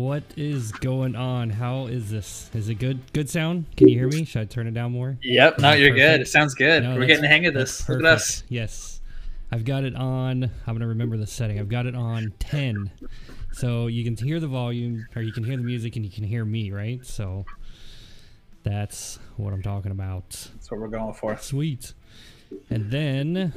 [0.00, 1.50] What is going on?
[1.50, 2.48] How is this?
[2.54, 3.12] Is it good?
[3.12, 3.66] Good sound?
[3.76, 4.24] Can you hear me?
[4.24, 5.18] Should I turn it down more?
[5.22, 5.58] Yep.
[5.58, 5.96] No, you're Perfect.
[5.98, 6.20] good.
[6.22, 6.84] It sounds good.
[6.84, 7.86] No, We're getting the hang of this.
[7.86, 8.42] Look at us.
[8.48, 9.02] Yes.
[9.52, 10.44] I've got it on.
[10.44, 11.60] I'm gonna remember the setting.
[11.60, 12.90] I've got it on 10,
[13.52, 16.24] so you can hear the volume, or you can hear the music, and you can
[16.24, 17.04] hear me, right?
[17.04, 17.44] So
[18.62, 20.30] that's what I'm talking about.
[20.30, 21.36] That's what we're going for.
[21.36, 21.92] Sweet.
[22.70, 23.52] And then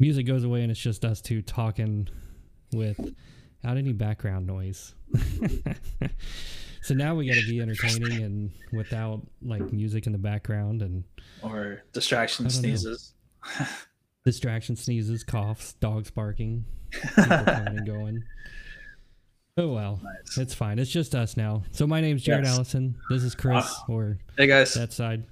[0.00, 2.08] music goes away, and it's just us two talking
[3.62, 4.94] without any background noise.
[6.82, 11.04] so now we got to be entertaining and without like music in the background and
[11.42, 12.68] Or distraction I don't know.
[12.68, 13.14] sneezes.
[14.24, 18.24] distraction sneezes, coughs, dogs barking, people coming and going.
[19.58, 20.38] Oh well, Nice.
[20.38, 20.78] it's fine.
[20.78, 21.62] It's just us now.
[21.72, 22.54] So my name's Jared Yes.
[22.54, 22.96] Allison.
[23.10, 24.74] This is Chris, or Hey guys.
[24.74, 25.24] that side.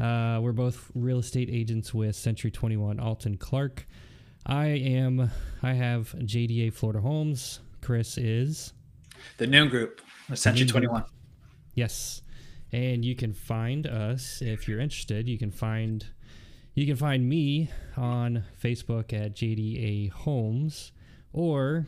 [0.00, 3.86] Uh, we're both real estate agents with Century 21 Alton Clark.
[4.44, 5.30] I am.
[5.62, 7.60] I have JDA Florida Homes.
[7.82, 8.72] Chris is
[9.38, 10.00] The Neun Group.
[10.34, 10.84] Century Neun Group.
[10.84, 11.04] 21.
[11.74, 12.22] yes,
[12.70, 15.28] and you can find us if you're interested.
[15.28, 16.06] You can find
[16.74, 20.92] you can find me on Facebook at JDA Homes
[21.32, 21.86] or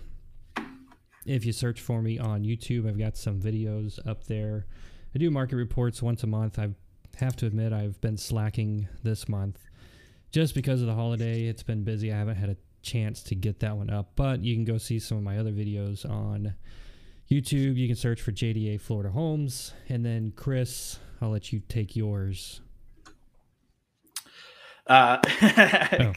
[1.24, 4.66] if you search for me on YouTube, I've got some videos up there.
[5.14, 6.58] I do market reports once a month.
[6.58, 6.70] I
[7.16, 9.58] have to admit I've been slacking this month
[10.32, 11.44] just because of the holiday.
[11.44, 12.12] It's been busy.
[12.12, 14.98] I haven't had a chance to get that one up, but you can go see
[14.98, 16.54] some of my other videos on
[17.30, 17.76] YouTube.
[17.76, 22.60] You can search for JDA Florida Homes, and then Chris, I'll let you take yours.
[24.86, 25.16] Uh,
[26.00, 26.12] Oh.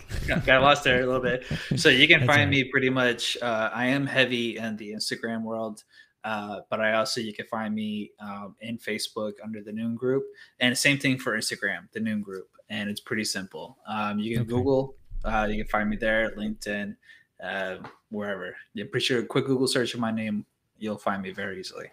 [0.45, 1.45] got lost there a little bit.
[1.79, 3.37] So you can find all me pretty much.
[3.41, 5.83] Uh, I am heavy in the Instagram world,
[6.25, 10.25] uh, but I also you can find me um, in Facebook under the Neun Group,
[10.59, 13.77] and same thing for Instagram, the Neun Group, and it's pretty simple.
[13.87, 14.49] Um, you can Okay.
[14.49, 14.95] Google,
[15.27, 16.95] uh, you can find me there, LinkedIn,
[17.43, 17.77] uh,
[18.09, 18.55] wherever.
[18.73, 20.45] Yeah, pretty sure a quick Google search of my name,
[20.77, 21.91] you'll find me very easily.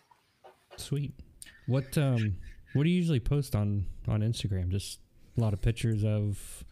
[0.77, 1.13] Sweet.
[1.67, 2.37] What um
[2.75, 4.69] what do you usually post on on Instagram?
[4.69, 5.01] Just
[5.37, 6.65] a lot of pictures of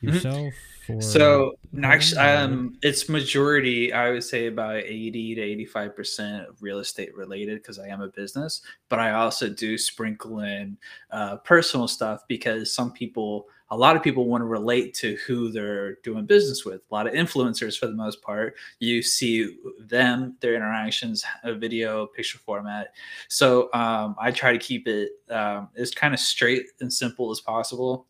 [0.00, 0.54] yourself
[0.88, 1.00] Mm-hmm.
[1.00, 1.52] So
[1.82, 3.92] actually, um, it's majority.
[3.92, 8.08] I would say about eighty to eighty-five percent real estate related because I am a
[8.08, 8.62] business.
[8.88, 10.76] But I also do sprinkle in
[11.10, 15.50] uh, personal stuff because some people, a lot of people, want to relate to who
[15.50, 16.82] they're doing business with.
[16.90, 22.06] A lot of influencers, for the most part, you see them, their interactions, a video,
[22.06, 22.94] picture format.
[23.28, 27.40] So um, I try to keep it um, as kind of straight and simple as
[27.40, 28.06] possible.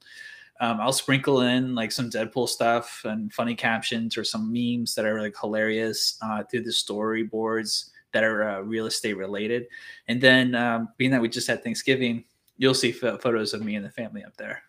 [0.60, 5.04] Um, I'll sprinkle in like some Deadpool stuff and funny captions or some memes that
[5.04, 9.66] are like hilarious uh, through the storyboards that are uh, real estate related.
[10.08, 12.24] And then, um, being that we just had Thanksgiving,
[12.58, 14.62] you'll see pho- photos of me and the family up there,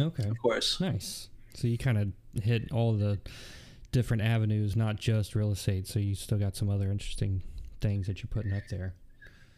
[0.00, 0.24] Okay.
[0.28, 0.80] of course.
[0.80, 1.28] Nice.
[1.54, 3.18] So you kind of hit all the
[3.92, 5.86] different avenues, not just real estate.
[5.86, 7.42] So you still got some other interesting
[7.80, 8.94] things that you're putting up there.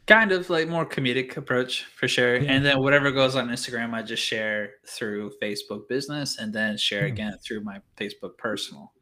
[0.07, 2.37] Kind of like more comedic approach for sure.
[2.37, 2.53] Yeah.
[2.53, 7.07] And then whatever goes on Instagram, I just share through Facebook business and then share
[7.07, 7.13] Hmm.
[7.15, 8.93] again through my Facebook personal.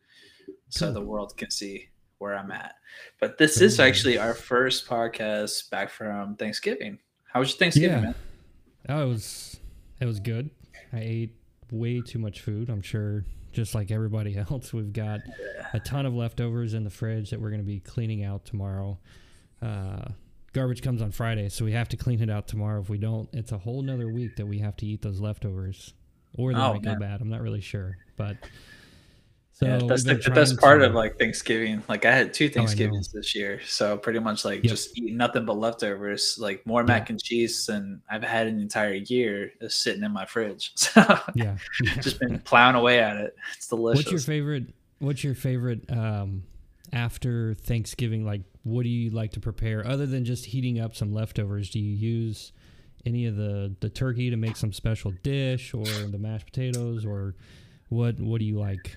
[0.70, 2.74] So the world can see where I'm at.
[3.20, 3.88] But this Very is nice.
[3.88, 6.98] actually our first podcast back from Thanksgiving.
[7.24, 8.00] How was your Thanksgiving, Yeah.
[8.02, 8.14] man?
[8.88, 9.60] Oh, it was
[10.00, 10.50] it was good.
[10.94, 11.34] I ate
[11.70, 12.68] way too much food.
[12.70, 15.20] I'm sure just like everybody else, we've got
[15.72, 18.98] a ton of leftovers in the fridge that we're going to be cleaning out tomorrow.
[19.60, 20.04] Uh,
[20.52, 22.80] garbage comes on Friday, so we have to clean it out tomorrow.
[22.80, 25.94] If we don't, it's a whole nother week that we have to eat those leftovers,
[26.36, 27.20] or they Oh, might go bad.
[27.20, 28.36] I'm not really sure, but
[29.54, 31.82] so yeah, that's the, the best part to- of like Thanksgiving.
[31.88, 32.54] Like I had two know.
[32.54, 34.70] Thanksgivings this year, so pretty much like Yep.
[34.70, 38.94] just eating nothing but leftovers, like more mac and cheese than I've had an entire
[38.94, 40.72] year, just sitting in my fridge.
[40.94, 41.56] So yeah.
[42.00, 43.36] just been plowing away at it.
[43.56, 44.04] It's delicious.
[44.04, 44.74] What's your favorite?
[44.98, 46.42] What's your favorite um,
[46.92, 48.24] after Thanksgiving?
[48.24, 51.70] Like, what do you like to prepare other than just heating up some leftovers?
[51.70, 52.52] Do you use
[53.06, 57.34] any of the the turkey to make some special dish, or the mashed potatoes, or
[57.88, 58.18] what?
[58.18, 58.96] What do you like?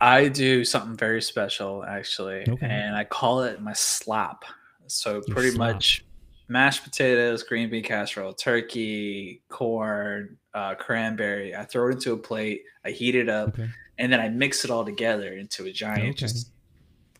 [0.00, 2.66] I do something very special actually, Okay.
[2.66, 4.44] and I call it my slop.
[4.86, 5.74] So Your pretty slop.
[5.74, 6.04] much
[6.48, 11.54] mashed potatoes, green bean casserole, turkey, corn, uh, cranberry.
[11.54, 12.62] I throw it into a plate.
[12.84, 13.68] I heat it up, Okay.
[13.98, 16.12] and then I mix it all together into a giant Okay.
[16.26, 16.52] just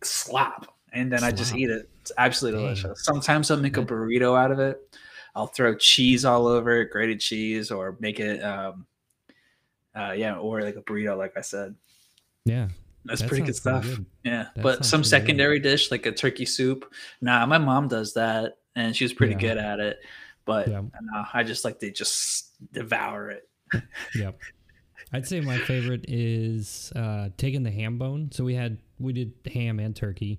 [0.03, 0.75] slop.
[0.93, 1.91] And then I just eat it.
[2.01, 2.75] It's absolutely Dang.
[2.77, 3.05] delicious.
[3.05, 4.81] Sometimes I'll make a burrito out of it.
[5.35, 8.87] I'll throw cheese all over it, grated cheese, or make it, um,
[9.95, 11.75] uh, yeah, or like a burrito, like I said.
[12.49, 12.69] Yeah,
[13.05, 13.85] That's that pretty good stuff.
[13.85, 14.07] good.
[14.25, 15.09] Yeah, That but some pretty good.
[15.11, 16.93] secondary dish like a turkey soup.
[17.21, 19.41] Nah, my mom does that, and she was pretty Yeah.
[19.41, 19.99] good at it.
[20.45, 20.83] But Yeah.
[21.03, 23.49] nah, I just like to just devour it.
[24.15, 24.39] Yep.
[25.13, 28.31] I'd say my favorite is uh, taking the ham bone.
[28.33, 30.39] So we had we did ham and turkey,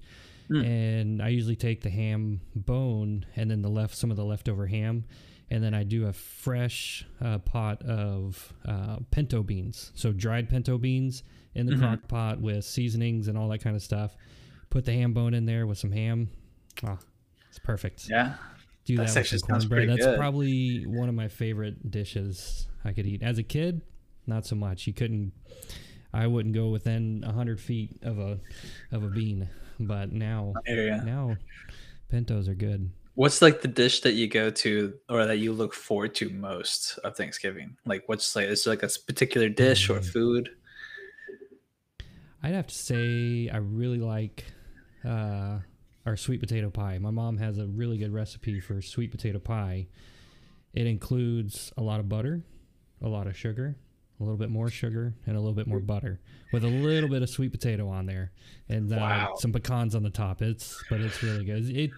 [0.49, 0.65] Mm.
[0.65, 4.65] and I usually take the ham bone and then the left some of the leftover
[4.67, 5.05] ham,
[5.51, 10.77] and then I do a fresh uh, pot of uh, pinto beans, so dried pinto
[10.77, 11.23] beans
[11.55, 11.79] in the Mhm.
[11.79, 14.15] crock pot with seasonings and all that kind of stuff.
[14.69, 16.29] Put the ham bone in there with some ham.
[16.83, 16.99] Oh,
[17.49, 18.07] it's perfect.
[18.09, 18.35] Yeah.
[18.85, 19.89] Do That that with some cornbread.
[19.89, 20.17] That's good.
[20.17, 23.21] probably one of my favorite dishes I could eat.
[23.23, 23.81] As a kid,
[24.27, 24.87] not so much.
[24.87, 25.31] You couldn't.
[26.13, 28.39] I wouldn't go within hundred feet of a
[28.91, 29.47] of a bean,
[29.79, 31.03] but now I hear ya.
[31.03, 31.37] now
[32.09, 32.89] pintos are good.
[33.19, 36.97] What's like the dish that you go to or that you look forward to most
[36.99, 37.75] of Thanksgiving?
[37.85, 40.05] Like what's like is there like a particular dish or Mm.
[40.05, 40.49] food?
[42.41, 44.45] I'd have to say I really like
[45.03, 45.59] uh,
[46.05, 46.97] our sweet potato pie.
[46.97, 49.87] My mom has a really good recipe for sweet potato pie.
[50.73, 52.41] It includes a lot of butter,
[53.01, 53.75] a lot of sugar,
[54.21, 56.21] a little bit more sugar, and a little bit more butter,
[56.51, 58.31] with a little bit of sweet potato on there,
[58.69, 59.33] and uh, Wow.
[59.39, 60.41] some pecans on the top.
[60.41, 61.69] It's but it's really good.
[61.69, 61.91] It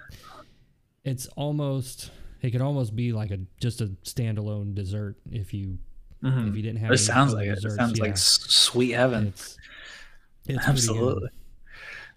[1.03, 2.12] it's almost
[2.42, 5.77] it could almost be like a just a standalone dessert if you
[6.24, 6.50] Mhm.
[6.50, 6.92] if you didn't have.
[6.92, 7.63] It sounds like it.
[7.63, 8.06] It sounds yeah.
[8.06, 9.27] like sweet heaven.
[9.27, 9.57] It's
[10.48, 10.68] it's.
[10.68, 11.30] Absolutely.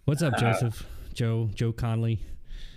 [0.04, 0.86] What's up, Uh, Joseph?
[1.14, 2.20] Joe Joe Conley.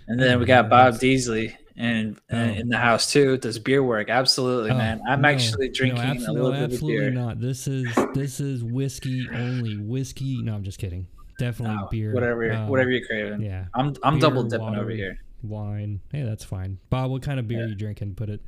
[0.06, 2.36] And then we Oh, got Bob Deasley and Oh.
[2.38, 3.36] in the house too.
[3.36, 4.08] Does beer work?
[4.08, 5.00] Absolutely, Oh, man.
[5.06, 7.10] I'm no, actually no, drinking abso- a no, little bit of absolutely beer.
[7.10, 7.40] not.
[7.40, 9.76] This is this is whiskey only.
[9.76, 10.40] Whiskey.
[10.42, 11.06] No, I'm just kidding.
[11.38, 12.14] Definitely No, beer.
[12.14, 13.42] Whatever, you're- um, whatever you're craving.
[13.42, 14.80] Yeah, I'm I'm Beer, double dipping water.
[14.80, 15.18] over here.
[15.42, 16.00] Wine.
[16.12, 16.78] Hey, that's fine.
[16.90, 17.66] Bob, what kind of beer Yeah.
[17.68, 18.14] you drinking?
[18.14, 18.40] Put it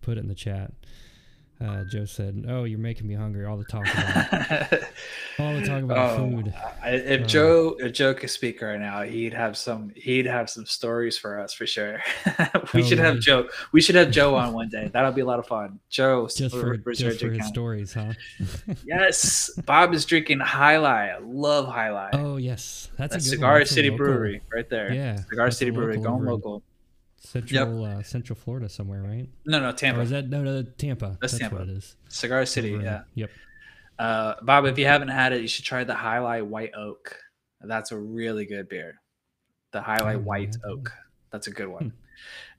[0.00, 0.72] put it in the chat.
[1.62, 3.44] Uh, Joe said, "Oh, you're making me hungry.
[3.44, 4.72] All the talk about
[5.38, 8.80] all the talk about Oh, food." I, if Uh, Joe if Joe could speak right
[8.80, 12.00] now, he'd have some he'd have some stories for us for sure.
[12.72, 13.18] we Oh, should have?
[13.20, 13.46] Joe.
[13.72, 14.88] We should have Joe on one day.
[14.90, 15.80] That'll be a lot of fun.
[15.90, 18.14] Joe, Just for just for his stories, huh?
[18.86, 21.14] Yes, Bob is drinking Jai Alai.
[21.16, 22.10] I love Jai Alai.
[22.14, 23.38] oh yes, that's, That's a good one.
[23.40, 24.92] Cigar That's a City local- Brewery right there.
[24.94, 26.62] Yeah, Cigar City Brewery, going local.
[27.20, 29.28] Central uh, Central Florida somewhere, right?
[29.44, 30.00] No, no, Or Tampa.
[30.00, 31.18] is that no, no Tampa?
[31.20, 31.56] That's That's, Tampa.
[31.56, 31.96] what it is.
[32.08, 33.02] Cigar City, yeah.
[33.14, 33.30] Yep.
[33.98, 37.16] Uh, Bob, if you haven't had it, you should try the Jai Alai White Oak.
[37.60, 39.00] That's a really good beer.
[39.72, 40.92] The Jai Alai haven't White Oak.
[41.30, 41.72] That's a good Hmm.
[41.72, 41.92] one.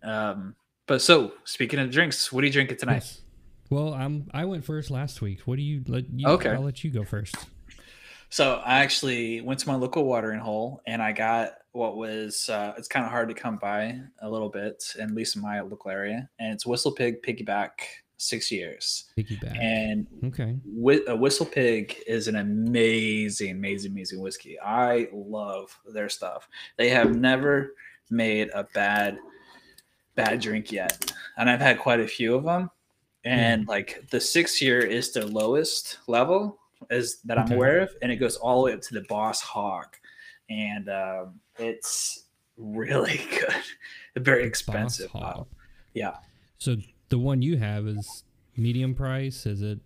[0.03, 0.55] Um,
[0.85, 2.93] but so speaking of drinks, what are you drinking tonight?
[2.95, 3.21] Yes.
[3.71, 5.41] Well, I'm I went first last week.
[5.47, 6.49] What do you let you Okay.
[6.49, 7.35] I'll let you go first.
[8.29, 12.73] So I actually went to my local watering hole and I got what was uh,
[12.77, 15.91] it's kind of hard to come by a little bit, at least in my local
[15.91, 17.69] area, and it's Whistle Pig Piggyback
[18.17, 19.05] six years.
[19.17, 19.57] Piggyback.
[19.59, 20.55] And okay.
[21.07, 24.59] A Whistle Pig is an amazing, amazing, amazing whiskey.
[24.59, 26.47] I love their stuff.
[26.77, 27.73] They have never
[28.09, 29.17] made a bad,
[30.15, 32.69] bad drink yet, and I've had quite a few of them.
[33.23, 36.59] And like the six year is their lowest level,
[36.89, 37.55] is that I'm Okay.
[37.55, 39.85] aware of, and it goes all the way up to the Boss Hog,
[40.51, 42.25] and um, it's
[42.57, 44.23] really good.
[44.23, 45.09] Very expensive.
[45.13, 45.47] Though.
[45.93, 46.17] Yeah.
[46.57, 46.75] So
[47.09, 48.23] the one you have is
[48.57, 49.45] medium price.
[49.45, 49.79] Is it?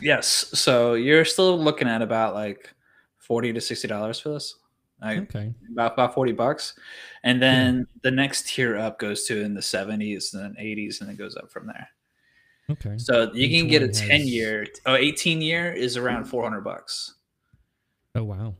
[0.00, 0.26] Yes.
[0.26, 2.72] So you're still looking at about like
[3.18, 4.54] forty to sixty dollars for this.
[5.00, 5.54] Like Okay.
[5.70, 6.74] about about forty bucks,
[7.22, 11.08] and then the next tier up goes to in the seventies and then eighties, and
[11.10, 11.88] it goes up from there.
[12.70, 12.98] Okay.
[12.98, 16.24] So you Each can get a one has- ten year, oh, 18 year is around
[16.24, 17.14] four hundred bucks.
[18.16, 18.54] Oh wow.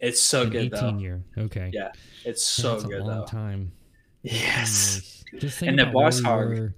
[0.00, 0.98] It's so An good 18 though.
[1.02, 1.24] year.
[1.36, 1.70] Okay.
[1.72, 1.90] Yeah,
[2.24, 3.26] It's so That's good a long though.
[3.26, 3.72] time.
[4.22, 5.22] Yes.
[5.32, 5.42] years.
[5.42, 6.72] Just think And the Boss Hog-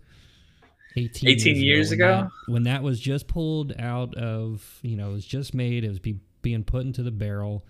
[0.97, 2.09] 18, 18 years when ago?
[2.47, 5.89] that- when that was just pulled out of, you know, it was just made, it
[5.89, 7.65] was be, being put into the barrel,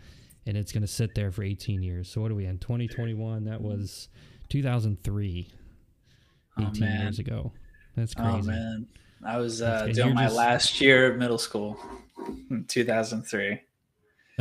[0.46, 2.08] and it's going to sit there for 18 years.
[2.08, 2.58] So what are we in?
[2.58, 3.44] 2021?
[3.44, 4.08] That was
[4.48, 5.48] 2003.
[6.58, 7.02] Oh, 18 man.
[7.02, 7.52] years ago.
[7.96, 8.48] That's crazy Oh crazy.
[8.48, 8.86] man,
[9.24, 11.78] I was uh, doing my just- last year of middle school,
[12.50, 13.60] in 2003.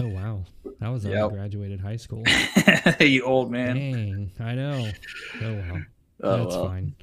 [0.04, 0.46] Oh wow,
[0.80, 1.32] that was Yep.
[1.32, 2.24] I graduated high school.
[3.00, 3.76] you old man.
[3.76, 4.92] Dang, I know.
[5.42, 5.82] Oh wow,
[6.24, 6.66] Oh, that's well.
[6.68, 6.96] fine.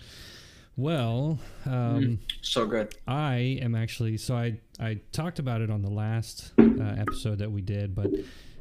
[0.79, 2.95] Well, um, So good.
[3.09, 6.63] I am actually so I I talked about it on the last uh,
[6.99, 8.11] episode that we did, but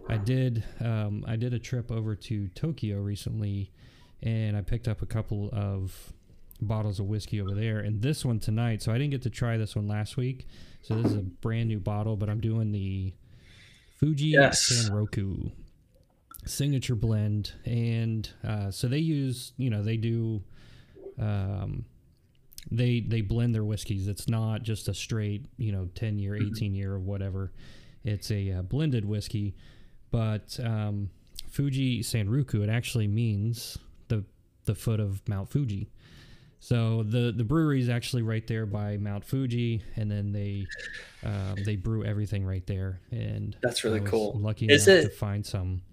[0.08, 3.72] I did um, I did a trip over to Tokyo recently,
[4.24, 6.14] and I picked up a couple of
[6.62, 8.82] bottles of whiskey over there, and this one tonight.
[8.82, 10.48] So I didn't get to try this one last week.
[10.84, 13.14] So this is a brand new bottle, but I'm doing the
[13.96, 14.72] Fuji Yes.
[14.72, 15.52] Sanroku
[16.46, 20.42] signature blend, and uh, so they use you know they do.
[21.20, 21.86] Um,
[22.72, 24.08] they they blend their whiskeys.
[24.08, 27.52] It's not just a straight, you know, ten year, eighteen year, or whatever.
[28.04, 29.56] It's a uh, blended whiskey,
[30.12, 31.10] but um,
[31.50, 32.64] Fuji Sanroku.
[32.64, 34.24] It actually means the
[34.66, 35.90] the foot of Mount Fuji.
[36.66, 40.66] So the the brewery is actually right there by Mount Fuji, and then they
[41.24, 43.02] um, they brew everything right there.
[43.12, 44.40] And That's I really cool.
[44.40, 45.84] Lucky Is enough it- to find some.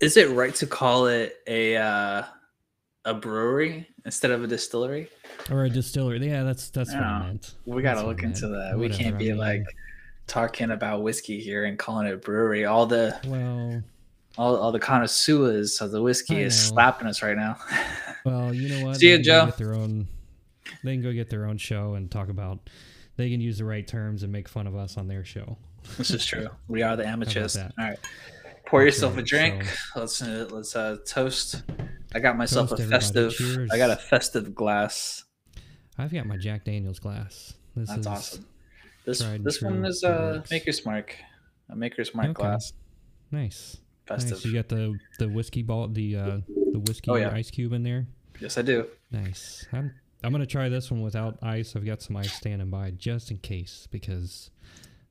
[0.00, 2.22] is it right to call it a uh,
[3.04, 5.10] a brewery instead of a distillery?
[5.50, 6.26] Or a distillery.
[6.26, 7.56] Yeah, that's that's what I meant.
[7.66, 8.78] We got to what look I into that.
[8.78, 9.64] We can't I be mean, like
[10.26, 12.64] talking about whiskey here and calling it a brewery.
[12.64, 13.82] All the Well,
[14.38, 17.58] all, all the connoisseurs of the whiskey is slapping us right now.
[18.28, 18.96] well, you know what?
[18.96, 19.46] See ya, Joe.
[19.46, 20.06] Get their own.
[20.84, 22.68] They can go get their own show and talk about.
[23.16, 25.56] They can use the right terms and make fun of us on their show.
[25.96, 26.48] this is true.
[26.68, 27.56] We are the amateurs.
[27.56, 27.98] All right.
[28.66, 29.64] Pour That's yourself a drink.
[29.64, 31.62] so- Let's uh, let's uh, toast.
[32.14, 33.32] I got myself Toast, a festive.
[33.34, 33.70] Cheers.
[33.72, 35.24] I got a festive glass.
[35.98, 37.54] I've got my Jack Daniel's glass.
[37.74, 38.46] This That's awesome.
[39.04, 40.44] This this one is good a.
[40.50, 41.14] Maker's Mark,
[41.70, 42.42] a Maker's Mark Okay.
[42.42, 42.72] glass.
[43.30, 43.78] Nice.
[44.06, 44.32] Festive.
[44.32, 44.44] Nice.
[44.44, 46.38] You got the the whiskey ball, the uh,
[46.72, 47.30] the whiskey Oh, yeah.
[47.32, 48.06] ice cube in there.
[48.40, 48.86] Yes, I do.
[49.10, 49.66] Nice.
[49.72, 49.92] I'm
[50.22, 51.74] I'm gonna try this one without ice.
[51.76, 54.50] I've got some ice standing by just in case because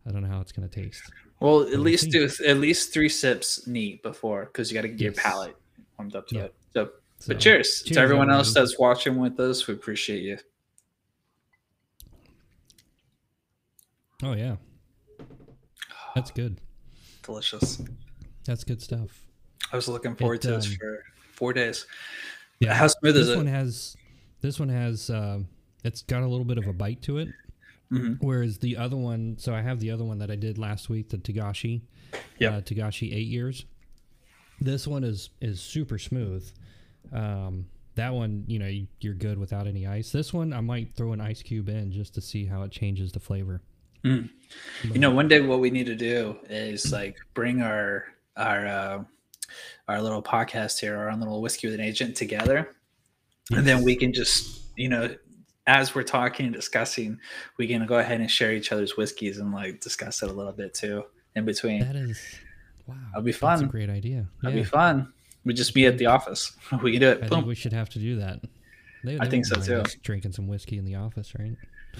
[0.05, 1.01] I don't know how it's gonna taste.
[1.39, 4.99] Well, at least do at least three sips neat before, because you got to get
[4.99, 5.21] your Yes.
[5.23, 5.55] palate
[5.97, 6.43] warmed up to Yeah.
[6.45, 6.55] it.
[6.73, 6.85] So,
[7.19, 9.67] So, but cheers, cheers, to everyone else that's watching with us.
[9.67, 10.37] We appreciate you.
[14.23, 14.55] Oh yeah.
[16.15, 16.59] That's good.
[17.21, 17.81] Delicious.
[18.45, 19.09] That's good stuff.
[19.71, 21.03] I was looking forward It, to this um, for
[21.33, 21.85] four days.
[22.59, 22.73] Yeah.
[22.73, 23.95] How smooth is this one has
[24.41, 25.39] this one has uh,
[25.83, 27.29] it's got a little bit of a bite to it.
[27.91, 28.17] Mhm.
[28.19, 31.07] Whereas the other one, so I have the other one that I did last week,
[31.09, 31.81] the Tagashi,
[32.39, 32.53] Yep.
[32.53, 33.65] uh, Tagashi eight years.
[34.59, 36.49] This one is is super smooth.
[37.13, 40.11] Um, that one, you know, you- you're good without any ice.
[40.11, 43.11] This one, I might throw an ice cube in just to see how it changes
[43.11, 43.61] the flavor.
[44.03, 44.29] Mm.
[44.83, 49.03] You know, one day what we need to do is like bring our our uh,
[49.87, 52.75] our little podcast here, our own little whiskey with an agent together,
[53.51, 55.13] and then we can just you know,
[55.65, 57.19] as we're talking and discussing,
[57.57, 60.51] we can go ahead and share each other's whiskeys and like discuss it a little
[60.53, 61.03] bit too
[61.35, 61.79] in between.
[61.81, 62.19] That is,
[62.85, 63.63] wow, That'd be That's fun.
[63.63, 64.27] a great idea.
[64.43, 65.11] That'd Yeah, be fun.
[65.45, 66.51] We just meet at the office.
[66.83, 67.23] We can do it.
[67.23, 68.41] I think we should have to do that.
[69.03, 69.83] They, I think so, too.
[70.03, 71.55] Drinking some whiskey in the office, right?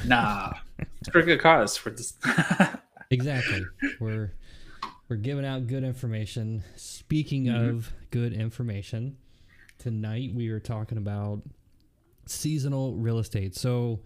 [0.06, 0.54] Nah,
[1.00, 1.78] it's for a good cause.
[1.78, 2.14] For this.
[3.10, 3.64] Exactly.
[4.02, 4.34] we're
[5.10, 6.64] we're giving out good information.
[6.76, 7.70] Speaking Mhm.
[7.70, 9.18] of good information,
[9.78, 11.44] tonight we are talking about
[12.26, 13.56] seasonal real estate.
[13.56, 14.02] So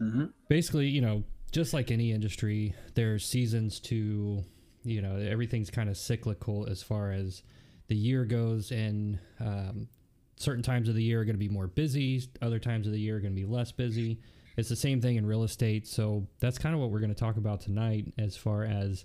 [0.00, 0.32] Mhm.
[0.48, 4.44] basically, you know, just like any industry, there's seasons to,
[4.84, 7.42] you know, everything's kind of cyclical as far as
[7.86, 9.88] the year goes, and um,
[10.36, 13.00] certain times of the year are going to be more busy, other times of the
[13.00, 14.18] year are going to be less busy.
[14.56, 15.86] It's the same thing in real estate.
[15.86, 19.04] So that's kind of what we're going to talk about tonight as far as,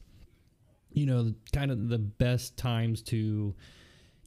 [0.92, 3.54] you know, kind of the best times to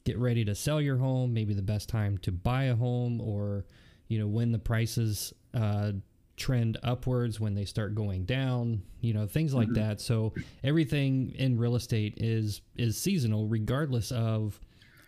[0.05, 3.65] get ready to sell your home, maybe the best time to buy a home, or,
[4.07, 5.91] you know, when the prices uh,
[6.35, 9.75] trend upwards, when they start going down, you know, things like Mhm.
[9.75, 10.01] that.
[10.01, 14.59] So everything in real estate is is seasonal, regardless of,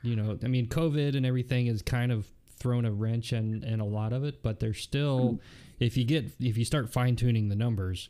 [0.02, 3.80] you know, I mean, COVID and everything has kind of thrown a wrench in, in
[3.80, 5.40] a lot of it, but there's still,
[5.80, 8.08] if you get if you start fine tuning the numbers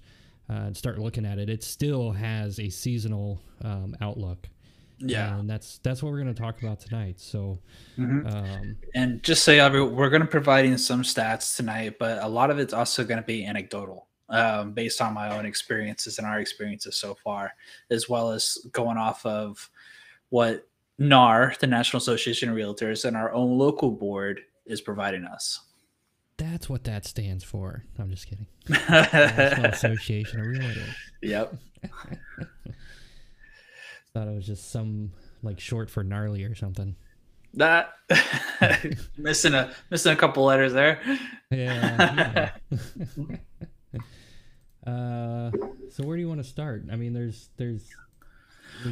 [0.50, 4.48] uh, and start looking at it, it still has a seasonal um, outlook.
[4.98, 5.40] Yeah.
[5.40, 7.20] and that's that's what we're going to talk about tonight.
[7.20, 7.60] So,
[7.98, 8.34] Mhm.
[8.34, 12.28] um, And just so y'all, we're going to provide in some stats tonight, but a
[12.30, 16.26] lot of it's also going to be anecdotal, um, based on my own experiences and
[16.26, 17.52] our experiences so far,
[17.90, 19.70] as well as going off of
[20.30, 20.66] what
[20.98, 25.60] NAR, the National Association of Realtors, and our own local board is providing us.
[26.38, 27.84] That's what that stands for.
[27.98, 28.48] I'm just kidding.
[28.70, 30.96] National Association of Realtors.
[31.22, 31.56] yep.
[34.14, 35.12] Thought it was just some
[35.44, 36.96] like short for gnarly or something.
[37.54, 37.94] That
[39.18, 41.00] missing a missing a couple letters there.
[41.52, 42.52] Yeah.
[42.68, 43.32] yeah.
[44.86, 45.52] uh,
[45.90, 46.86] so where do you want to start?
[46.92, 47.88] I mean, there's there's.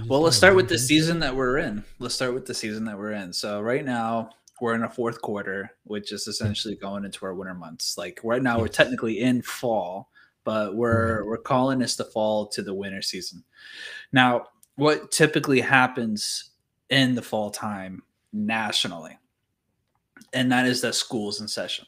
[0.07, 1.83] Well, let's start with the season that we're in.
[1.99, 3.33] Let's start with the season that we're in.
[3.33, 4.29] So right now
[4.61, 7.97] we're in a fourth quarter, which is essentially going into our winter months.
[7.97, 10.09] Like right now we're technically in fall,
[10.43, 13.43] but we're we're calling this the fall to the winter season.
[14.11, 16.51] Now, what typically happens
[16.89, 19.17] in the fall time nationally,
[20.31, 21.85] and that is that school's in session.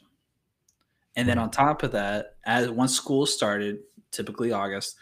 [1.16, 3.78] And then on top of that, as once school started,
[4.10, 4.96] typically August,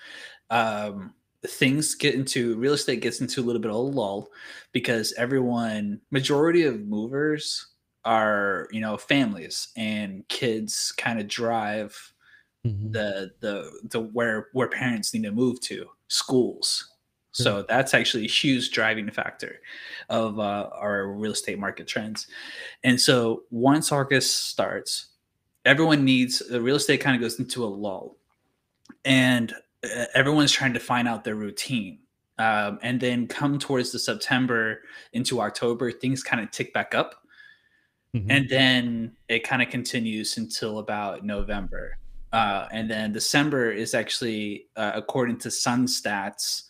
[0.49, 1.15] um,
[1.47, 4.31] things get into real estate gets into a little bit of a lull
[4.73, 7.67] because everyone, majority of movers
[8.05, 12.13] are you know families and kids kind of drive
[12.65, 12.93] Mhm.
[12.93, 16.91] the the the where where parents need to move to schools.
[17.33, 19.61] So that's actually a huge driving factor
[20.09, 22.29] of uh, our real estate market trends.
[22.85, 25.09] And so once august starts
[25.67, 28.19] everyone needs the real estate kind of goes into a lull.
[29.05, 29.55] And
[30.15, 31.99] everyone's trying to find out their routine
[32.39, 34.81] Um, and then come towards the September
[35.13, 37.15] into October, things kind of tick back up.
[38.15, 38.31] Mm-hmm.
[38.31, 41.99] And then it kind of continues until about November.
[42.33, 46.65] Uh, and then December is actually, uh, according to Sun Stats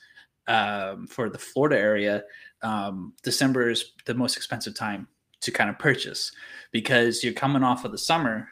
[0.46, 2.24] um, for the Florida area,
[2.62, 5.08] um, December is the most expensive time
[5.40, 6.32] to kind of purchase
[6.72, 8.48] because you're coming off of the summer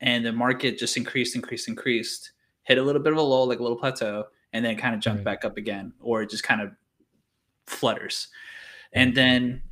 [0.00, 2.32] and the market just increased, increased, increased,
[2.68, 5.00] hit a little bit of a low, like a little plateau, and then kind of
[5.00, 5.24] jump right.
[5.24, 6.70] back up again, or it just kind of
[7.66, 8.28] flutters.
[8.92, 9.62] And then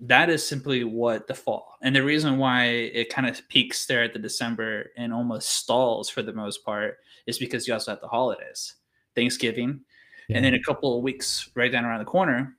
[0.00, 4.04] that is simply what the fall and the reason why it kind of peaks there
[4.04, 8.00] at the december and almost stalls for the most part is because you also have
[8.00, 8.74] the holidays
[9.16, 9.80] thanksgiving
[10.28, 10.36] yeah.
[10.36, 12.56] and then a couple of weeks right down around the corner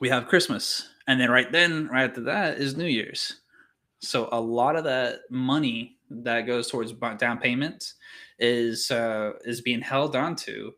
[0.00, 3.40] we have christmas and then right then right after that is new year's
[3.98, 7.94] so a lot of that money that goes towards down payments
[8.38, 10.72] is uh, is being held onto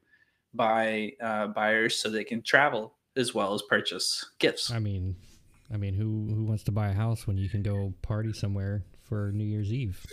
[0.55, 4.71] by uh, buyers so they can travel as well as purchase gifts.
[4.71, 5.17] I mean,
[5.73, 8.85] I mean, who who wants to buy a house when you can go party somewhere
[9.05, 10.05] for New Year's Eve?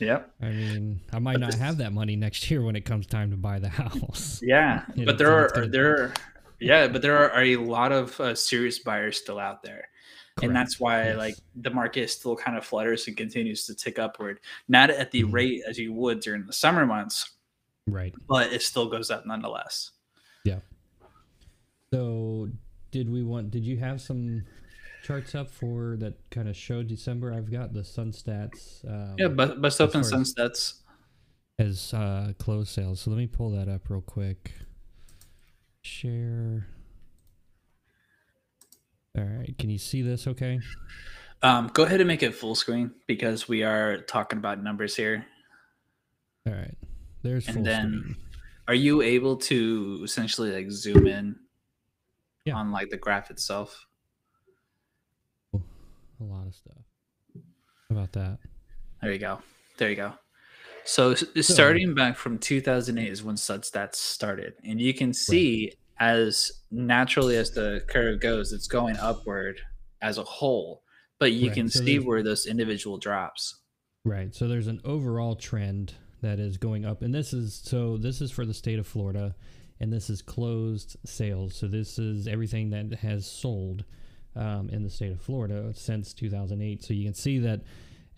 [0.00, 0.30] Yep.
[0.40, 1.60] I mean, I might but not this...
[1.60, 4.40] have that money next year when it comes time to buy the house.
[4.48, 6.14] Yeah, but there are there are
[6.60, 9.88] yeah, but there are a lot of uh, serious buyers still out there.
[10.38, 10.44] Correct.
[10.44, 11.16] And that's why yes.
[11.16, 14.40] like the market still kind of flutters and continues to tick upward.
[14.68, 15.32] Not at the mm-hmm.
[15.32, 17.30] rate as you would during the summer months.
[17.86, 18.14] Right.
[18.28, 19.92] But it still goes up nonetheless.
[20.44, 20.60] Yeah.
[21.92, 22.50] So
[22.90, 24.44] did we want did you have some
[25.02, 27.32] charts up for that kind of show December.
[27.32, 28.84] I've got the Sun Stats.
[28.86, 30.80] Um, yeah, but bust open Sun Stats
[31.58, 33.00] as uh, close sales.
[33.00, 34.52] So let me pull that up real quick.
[35.82, 36.66] Share.
[39.18, 40.26] All right, can you see this?
[40.26, 40.60] Okay.
[41.42, 45.26] Um, go ahead and make it full screen because we are talking about numbers here.
[46.46, 46.76] All right,
[47.22, 48.00] there's and then.
[48.00, 48.16] Screen.
[48.68, 51.36] Are you able to essentially like zoom in
[52.44, 52.54] yeah.
[52.54, 53.86] on like the graph itself?
[56.20, 56.76] a lot of stuff.
[57.88, 58.38] How about that?
[59.00, 59.40] There you go.
[59.78, 60.12] There you go.
[60.84, 65.77] So, so starting back from 2008 is when SunStats started, and you can see right.
[66.00, 69.60] As naturally as the curve goes, it's going upward
[70.00, 70.82] as a whole,
[71.18, 71.54] but you right.
[71.54, 73.60] can so see where those individual drops.
[74.04, 74.34] Right.
[74.34, 78.30] So there's an overall trend that is going up, and this is so this is
[78.30, 79.34] for the state of Florida,
[79.80, 81.54] and this is closed sales.
[81.54, 83.84] So this is everything that has sold
[84.36, 86.82] um, in the state of Florida since 2008.
[86.82, 87.62] So you can see that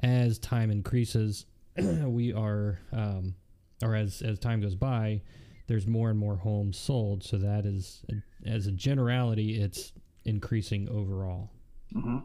[0.02, 3.34] as time increases, we are, um,
[3.82, 5.22] or as as time goes by,
[5.70, 7.22] there's more and more homes sold.
[7.22, 8.02] So that is,
[8.44, 9.92] as a generality, it's
[10.24, 11.52] increasing overall.
[11.94, 12.18] Mm-hmm.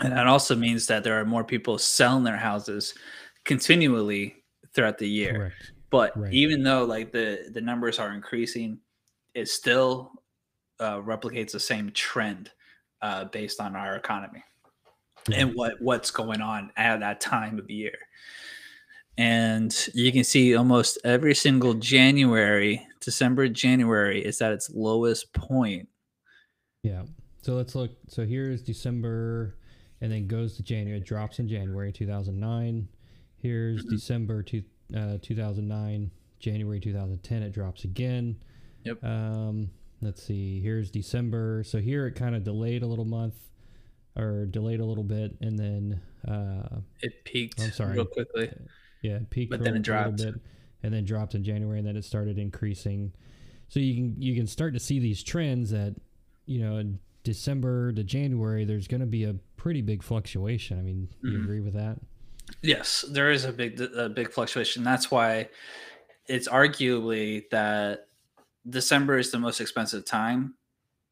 [0.00, 2.92] And that also means that there are more people selling their houses
[3.44, 4.36] continually
[4.74, 5.32] throughout the year.
[5.32, 5.72] Correct.
[5.88, 6.34] But right.
[6.34, 8.80] even though like the the numbers are increasing,
[9.32, 10.12] it still
[10.78, 12.50] uh, replicates the same trend
[13.00, 14.44] uh, based on our economy
[15.32, 17.98] and what what's going on at that time of the year.
[19.18, 25.88] And you can see almost every single January, December, January is at its lowest point.
[26.82, 27.02] Yeah.
[27.42, 27.90] So let's look.
[28.08, 29.56] So here's December
[30.00, 30.98] and then goes to January.
[30.98, 32.88] It drops in January 2009.
[33.38, 33.94] Here's mm-hmm.
[33.94, 34.62] December two,
[34.96, 36.10] uh, 2009.
[36.38, 38.36] January 2010, it drops again.
[38.84, 39.02] Yep.
[39.02, 43.34] Um, let's see here's december so here it kind of delayed a little month
[44.16, 48.50] or delayed a little bit and then uh it peaked i'm sorry real quickly
[49.02, 50.34] yeah it peaked but then it dropped bit,
[50.82, 53.12] and then dropped in january and then it started increasing
[53.68, 55.94] so you can you can start to see these trends that
[56.46, 60.82] you know in december to january there's going to be a pretty big fluctuation i
[60.82, 61.32] mean mm-hmm.
[61.32, 61.96] you agree with that
[62.62, 65.48] yes there is a big a big fluctuation that's why
[66.28, 68.06] it's arguably that
[68.68, 70.54] December is the most expensive time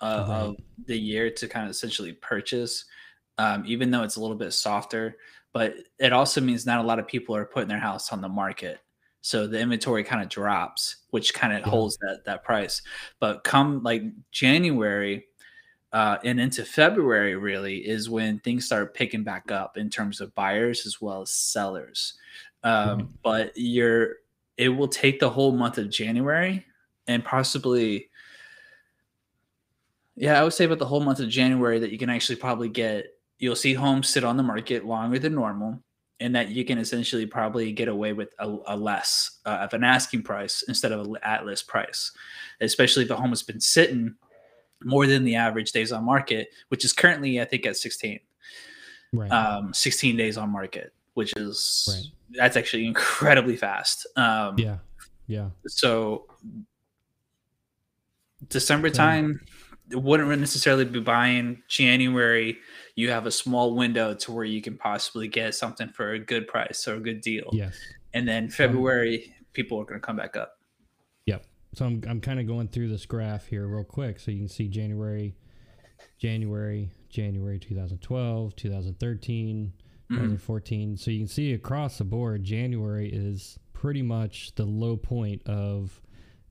[0.00, 0.30] uh, mm-hmm.
[0.30, 2.84] of the year to kind of essentially purchase,
[3.38, 5.16] um, even though it's a little bit softer.
[5.56, 8.28] But it also means not a lot of people are putting their house on the
[8.28, 8.80] market,
[9.22, 11.70] so the inventory kind of drops, which kind of yeah.
[11.70, 12.82] holds that that price.
[13.20, 15.24] But come like January.
[15.92, 20.34] Uh, and into February, really, is when things start picking back up in terms of
[20.34, 22.14] buyers as well as sellers.
[22.64, 23.06] Um, mm-hmm.
[23.22, 24.16] But you're,
[24.58, 26.66] it will take the whole month of January
[27.06, 28.08] and possibly
[30.14, 32.68] yeah i would say about the whole month of january that you can actually probably
[32.68, 35.80] get you'll see homes sit on the market longer than normal
[36.18, 39.84] and that you can essentially probably get away with a, a less uh, of an
[39.84, 42.12] asking price instead of an at list price
[42.60, 44.14] especially if the home has been sitting
[44.82, 48.18] more than the average days on market which is currently i think at 16
[49.12, 49.30] right.
[49.30, 52.38] um, 16 days on market which is right.
[52.38, 54.78] that's actually incredibly fast um, yeah
[55.26, 56.26] yeah so
[58.48, 59.40] December time
[59.90, 61.62] wouldn't necessarily be buying.
[61.68, 62.58] January,
[62.96, 66.48] you have a small window to where you can possibly get something for a good
[66.48, 67.48] price or a good deal.
[67.52, 67.78] Yes.
[68.14, 70.58] And then February, people are going to come back up.
[71.26, 71.44] Yep.
[71.74, 74.48] So I'm I'm kind of going through this graph here real quick, so you can
[74.48, 75.36] see January,
[76.18, 79.72] January, January 2012, 2013,
[80.10, 80.14] Mhm.
[80.16, 80.96] 2014.
[80.96, 86.00] So you can see across the board, January is pretty much the low point of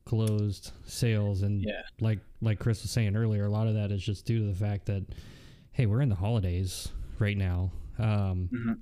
[0.06, 1.82] closed sales, and Yeah.
[2.00, 4.54] like like Chris was saying earlier, a lot of that is just due to the
[4.54, 5.04] fact that
[5.76, 6.88] hey, we're in the holidays
[7.20, 7.70] right now.
[8.00, 8.78] Um, Mhm.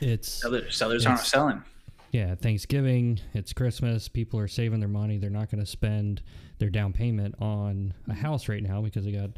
[0.00, 1.62] It's Sellers, sellers aren't selling.
[2.10, 4.08] yeah, Thanksgiving, it's Christmas.
[4.08, 5.18] People are saving their money.
[5.18, 6.22] They're not going to spend
[6.58, 9.30] their down payment on a house right now because they got,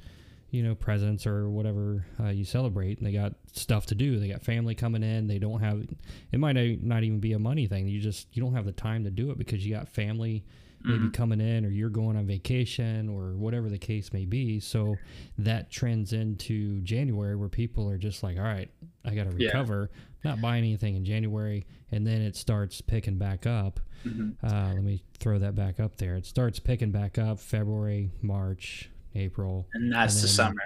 [0.51, 2.97] you know, presents or whatever uh, you celebrate.
[2.99, 4.19] And they got stuff to do.
[4.19, 5.27] They got family coming in.
[5.27, 5.87] They don't have.
[6.33, 7.89] It might not even be a money thing.
[7.89, 10.43] You just you don't have the time to do it because you got family
[10.87, 14.61] maybe coming in or you're going on vacation or whatever the case may be.
[14.61, 14.97] So
[15.39, 18.71] that trends into January where people are just like, all right,
[19.05, 19.49] I got to Yeah.
[19.49, 19.91] recover,
[20.25, 21.67] not buying anything in January.
[21.91, 23.81] And then it starts picking back up.
[24.05, 24.35] Mhm.
[24.43, 26.17] Uh, let me throw that back up there.
[26.17, 29.67] It starts picking back up February, March, April.
[29.75, 30.63] And that's And the summer.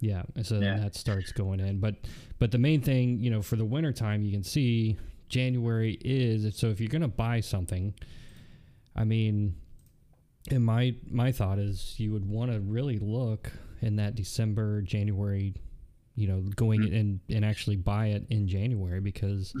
[0.00, 1.78] Yeah, and so then that starts going in.
[1.78, 1.94] But
[2.40, 4.96] but the main thing, you know, for the winter time, you can see
[5.28, 7.94] January is so if you're gonna buy something,
[8.96, 9.54] I mean,
[10.50, 13.50] and my my thought is you would want to really look
[13.80, 15.54] in that December, January,
[16.14, 17.00] you know, going Mm.
[17.00, 19.54] and and actually buy it in January because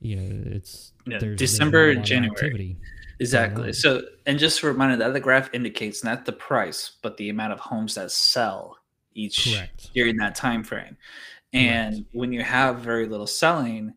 [0.00, 2.76] you know it's Yeah, there's, December, there's not a lot of January.
[3.20, 3.68] Exactly.
[3.68, 3.72] on.
[3.72, 7.52] So, and just a reminder, that the graph indicates not the price, but the amount
[7.52, 8.78] of homes that sell
[9.14, 9.90] each Correct.
[9.92, 10.96] during that time frame.
[11.52, 13.94] And when you have very little selling,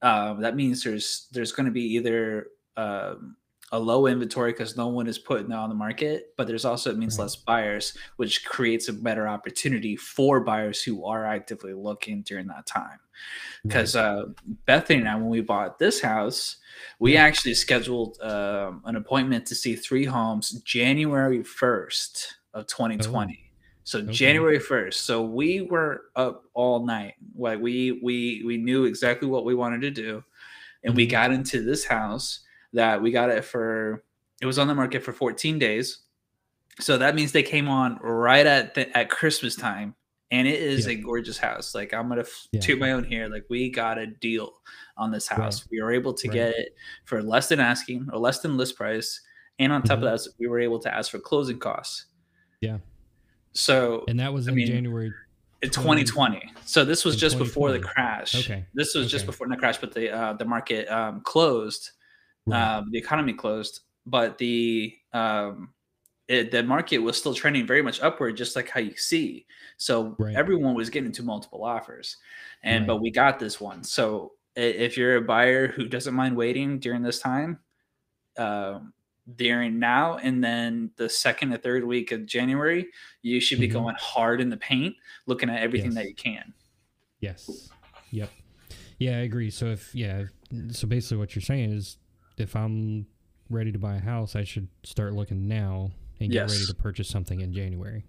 [0.00, 3.36] um, that means there's there's going to be either um,
[3.72, 6.98] a low inventory because no one is putting on the market, but there's also it
[6.98, 7.24] means Right.
[7.24, 12.66] less buyers, which creates a better opportunity for buyers who are actively looking during that
[12.66, 13.00] time.
[13.66, 14.26] Because uh,
[14.66, 16.56] Bethany and I, when we bought this house,
[16.98, 17.24] we Yeah.
[17.24, 23.52] actually scheduled um, an appointment to see three homes January 1st of 2020.
[23.84, 24.12] So Okay.
[24.12, 24.94] January 1st.
[24.94, 27.14] So we were up all night.
[27.36, 30.24] Like we we we knew exactly what we wanted to do.
[30.84, 31.10] And we Mhm.
[31.10, 32.40] got into this house
[32.76, 34.04] that we got it for
[34.40, 36.00] it was on the market for 14 days.
[36.78, 39.94] So that means they came on right at the, at Christmas time
[40.30, 40.92] and it is Yeah.
[40.92, 41.74] a gorgeous house.
[41.74, 42.60] Like I'm to f- Yeah.
[42.60, 43.28] toot my own here.
[43.28, 44.52] Like we got a deal
[44.98, 45.40] on this Right.
[45.40, 45.66] house.
[45.70, 46.34] We were able to Right.
[46.34, 49.22] get it for less than asking or less than list price.
[49.58, 50.12] And on top Mhm.
[50.12, 52.06] of that, we were able to ask for closing costs.
[52.60, 52.78] Yeah.
[53.54, 55.12] So and that was I in mean, January.
[55.62, 56.52] in 2020.
[56.66, 58.34] So this was just before the crash.
[58.34, 58.66] Okay.
[58.74, 61.92] This was just before the crash, but the uh, the market um, closed.
[62.46, 62.76] Right.
[62.76, 65.72] Um, the economy closed, but the um,
[66.28, 69.46] it, the market was still trending very much upward, just like how you see.
[69.76, 70.34] So Right.
[70.34, 72.16] everyone was getting to multiple offers,
[72.62, 72.86] and Right.
[72.88, 73.84] but we got this one.
[73.84, 77.58] So if you're a buyer who doesn't mind waiting during this time,
[78.38, 78.92] um,
[79.34, 82.86] during now and then the second or third week of January,
[83.22, 83.72] you should be Mhm.
[83.72, 84.94] going hard in the paint,
[85.26, 86.54] looking at everything that you can.
[87.20, 87.70] Yes.
[88.12, 88.30] Yep.
[88.98, 89.50] Yeah, I agree.
[89.50, 90.26] So if yeah,
[90.70, 91.98] so basically what you're saying is
[92.36, 93.06] if I'm
[93.50, 97.08] ready to buy a house, I should start looking now and get ready to purchase
[97.08, 98.04] something in January.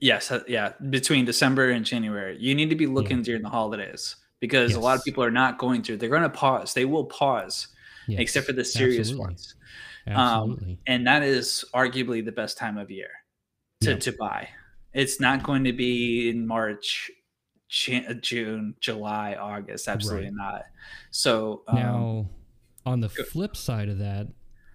[0.00, 0.72] Yes, uh, yeah.
[0.90, 4.98] Between December and January, you need to be looking during the holidays because a lot
[4.98, 5.96] of people are not going to.
[5.96, 6.74] They're going to pause.
[6.74, 7.68] They will pause,
[8.08, 8.20] Yes.
[8.20, 9.24] except for the serious Absolutely.
[9.26, 9.54] ones,
[10.06, 10.78] Absolutely.
[10.86, 13.10] and that is arguably the best time of year
[13.82, 13.96] to Yeah.
[13.98, 14.48] to buy.
[14.92, 17.10] It's not going to be in March,
[17.88, 19.88] uh, June, July, August.
[19.88, 20.34] Absolutely Right.
[20.34, 20.62] not.
[21.10, 22.28] So um, now,
[22.86, 24.28] on the go- flip side of that,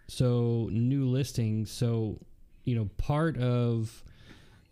[0.08, 1.71] so new listings.
[1.71, 2.19] So,
[2.65, 4.04] you know, part of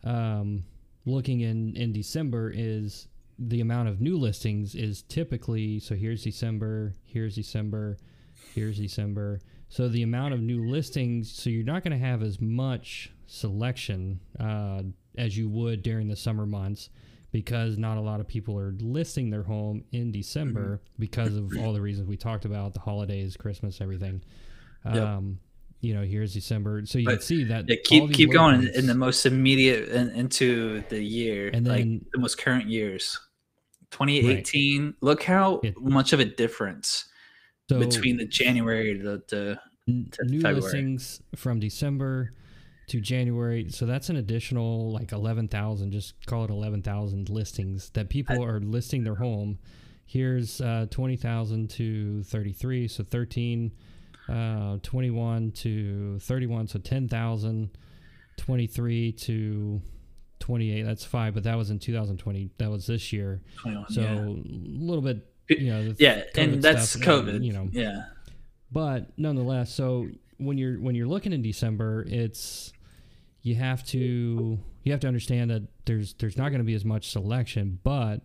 [0.03, 0.65] um,
[1.05, 3.07] looking in in December is
[3.39, 7.97] the amount of new listings is typically so here's December, here's December,
[8.53, 9.39] here's December.
[9.69, 14.19] So the amount of new listings, so you're not going to have as much selection
[14.39, 14.81] uh,
[15.15, 16.89] as you would during the summer months
[17.31, 21.73] because not a lot of people are listing their home in December because of all
[21.73, 24.23] the reasons we talked about the holidays, Christmas, everything.
[24.85, 24.95] Yep.
[24.95, 25.39] Um,
[25.81, 28.93] you know, here's December, so you can see that yeah, keep keep going in the
[28.95, 33.17] most immediate in, into the year, And like the most current years.
[33.91, 34.95] 2018.
[35.01, 37.05] Look how It- much of a difference
[37.69, 40.61] so between the January to the to new February.
[40.61, 42.33] listings from December
[42.89, 43.69] to January.
[43.69, 45.91] So that's an additional like eleven thousand.
[45.91, 49.59] Just call it eleven thousand listings that people are listing their home.
[50.05, 52.87] Here's uh, twenty thousand to thirty three.
[52.87, 53.71] So thirteen.
[54.27, 57.71] Uh, 21 to 31 so 10,000
[58.37, 59.81] 23 to
[60.39, 60.83] 28.
[60.83, 62.49] That's five, but that was in 2020.
[62.57, 63.41] That was this year.
[63.63, 63.69] So
[64.01, 64.19] yeah.
[64.19, 67.43] a little bit, you know, yeah, COVID and that's stuff, COVID.
[67.43, 68.03] You know, yeah,
[68.71, 72.71] but nonetheless, so when you're when you're looking in December, it's
[73.41, 76.85] you have to you have to understand that there's there's not going to be as
[76.85, 78.23] much selection, but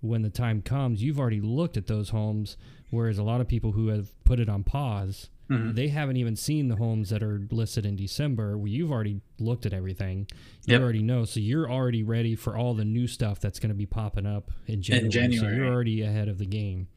[0.00, 2.56] when the time comes, you've already looked at those homes.
[2.90, 5.74] Whereas a lot of people who have put it on pause, Mhm.
[5.74, 8.56] they haven't even seen the homes that are listed in December.
[8.56, 10.26] Where you've already looked at everything,
[10.66, 10.80] you Yep.
[10.82, 13.86] already know, so you're already ready for all the new stuff that's going to be
[13.86, 15.10] popping up in January.
[15.10, 15.56] So January.
[15.56, 16.88] you're already ahead of the game.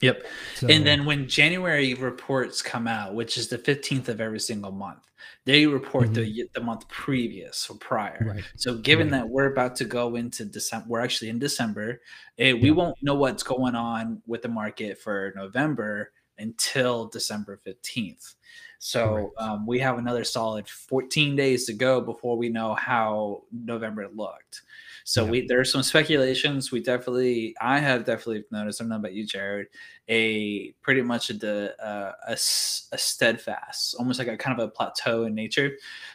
[0.00, 0.24] Yep.
[0.56, 4.72] So, And then when January reports come out, which is the 15th of every single
[4.72, 5.04] month,
[5.44, 8.18] they report the the month previous or prior.
[8.18, 8.28] Mm-hmm.
[8.28, 9.18] right, So given Right.
[9.18, 12.00] that we're about to go into December, we're actually in December.
[12.38, 12.70] eh, we Yeah.
[12.72, 18.34] won't know what's going on with the market for November until December 15th.
[18.78, 24.08] So um, we have another solid 14 days to go before we know how November
[24.14, 24.62] looked.
[25.06, 25.30] So Yeah.
[25.30, 26.72] we there are some speculations.
[26.72, 28.80] We definitely, I have definitely noticed.
[28.80, 29.66] I don't know about you, Jared.
[30.08, 34.70] A pretty much a, uh, a, s- a steadfast, almost like a kind of a
[34.70, 35.72] plateau in nature.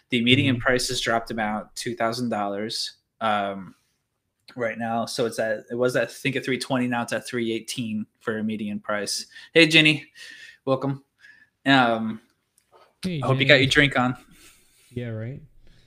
[0.10, 0.62] The median Mhm.
[0.62, 3.76] price has dropped about two thousand dollars um,
[4.56, 5.06] right now.
[5.06, 7.04] So it's at it was at I think at three twenty now.
[7.04, 9.28] It's at three eighteen for a median price.
[9.54, 10.08] Hey Jenny,
[10.66, 11.04] welcome.
[11.66, 12.22] Um,
[13.04, 14.18] Hey, I hope you got your drink on.
[14.90, 15.42] Yeah, right.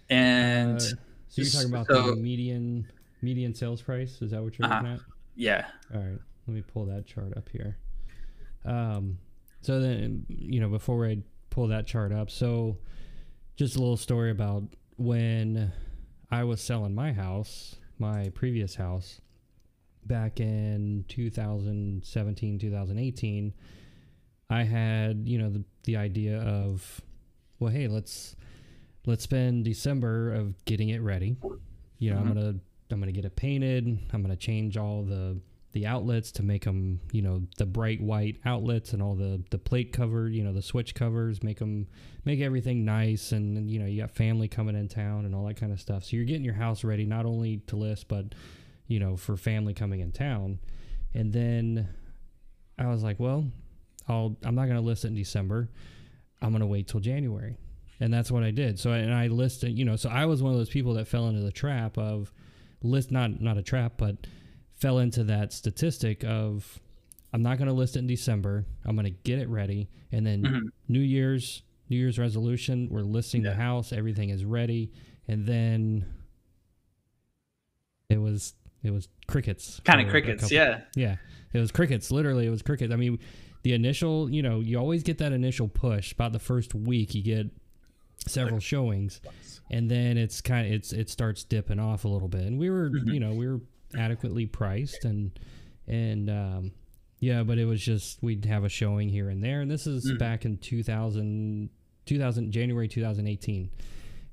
[0.09, 0.87] And Uh,
[1.33, 2.87] so you're talking about so- the median
[3.23, 4.21] median sales price?
[4.21, 5.01] Is that what you're looking at?
[5.35, 7.79] yeah, All right, let me pull that chart up here.
[8.65, 9.19] Um,
[9.63, 11.19] so then you know before I
[11.51, 12.79] pull that chart up, so
[13.57, 14.65] just a little story about
[14.97, 15.73] when
[16.31, 19.21] I was selling my house, my previous house,
[20.05, 23.55] back in 2017, 2018.
[24.51, 27.01] I had you know the the idea of,
[27.59, 28.37] well, hey, let's
[29.07, 31.37] let's spend December of getting it ready.
[31.99, 32.21] You know, Mhm.
[32.21, 32.55] I'm gonna
[32.91, 33.99] I'm gonna get it painted.
[34.13, 35.41] I'm gonna change all the
[35.73, 39.57] the outlets to make them, you know, the bright white outlets and all the the
[39.59, 41.87] plate cover, you know, the switch covers, make them
[42.27, 45.57] make everything nice and you know, you got family coming in town and all that
[45.57, 46.05] kind of stuff.
[46.05, 48.35] So you're getting your house ready not only to list but
[48.87, 50.59] you know, for family coming in town.
[51.15, 51.89] And then
[52.79, 53.51] I was like, well,
[54.09, 55.71] I'll I'm not going to list it in December.
[56.43, 57.57] I'm going to wait till January.
[58.03, 58.79] And that's what I did.
[58.81, 61.29] So and I listed, you know, so I was one of those people that fell
[61.29, 62.33] into the trap of
[62.83, 64.27] list not not a trap, but
[64.75, 66.81] fell into that statistic of
[67.33, 68.67] I'm not going to list it in December.
[68.85, 70.61] I'm going to get it ready and then Mhm.
[70.89, 74.91] New Year's New Year's resolution, we're listing the house, everything is ready,
[75.29, 76.05] and then
[78.09, 79.81] it was it was crickets.
[79.85, 80.51] kind of crickets.
[80.51, 81.17] Yeah, yeah,
[81.53, 82.11] it was crickets.
[82.11, 82.93] Literally, it was crickets.
[82.93, 83.21] I mean,
[83.63, 86.11] the initial, you know, you always get that initial push.
[86.13, 87.47] About the first week, you get
[88.27, 89.21] several showings,
[89.71, 92.43] and then it's kind of it's it starts dipping off a little bit.
[92.43, 93.13] And we were, Mhm.
[93.13, 93.61] you know, we were
[93.97, 95.31] adequately priced, and
[95.87, 96.73] and um,
[97.21, 99.61] yeah, but it was just we'd have a showing here and there.
[99.61, 100.19] And this is Mhm.
[100.19, 101.71] back in 2000,
[102.07, 103.71] 2000 January 2018,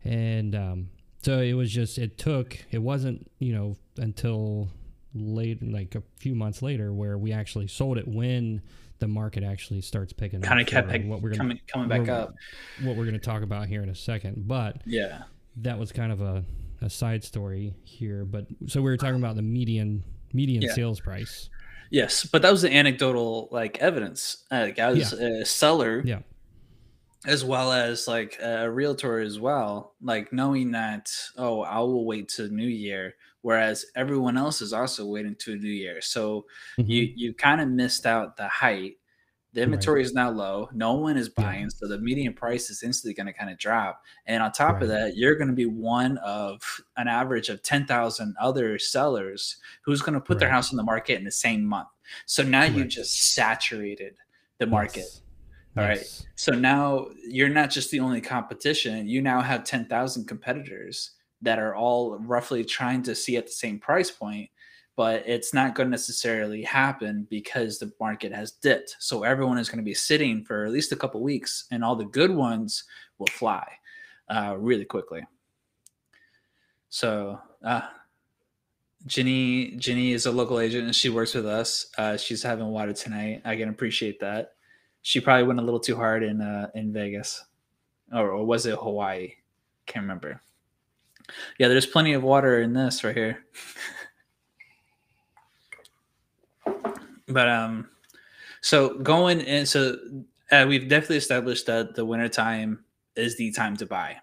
[0.03, 0.89] and um,
[1.21, 4.69] so it was just it took it wasn't you know until
[5.15, 8.61] late like a few months later where we actually sold it when
[8.99, 11.87] the market actually starts picking kind up of kept like, what we're gonna coming coming
[11.89, 12.33] back up.
[12.83, 15.23] what we're going to talk about here in a second but Yeah,
[15.57, 16.43] that was kind of a,
[16.81, 20.73] a side story here but so we were talking about the median median Yeah.
[20.73, 21.49] sales price
[21.91, 24.43] yes, but that was the anecdotal like evidence.
[24.51, 26.19] Like I was a seller, yeah
[27.25, 29.93] as well as like a realtor as well.
[30.01, 35.05] Like knowing that oh, I will wait to New Year, whereas everyone else is also
[35.05, 36.01] waiting to a New Year.
[36.01, 36.45] So
[36.77, 37.13] you Mhm.
[37.15, 38.95] you kind of missed out the height.
[39.53, 39.65] The Right.
[39.65, 40.69] inventory is now low.
[40.73, 41.43] No one is Yeah.
[41.43, 44.03] buying, so the median price is instantly going to kind of drop.
[44.27, 46.61] And on top of that, you're going to be one of
[46.97, 50.83] an average of ten thousand other sellers who's going to put their house on the
[50.83, 51.87] market in the same month.
[52.27, 54.17] So now you just saturated
[54.59, 54.97] the market.
[54.97, 55.21] Yes.
[55.77, 55.97] All right.
[55.97, 56.27] Yes.
[56.35, 59.07] So now you're not just the only competition.
[59.07, 63.79] You now have 10,000 competitors that are all roughly trying to see at the same
[63.79, 64.49] price point,
[64.95, 68.95] but it's not going to necessarily happen because the market has dipped.
[68.99, 71.95] So everyone is going to be sitting for at least a couple weeks, and all
[71.95, 72.83] the good ones
[73.17, 73.65] will fly
[74.29, 75.25] uh, really quickly.
[76.89, 77.81] So, uh,
[79.05, 81.87] Ginny, Ginny is a local agent and she works with us.
[81.97, 83.41] Uh, she's having water tonight.
[83.45, 84.53] I can appreciate that
[85.01, 87.43] she probably went a little too hard in uh, in Vegas,
[88.11, 89.33] or, or was it Hawaii?
[89.85, 90.41] Can't remember.
[91.57, 93.43] Yeah, there's plenty of water in this right here.
[97.27, 97.89] but um,
[98.61, 99.97] so going and so
[100.51, 102.83] uh, we've definitely established that the winter time
[103.15, 104.17] is the time to buy.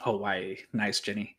[0.00, 0.56] Hawaii.
[0.72, 1.36] Nice, Jenny.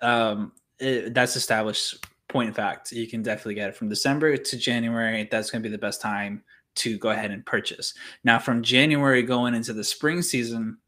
[0.00, 2.92] Um, it, that's established point of fact.
[2.92, 5.28] You can definitely get it from December to January.
[5.30, 6.42] That's going to be the best time
[6.76, 7.94] to go ahead and purchase.
[8.24, 10.78] Now, from January going into the spring season,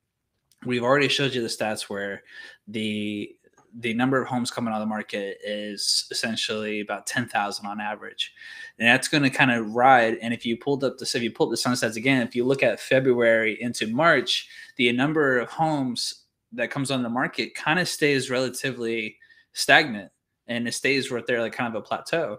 [0.64, 2.22] we've already showed you the stats where
[2.66, 3.34] the
[3.76, 8.32] the number of homes coming on the market is essentially about 10,000 on average.
[8.78, 10.18] And that's going to kind of ride.
[10.22, 12.62] And if you pulled up the, if you pulled the SunStats again, if you look
[12.62, 17.88] at February into March, the number of homes that comes on the market kind of
[17.88, 19.16] stays relatively
[19.52, 20.10] stagnant
[20.46, 22.38] and it stays right there, like kind of a plateau.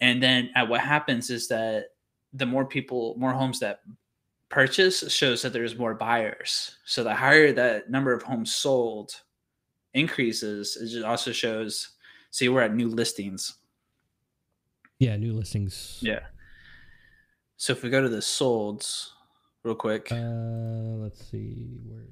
[0.00, 1.86] And then at what happens is that
[2.32, 3.80] the more people, more homes that
[4.48, 6.76] purchase shows that there's more buyers.
[6.84, 9.12] So the higher that number of homes sold
[9.98, 11.90] increases, it also shows.
[12.30, 13.54] See, we're at new listings.
[14.98, 15.98] Yeah, new listings.
[16.00, 16.20] Yeah.
[17.56, 19.10] So if we go to the solds
[19.62, 20.10] real quick.
[20.10, 20.16] Uh,
[21.02, 22.04] let's see where.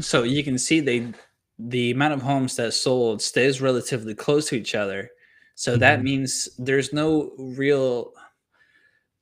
[0.00, 1.12] So you can see they
[1.58, 5.10] the amount of homes that sold stays relatively close to each other.
[5.54, 5.80] So mm-hmm.
[5.80, 8.12] that means there's no real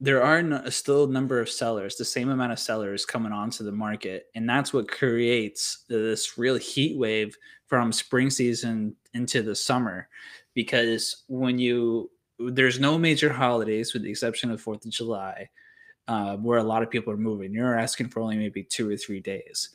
[0.00, 3.72] there are still a number of sellers, the same amount of sellers coming onto the
[3.72, 7.36] market, and that's what creates this real heat wave
[7.66, 10.08] from spring season into the summer.
[10.54, 15.48] Because when you there's no major holidays with the exception of Fourth of July,
[16.08, 17.52] uh, where a lot of people are moving.
[17.52, 19.70] You're asking for only maybe two or three days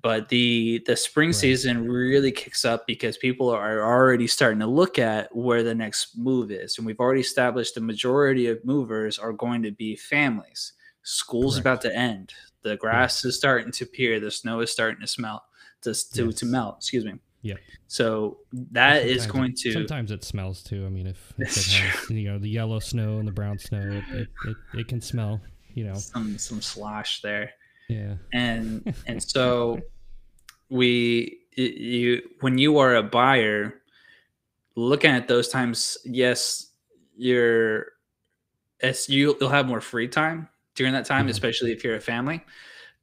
[0.00, 1.34] but the the spring right.
[1.34, 6.16] season really kicks up because people are already starting to look at where the next
[6.16, 6.78] move is.
[6.78, 10.72] And we've already established the majority of movers are going to be families.
[11.02, 11.66] School's Correct.
[11.66, 12.32] about to end.
[12.62, 15.44] The grass is starting to appear the snow is starting to smell
[15.82, 16.34] to to, yes.
[16.36, 17.14] to melt excuse me.
[17.42, 17.56] Yeah.
[17.88, 18.38] So
[18.70, 20.86] that is going to sometimes it smells too.
[20.86, 23.80] I mean if, if it has you know the yellow snow and the brown snow
[23.80, 25.40] it, it, it, it can smell
[25.74, 25.94] you know.
[25.94, 27.52] Some some slosh there
[27.92, 28.14] yeah.
[28.32, 29.80] And and so
[30.68, 33.74] we you when you are a buyer
[34.74, 36.70] looking at those times, yes,
[37.16, 37.86] you're
[38.82, 41.30] as you you'll have more free time during that time, mm-hmm.
[41.30, 42.42] especially if you're a family.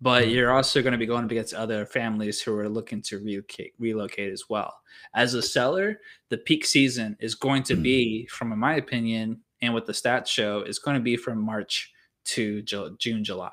[0.02, 0.32] But mm-hmm.
[0.32, 3.73] you're also going to be going up against other families who are looking to relocate,
[3.80, 4.73] relocate as well.
[5.13, 5.99] As a seller,
[6.30, 10.62] the peak season is going to be, from my opinion, and what the stats show,
[10.62, 11.91] is going to be from March
[12.25, 13.52] to June, July.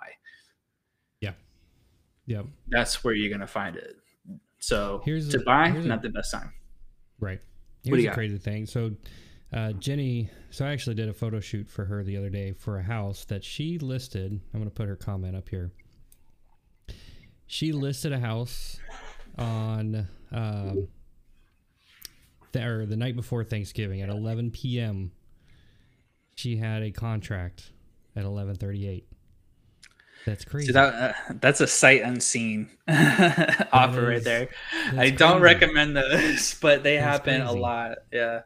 [2.26, 2.46] Yep.
[2.68, 3.96] That's where you're gonna find it.
[4.58, 6.52] So here's to a, buy, not a, the best time.
[7.20, 7.40] Right.
[7.84, 8.66] Here's a crazy thing.
[8.66, 8.92] So
[9.52, 12.78] uh, Jenny, so I actually did a photo shoot for her the other day for
[12.78, 14.40] a house that she listed.
[14.52, 15.70] I'm gonna put her comment up here.
[17.46, 18.78] She listed a house
[19.38, 20.88] on um,
[22.52, 25.12] the, or the night before Thanksgiving at 11 p.m.
[26.34, 27.70] She had a contract
[28.16, 29.04] at 11:38.
[30.26, 30.66] That's crazy.
[30.66, 34.48] So that uh, that's a sight unseen offer is, right there.
[34.98, 37.56] I don't recommend those, but they that's happen crazy.
[37.56, 37.98] a lot.
[38.12, 38.40] Yeah.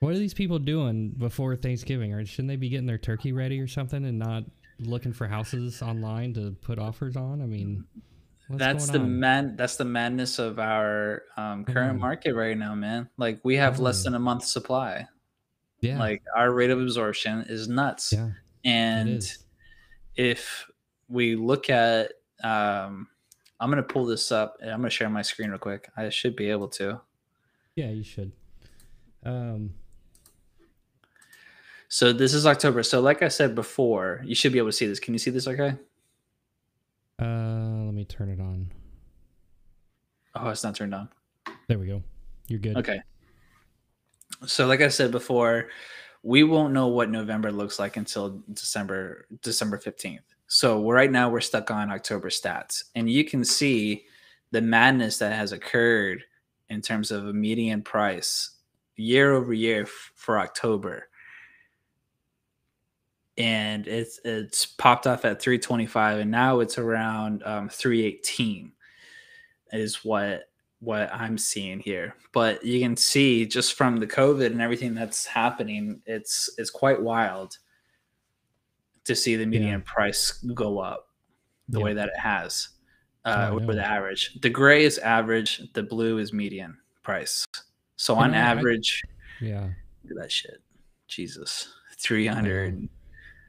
[0.00, 2.12] What are these people doing before Thanksgiving?
[2.12, 4.42] Or shouldn't they be getting their turkey ready or something and not
[4.80, 7.40] looking for houses online to put offers on?
[7.40, 7.84] I mean,
[8.50, 9.20] that's the on?
[9.20, 9.54] man.
[9.54, 13.08] That's the madness of our um, current market right now, man.
[13.16, 15.06] Like we have less than a month supply.
[15.80, 16.00] Yeah.
[16.00, 18.12] Like our rate of absorption is nuts.
[18.12, 18.30] Yeah.
[18.64, 19.22] And
[20.16, 20.66] if
[21.12, 23.06] we look at um,
[23.60, 25.88] I'm gonna pull this up and I'm gonna share my screen real quick.
[25.96, 27.00] I should be able to.
[27.76, 28.32] Yeah, you should.
[29.24, 29.74] Um,
[31.88, 32.82] so this is October.
[32.82, 34.98] So like I said before, you should be able to see this.
[34.98, 35.74] Can you see this okay?
[37.20, 38.72] Uh, let me turn it on.
[40.34, 41.08] Oh, it's not turned on.
[41.68, 42.02] There we go.
[42.48, 42.76] You're good.
[42.78, 43.00] Okay.
[44.46, 45.68] So like I said before,
[46.22, 50.20] we won't know what November looks like until December December 15th.
[50.52, 54.04] So right now we're stuck on October stats, and you can see
[54.50, 56.24] the madness that has occurred
[56.68, 58.50] in terms of a median price
[58.96, 61.08] year over year for October.
[63.38, 68.72] And it's it's popped off at 325, and now it's around um, 318
[69.72, 70.50] is what
[70.80, 72.14] what I'm seeing here.
[72.34, 77.00] But you can see just from the COVID and everything that's happening, it's it's quite
[77.00, 77.56] wild
[79.04, 79.92] to see the median yeah.
[79.92, 81.08] price go up
[81.68, 81.84] the yeah.
[81.84, 82.68] way that it has
[83.24, 84.38] uh, oh, the average.
[84.40, 87.44] The gray is average, the blue is median price.
[87.96, 89.02] So on average,
[89.40, 89.60] I, yeah,
[90.02, 90.62] look at that shit.
[91.08, 92.88] Jesus, three hundred.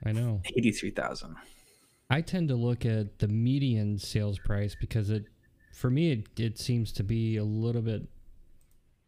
[0.06, 1.36] I know eighty-three thousand.
[2.10, 5.26] I tend to look at the median sales price because it,
[5.74, 8.04] for me, it, it seems to be a little bit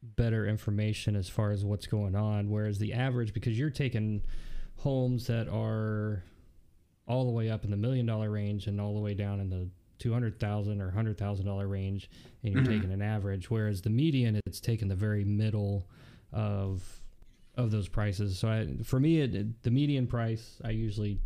[0.01, 2.49] better information as far as what's going on.
[2.49, 4.23] Whereas the average, because you're taking
[4.77, 6.23] homes that are
[7.07, 9.49] all the way up in the million dollar range and all the way down in
[9.49, 9.67] the
[9.99, 12.09] two hundred thousand or hundred thousand dollar range,
[12.43, 12.67] and you're Mhm.
[12.67, 13.49] taking an average.
[13.49, 15.87] Whereas the median, it's taking the very middle
[16.31, 16.83] of
[17.55, 18.37] of those prices.
[18.37, 21.19] So I, for me, it, the median price, I usually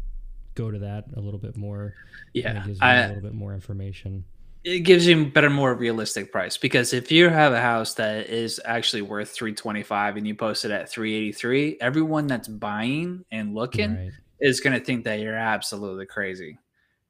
[0.54, 1.96] go to that a little bit more.
[2.34, 4.26] Yeah, it gives me I, a little bit more information.
[4.64, 8.28] it gives you a better, more realistic price because if you have a house that
[8.30, 12.28] is actually worth three twenty five and you post it at three eighty three, everyone
[12.28, 14.12] that's buying and looking Right.
[14.42, 16.58] Is going to think that you're absolutely crazy.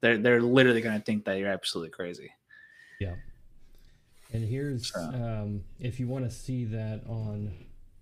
[0.01, 2.31] They're they're literally going to think that you're absolutely crazy.
[2.99, 3.15] Yeah.
[4.33, 7.51] And here's So- um, if you want to see that on.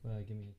[0.06, 0.54] Uh, give me.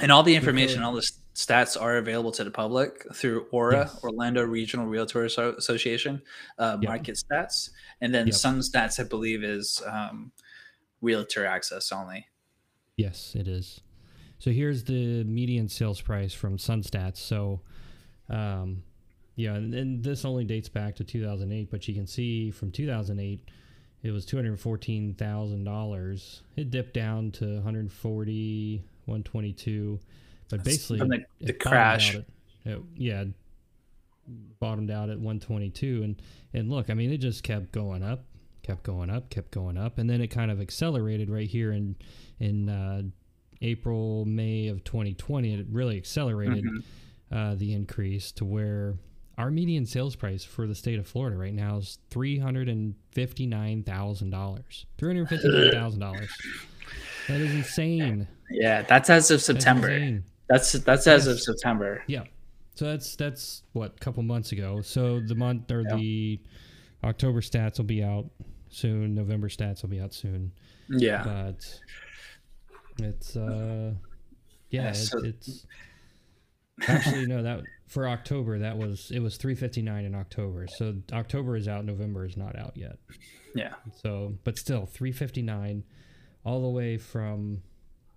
[0.00, 4.00] And all the information, all the stats are available to the public through ORRA, Yes.
[4.02, 6.22] Orlando Regional Realtor Association,
[6.58, 6.88] uh, Yep.
[6.88, 7.70] market stats,
[8.00, 8.34] and then Yep.
[8.34, 10.32] Sun Stats, I believe, is um,
[11.02, 12.26] realtor access only.
[12.96, 13.80] Yes, it is.
[14.42, 17.18] So here's the median sales price from Sunstats.
[17.18, 17.60] So,
[18.28, 18.82] um,
[19.36, 23.48] yeah, and, and this only dates back to 2008, but you can see from 2008,
[24.02, 26.40] it was $214,000.
[26.56, 30.00] It dipped down to 140, 122,
[30.50, 32.16] but That's basically from the- it the crash.
[32.16, 32.24] at-
[32.64, 33.26] it- yeah,
[34.58, 36.20] bottomed out at 122, and
[36.52, 38.24] and look, I mean, it just kept going up,
[38.64, 41.94] kept going up, kept going up, and then it kind of accelerated right here in
[42.40, 43.02] in uh,
[43.62, 45.54] April, May of 2020.
[45.54, 46.82] It really accelerated Mhm.
[47.30, 48.96] uh, the increase to where
[49.38, 52.94] our median sales price for the state of Florida right now is three hundred and
[53.12, 54.84] fifty nine thousand dollars.
[54.98, 56.28] Three hundred fifty nine thousand dollars.
[57.28, 58.28] That is insane.
[58.50, 60.20] Yeah, that's as of September.
[60.48, 62.02] That's that's as of September.
[62.06, 62.24] Yeah.
[62.74, 64.82] So that's that's what a couple months ago.
[64.82, 65.96] So the month or Yeah.
[65.96, 66.40] the
[67.04, 68.30] October stats will be out
[68.68, 69.14] soon.
[69.14, 70.52] November stats will be out soon.
[70.90, 71.80] Yeah, But
[72.98, 73.94] it's uh
[74.70, 75.66] yeah, Yeah, so- it's
[76.88, 80.66] actually no that for October that was it was 359 in October.
[80.66, 82.98] So October is out, November is not out yet.
[83.54, 83.74] yeah.
[84.02, 85.84] So but still 359
[86.44, 87.62] all the way from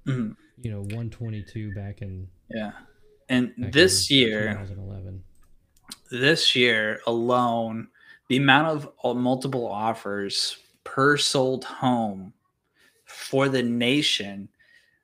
[0.06, 0.36] Mhm.
[0.62, 2.72] you know 122 back in Yeah.
[3.28, 5.24] And this year, 2011.
[6.12, 7.88] this year alone,
[8.30, 12.34] the amount of uh, multiple offers per sold home
[13.06, 14.48] for the nation,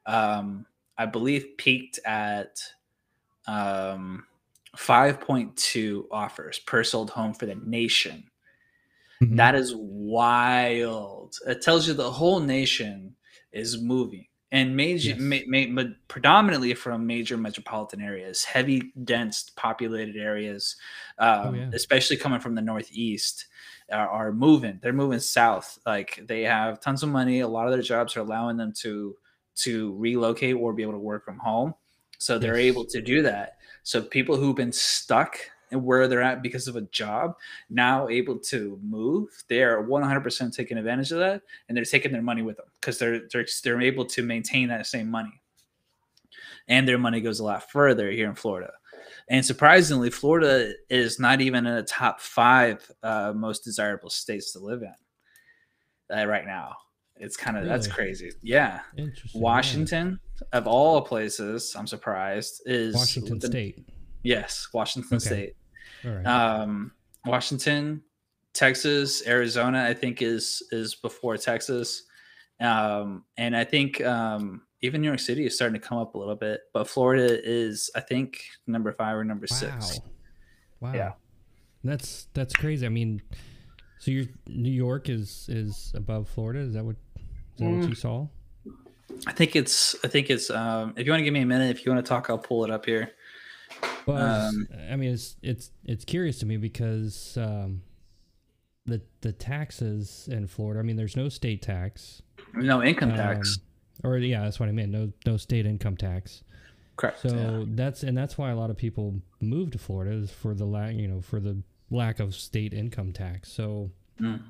[0.05, 0.65] um,
[0.97, 2.59] I believe, peaked at
[3.47, 4.25] um,
[4.77, 8.23] 5.2 offers per sold home for the nation.
[9.21, 9.35] Mhm.
[9.37, 11.35] That is wild.
[11.47, 13.15] It tells you the whole nation
[13.51, 15.19] is moving and major, Yes.
[15.19, 20.75] ma- ma- ma- predominantly from major metropolitan areas, heavy, dense, populated areas,
[21.19, 21.69] um, Oh, yeah.
[21.73, 23.47] especially coming from the northeast,
[23.91, 24.79] are, are moving.
[24.81, 25.79] They're moving south.
[25.85, 27.41] Like they have tons of money.
[27.41, 29.15] A lot of their jobs are allowing them to
[29.55, 31.73] to relocate or be able to work from home.
[32.17, 32.67] So they're Yes.
[32.71, 33.57] able to do that.
[33.83, 35.37] So people who've been stuck
[35.71, 37.35] and where they're at because of a job
[37.69, 42.21] now able to move they are 100% taking advantage of that and they're taking their
[42.21, 45.41] money with them because they're, they're they're able to maintain that same money
[46.67, 48.71] and their money goes a lot further here in florida
[49.29, 54.59] and surprisingly florida is not even in the top five uh, most desirable states to
[54.59, 54.93] live in
[56.17, 56.75] uh, right now
[57.21, 59.39] it's kind of that's crazy yeah Interesting.
[59.39, 59.43] yeah.
[59.43, 60.19] washington
[60.53, 63.87] of all places i'm surprised is Washington the- State.
[64.23, 65.25] yes washington Okay.
[65.25, 65.55] state
[66.03, 66.25] right.
[66.25, 66.91] um,
[67.25, 68.01] Washington,
[68.53, 72.03] Texas, Arizona, I think is is before Texas,
[72.59, 76.17] um, and I think um, even New York City is starting to come up a
[76.17, 76.61] little bit.
[76.73, 79.99] But Florida is, I think, number five or number six.
[80.79, 80.93] Wow.
[80.95, 81.11] Yeah.
[81.83, 82.87] That's that's crazy.
[82.87, 83.21] I mean,
[83.99, 86.59] so your New York is is above Florida.
[86.61, 86.95] Is that what
[87.61, 87.89] is that what Mm.
[87.89, 88.27] you saw?
[89.27, 89.95] I think it's.
[90.03, 90.49] I think it's.
[90.49, 92.37] Um, if you want to give me a minute, if you want to talk, I'll
[92.37, 93.11] pull it up here.
[94.05, 97.81] Well, I Um, I mean, it's it's it's curious to me because um,
[98.85, 100.79] the the taxes in Florida.
[100.79, 102.21] I mean, there's no state tax.
[102.53, 103.59] No income tax.
[104.03, 104.91] Um, or yeah, that's what I meant.
[104.91, 106.43] No no state income tax.
[106.95, 107.21] Correct.
[107.21, 107.63] So yeah.
[107.75, 110.95] that's and that's why a lot of people move to Florida is for the lack
[110.95, 113.51] you know for the lack of state income tax.
[113.51, 114.41] So Mm.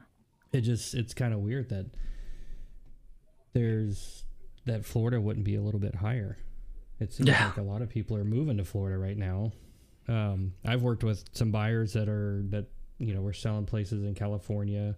[0.53, 1.91] it just it's kind of weird that
[3.53, 4.23] there's
[4.65, 6.37] that Florida wouldn't be a little bit higher.
[6.99, 7.47] It seems Yeah.
[7.47, 9.51] like a lot of people are moving to Florida right now.
[10.07, 12.67] Um, I've worked with some buyers that are that
[12.99, 14.95] you know we're selling places in California.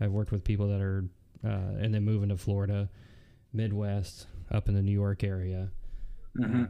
[0.00, 1.04] I've worked with people that are
[1.44, 2.88] uh, and then moving to Florida,
[3.52, 5.70] Midwest, up in the New York area.
[6.36, 6.54] Mhm.
[6.54, 6.68] Um,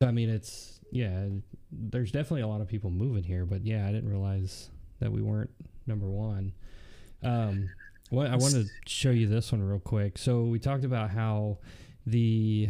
[0.00, 1.26] so, I mean, it's yeah.
[1.72, 4.70] There's definitely a lot of people moving here, but yeah, I didn't realize
[5.00, 5.50] that we weren't
[5.86, 6.52] number one.
[7.22, 7.68] Um,
[8.10, 10.18] what I want to show you this one real quick.
[10.18, 11.58] So we talked about how
[12.06, 12.68] the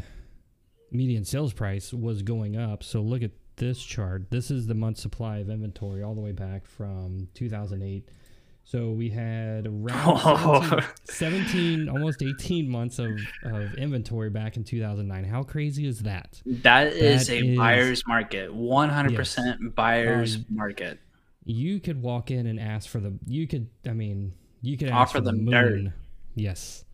[0.91, 2.83] median sales price was going up.
[2.83, 4.31] So look at this chart.
[4.31, 8.09] This is the month supply of inventory all the way back from 2008.
[8.65, 15.25] So we had around 17, 17 almost 18 months of, of inventory back in 2009.
[15.25, 16.43] How crazy is that?
[16.45, 21.01] that is a is- buyer's market 100% buyer's Um, market
[21.45, 23.19] You could walk in and ask for the.
[23.27, 23.69] You could.
[23.87, 25.93] I mean, you ask Offer for the them dirt.
[26.35, 26.85] Yes.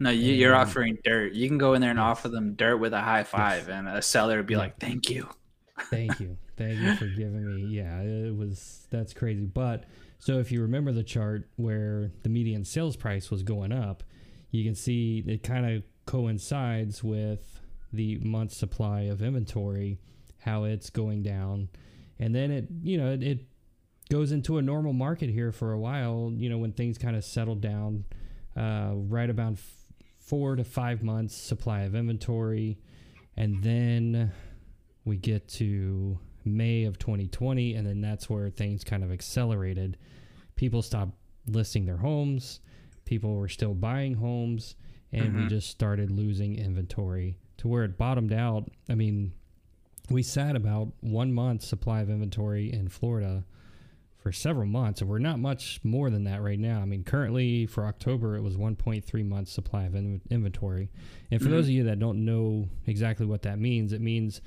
[0.00, 2.04] no you, you're offering dirt you can go in there and Yes.
[2.04, 4.58] offer them dirt with a high five and a seller would be Yeah.
[4.58, 5.28] like thank you
[5.90, 6.36] Thank you.
[6.56, 7.62] Thank you for giving me.
[7.62, 9.44] Yeah, it was that's crazy.
[9.44, 9.86] But
[10.20, 14.04] so if you remember the chart where the median sales price was going up,
[14.52, 17.60] you can see it kind of coincides with
[17.92, 19.98] the month supply of inventory,
[20.42, 21.70] how it's going down,
[22.20, 23.40] and then it you know it, it
[24.10, 26.32] goes into a normal market here for a while.
[26.34, 28.04] You know when things kind of settle down,
[28.56, 29.76] uh, right about f-
[30.18, 32.78] four to five months supply of inventory,
[33.36, 34.32] and then
[35.04, 39.96] we get to May of 2020, and then that's where things kind of accelerated.
[40.56, 41.12] People stopped
[41.46, 42.60] listing their homes,
[43.04, 44.76] people were still buying homes,
[45.12, 45.48] and we Mhm.
[45.48, 48.70] just started losing inventory to where it bottomed out.
[48.88, 49.32] I mean,
[50.10, 53.44] we sat about one month supply of inventory in Florida
[54.24, 56.80] for several months, and we're not much more than that right now.
[56.80, 60.88] I mean, currently for October, it was 1.3 months supply of in- inventory.
[61.30, 61.50] And for Mhm.
[61.50, 64.40] those of you that don't know exactly what that means, it means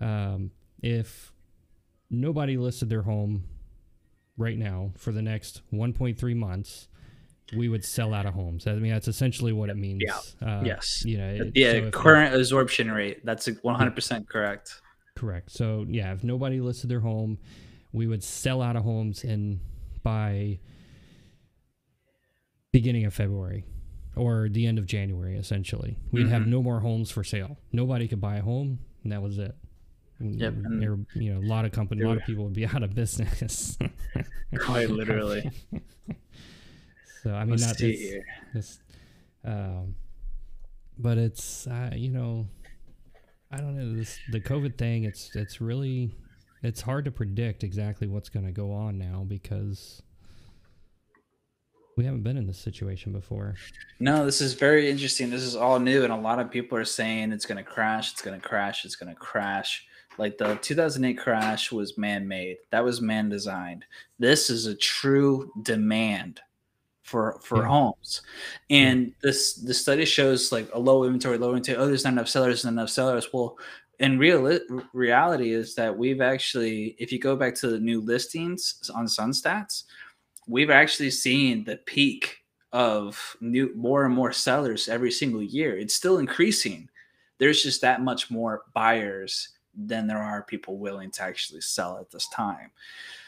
[0.00, 1.32] um, if
[2.08, 3.42] nobody listed their home
[4.36, 6.86] right now for the next 1.3 months,
[7.56, 8.68] we would sell out of homes.
[8.68, 10.04] I mean, that's essentially what it means.
[10.06, 10.46] Yeah.
[10.48, 11.02] Uh, Yes.
[11.04, 14.80] You know, it- yeah so current absorption rate that's 100% correct
[15.16, 15.50] Correct.
[15.50, 17.38] So yeah, if nobody listed their home,
[17.92, 19.60] we would sell out of homes in
[20.02, 20.58] by
[22.72, 23.64] beginning of February
[24.16, 25.36] or the end of January.
[25.36, 26.48] Essentially, we'd have Mhm.
[26.48, 27.58] no more homes for sale.
[27.72, 29.54] Nobody could buy a home, and that was it.
[30.20, 32.52] Yep, and and there, you know, a lot of companies, a lot of people would
[32.52, 33.78] be out of business.
[34.58, 35.48] Quite literally.
[37.22, 38.24] so I mean, Let's not here.
[38.52, 38.80] this,
[39.44, 39.94] um,
[40.98, 42.48] but it's uh, you know,
[43.50, 45.04] I don't know this the COVID thing.
[45.04, 46.10] It's it's really
[46.62, 50.02] it's hard to predict exactly what's going to go on now because
[51.96, 53.56] we haven't been in this situation before.
[53.98, 55.30] No, this is very interesting.
[55.30, 58.12] This is all new, and a lot of people are saying it's going to crash.
[58.12, 58.84] It's going to crash.
[58.84, 59.84] It's going to crash.
[60.16, 62.58] Like the 2008 crash was man-made.
[62.70, 63.84] That was man-designed.
[64.18, 66.40] This is a true demand
[67.02, 67.68] for for Yeah.
[67.68, 68.22] homes,
[68.68, 71.78] and this the study shows like a low inventory, low inventory.
[71.78, 72.64] Oh, there's not enough sellers.
[72.64, 73.32] Not enough sellers.
[73.32, 73.58] Well,
[74.00, 74.58] in real
[74.92, 79.84] reality is that we've actually, if you go back to the new listings on SunStats,
[80.46, 82.38] we've actually seen the peak
[82.72, 85.76] of new more and more sellers every single year.
[85.76, 86.88] It's still increasing.
[87.38, 92.10] There's just that much more buyers than there are people willing to actually sell at
[92.10, 92.70] this time.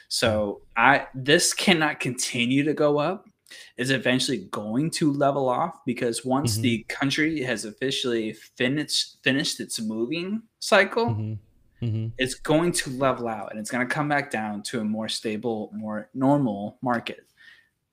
[0.08, 3.28] So I this cannot continue to go up.
[3.76, 6.62] It's eventually going to level off because once Mhm.
[6.62, 11.34] the country has officially finished finished its moving cycle, hmm
[11.80, 14.84] hmm it's going to level out and it's going to come back down to a
[14.84, 17.26] more stable, more normal market.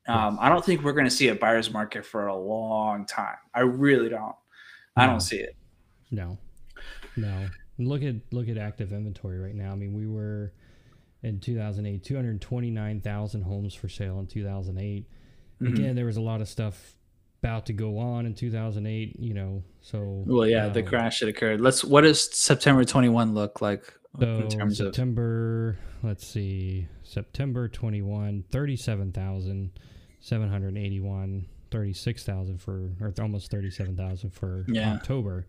[0.07, 3.37] Um, I don't think we're going to see a buyer's market for a long time.
[3.53, 4.35] I really don't.
[4.95, 5.55] I don't see it.
[6.11, 6.37] No,
[7.17, 7.49] no.
[7.77, 9.71] Look at look at active inventory right now.
[9.71, 10.53] I mean, we were
[11.23, 15.05] in 2008 229,000 homes for sale in 2008.
[15.61, 15.73] Mhm.
[15.73, 16.95] Again, there was a lot of stuff
[17.43, 19.19] about to go on in 2008.
[19.19, 21.61] You know, so Well, yeah, the um, crash that occurred.
[21.61, 21.83] Let's.
[21.83, 24.87] What does September 21 look like So in terms of?
[24.87, 34.93] September, let's see, September 21, 37,781, 36,000 for, or almost 37,000 for Yeah.
[34.93, 35.47] October.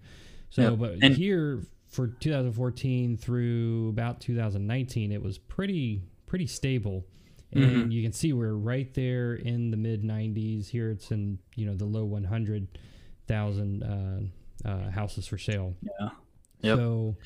[0.51, 0.79] So, Yep.
[0.79, 7.07] but And- here for 2014 through about 2019, it was pretty, pretty stable.
[7.53, 7.93] And Mhm.
[7.93, 10.69] you can see we're right there in the mid 90s.
[10.69, 14.21] Here it's in, you know, the low 100,000 uh,
[14.69, 15.75] uh, houses for sale.
[15.83, 16.11] Yeah.
[16.61, 16.77] Yep.
[16.77, 17.17] So,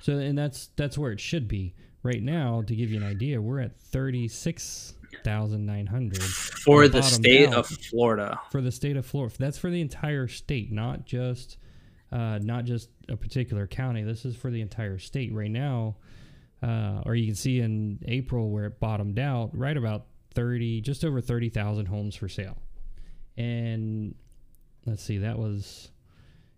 [0.00, 2.62] so and that's that's where it should be right now.
[2.62, 7.48] To give you an idea, we're at thirty six thousand nine hundred For the state
[7.50, 7.54] out.
[7.54, 8.40] of Florida.
[8.50, 9.34] for the state of Florida.
[9.38, 11.56] That's for the entire state, not just
[12.10, 14.02] uh, not just a particular county.
[14.02, 15.94] This is for the entire state right now.
[16.62, 21.04] Uh, or you can see in April where it bottomed out, right about thirty, just
[21.04, 22.58] over thirty thousand homes for sale.
[23.36, 24.14] And
[24.86, 25.90] let's see, that was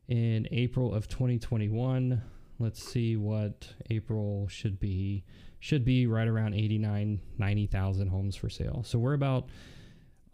[0.08, 2.20] in April of 2021.
[2.58, 5.24] Let's see what April should be.
[5.60, 8.82] Should be right around 89, 90,000 homes for sale.
[8.84, 9.48] So we're about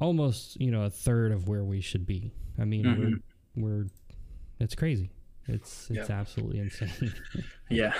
[0.00, 2.32] almost, you know, a third of where we should be.
[2.58, 3.22] I mean, Mhm.
[3.56, 3.86] we're, we're,
[4.58, 5.10] it's crazy.
[5.46, 6.10] It's it's yep.
[6.10, 7.12] absolutely insane.
[7.70, 7.94] yeah,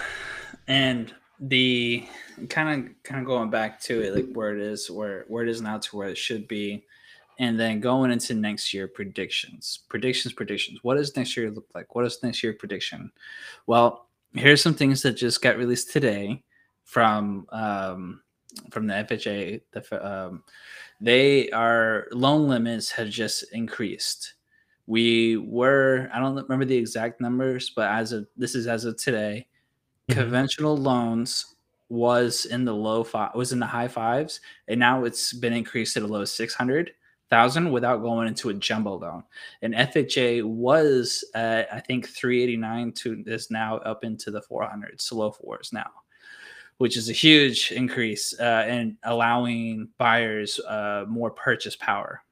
[0.67, 2.07] and the
[2.49, 5.49] kind of kind of going back to it, like where it is, where where it
[5.49, 6.85] is now to where it should be,
[7.39, 10.81] and then going into next year predictions, predictions, predictions.
[10.83, 11.95] What does next year look like?
[11.95, 13.13] What is next year prediction?
[13.67, 16.43] Well, here's some things that just got released today
[16.85, 18.23] from um,
[18.71, 19.61] from the FHA.
[19.73, 20.43] The um,
[21.01, 24.35] they are loan limits have just increased.
[24.87, 28.97] We were I don't remember the exact numbers, but as of this is as of
[28.97, 29.47] today,
[30.09, 30.21] mm-hmm.
[30.21, 31.55] conventional loans
[31.91, 35.95] was in the low five was in the high fives, and now it's been increased
[35.95, 36.93] to the low six hundred
[37.31, 39.23] thousand without going into a jumbo loan.
[39.63, 45.31] And FHA was at I think 389 to is now up into the 400s, low
[45.31, 45.91] fours now
[46.79, 52.23] which is a huge increase uh, in allowing buyers uh, more purchase power.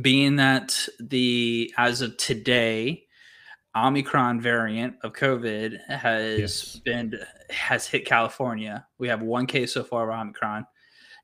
[0.00, 3.06] Being that the as of today,
[3.76, 6.76] Omicron variant of COVID has yes.
[6.76, 7.14] been
[7.50, 8.86] has hit California.
[8.98, 10.66] We have one case so far of Omicron.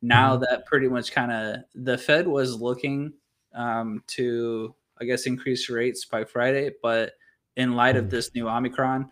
[0.02, 0.44] Now mm-hmm.
[0.48, 3.12] that pretty much kind of the Fed was looking
[3.54, 7.14] um, to, I guess, increase rates by Friday, but
[7.56, 8.04] in light mm-hmm.
[8.04, 9.10] of this new Omicron,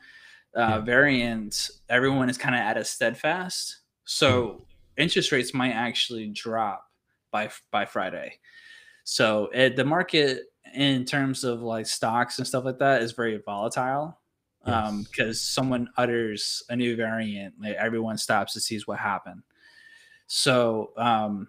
[0.57, 0.78] uh, yeah.
[0.78, 3.78] variants, everyone is kind of at a steadfast.
[4.05, 4.62] So mm-hmm.
[4.99, 6.87] interest rates might actually drop
[7.32, 8.39] by by Friday.
[9.03, 10.43] So it, the market
[10.75, 14.18] in terms of like stocks and stuff like that is very volatile
[14.64, 19.43] because um, someone utters a new variant, like everyone stops to sees what happened.
[20.27, 21.49] So um,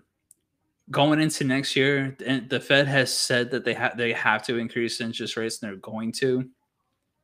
[0.92, 5.00] going into next year, the Fed has said that they have they have to increase
[5.00, 6.50] interest rates, and they're going to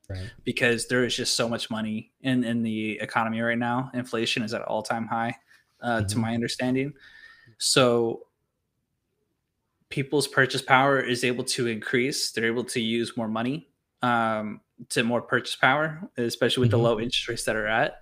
[0.08, 0.30] right.
[0.44, 3.90] because there is just so much money in in the economy right now.
[3.92, 5.36] Inflation is at all time high,
[5.82, 6.06] uh, mm-hmm.
[6.06, 6.94] to my understanding.
[7.58, 8.26] So
[9.92, 12.32] people's purchase power is able to increase.
[12.32, 13.68] They're able to use more money
[14.00, 16.82] um, to more purchase power, especially with mm-hmm.
[16.82, 18.00] the low interest rates that are at.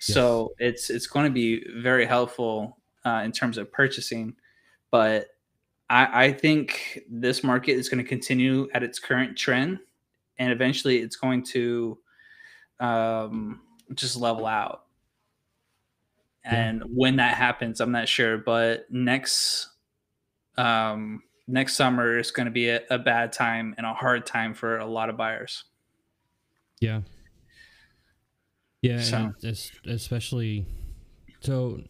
[0.00, 0.14] Yes.
[0.14, 4.34] So it's it's going to be very helpful uh, in terms of purchasing,
[4.90, 5.28] but
[5.90, 9.78] I, I think this market is going to continue at its current trend
[10.38, 11.98] and eventually it's going to
[12.80, 13.60] um,
[13.94, 14.82] just level out.
[16.44, 19.68] And when that happens, I'm not sure, but next
[20.58, 24.54] um, next summer is going to be a, a bad time and a hard time
[24.54, 25.64] for a lot of buyers.
[26.80, 27.02] Yeah.
[28.82, 29.32] Yeah, so.
[29.86, 30.66] especially
[31.40, 31.80] so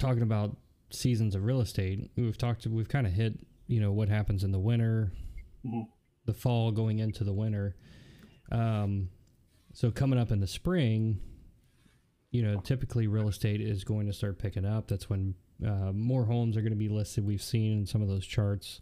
[0.00, 0.56] talking about
[0.90, 4.50] seasons of real estate, we've talked we've kind of hit, you know, what happens in
[4.50, 5.12] the winter.
[5.64, 5.82] Mm-hmm
[6.24, 7.76] the fall going into the winter.
[8.50, 9.08] Um,
[9.72, 11.20] so coming up in the spring,
[12.30, 14.88] you know, typically real estate is going to start picking up.
[14.88, 15.34] That's when
[15.66, 17.26] uh, more homes are going to be listed.
[17.26, 18.80] We've seen in some of those charts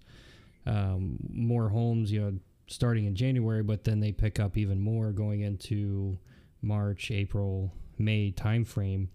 [0.66, 5.12] um, more homes, you know, starting in January, but then they pick up even more
[5.12, 6.18] going into
[6.62, 9.08] March, April, May timeframe.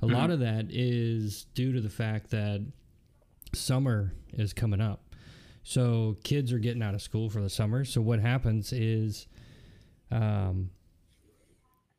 [0.00, 0.14] A mm-hmm.
[0.14, 2.64] lot of that is due to the fact that
[3.54, 5.02] summer is coming up.
[5.62, 7.84] So kids are getting out of school for the summer.
[7.84, 9.26] So what happens is,
[10.10, 10.70] um,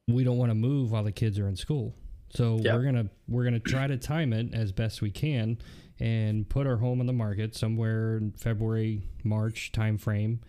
[0.08, 1.94] we don't want to move while the kids are in school.
[2.30, 2.76] So yep.
[2.76, 5.58] we're gonna we're gonna try to time it as best we can
[6.00, 10.40] and put our home on the market somewhere in February March timeframe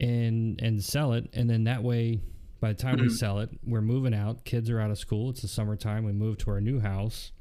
[0.00, 2.20] and and sell it and then that way
[2.60, 5.42] by the time we sell it we're moving out kids are out of school it's
[5.42, 7.32] the summertime we move to our new house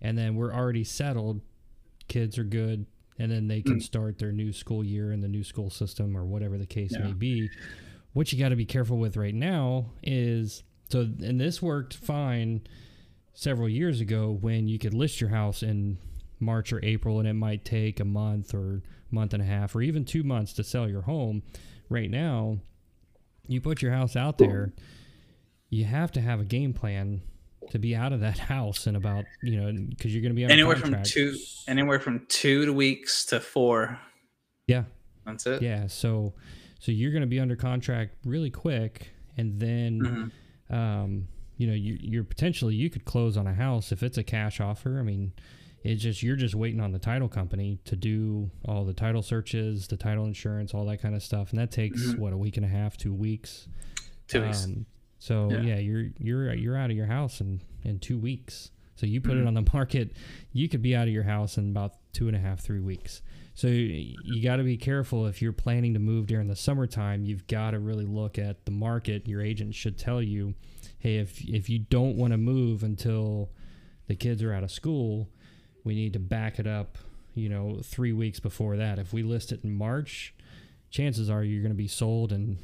[0.00, 1.40] and then we're already settled
[2.06, 2.86] kids are good
[3.18, 3.82] and then they can mm.
[3.82, 7.06] start their new school year in the new school system or whatever the case yeah.
[7.06, 7.48] may be.
[8.12, 12.66] What you got to be careful with right now is so, and this worked fine
[13.32, 15.98] several years ago when you could list your house in
[16.40, 19.82] March or April and it might take a month or month and a half or
[19.82, 21.42] even two months to sell your home.
[21.88, 22.58] Right now,
[23.46, 24.72] you put your house out there,
[25.70, 27.22] you have to have a game plan
[27.70, 30.44] to be out of that house in about you know because you're going to be
[30.44, 31.36] anywhere from two
[31.68, 33.98] anywhere from two weeks to four.
[34.66, 34.84] Yeah,
[35.24, 35.62] that's it.
[35.62, 36.34] Yeah, so
[36.80, 40.28] so you're going to be under contract really quick, and then mm-hmm.
[40.70, 44.24] Um, you know you, you're potentially you could close on a house if it's a
[44.24, 44.98] cash offer.
[44.98, 45.32] I mean.
[45.84, 49.86] It's just you're just waiting on the title company to do all the title searches,
[49.86, 52.20] the title insurance, all that kind of stuff, and that takes mm-hmm.
[52.20, 53.68] what a week and a half, two weeks.
[54.26, 54.64] Two weeks.
[54.64, 54.86] Um,
[55.18, 55.60] so yeah.
[55.60, 58.70] yeah, you're you're you're out of your house in in two weeks.
[58.96, 59.42] So you put mm-hmm.
[59.42, 60.16] it on the market,
[60.52, 63.22] you could be out of your house in about two and a half, three weeks.
[63.56, 67.24] So you got to be careful if you're planning to move during the summertime.
[67.24, 69.26] You've got to really look at the market.
[69.26, 70.52] Your agent should tell you,
[70.98, 73.48] hey, if if you don't want to move until
[74.08, 75.30] the kids are out of school,
[75.84, 76.98] we need to back it up.
[77.32, 78.98] You know, three weeks before that.
[78.98, 80.34] If we list it in March,
[80.90, 82.58] chances are you're going to be sold and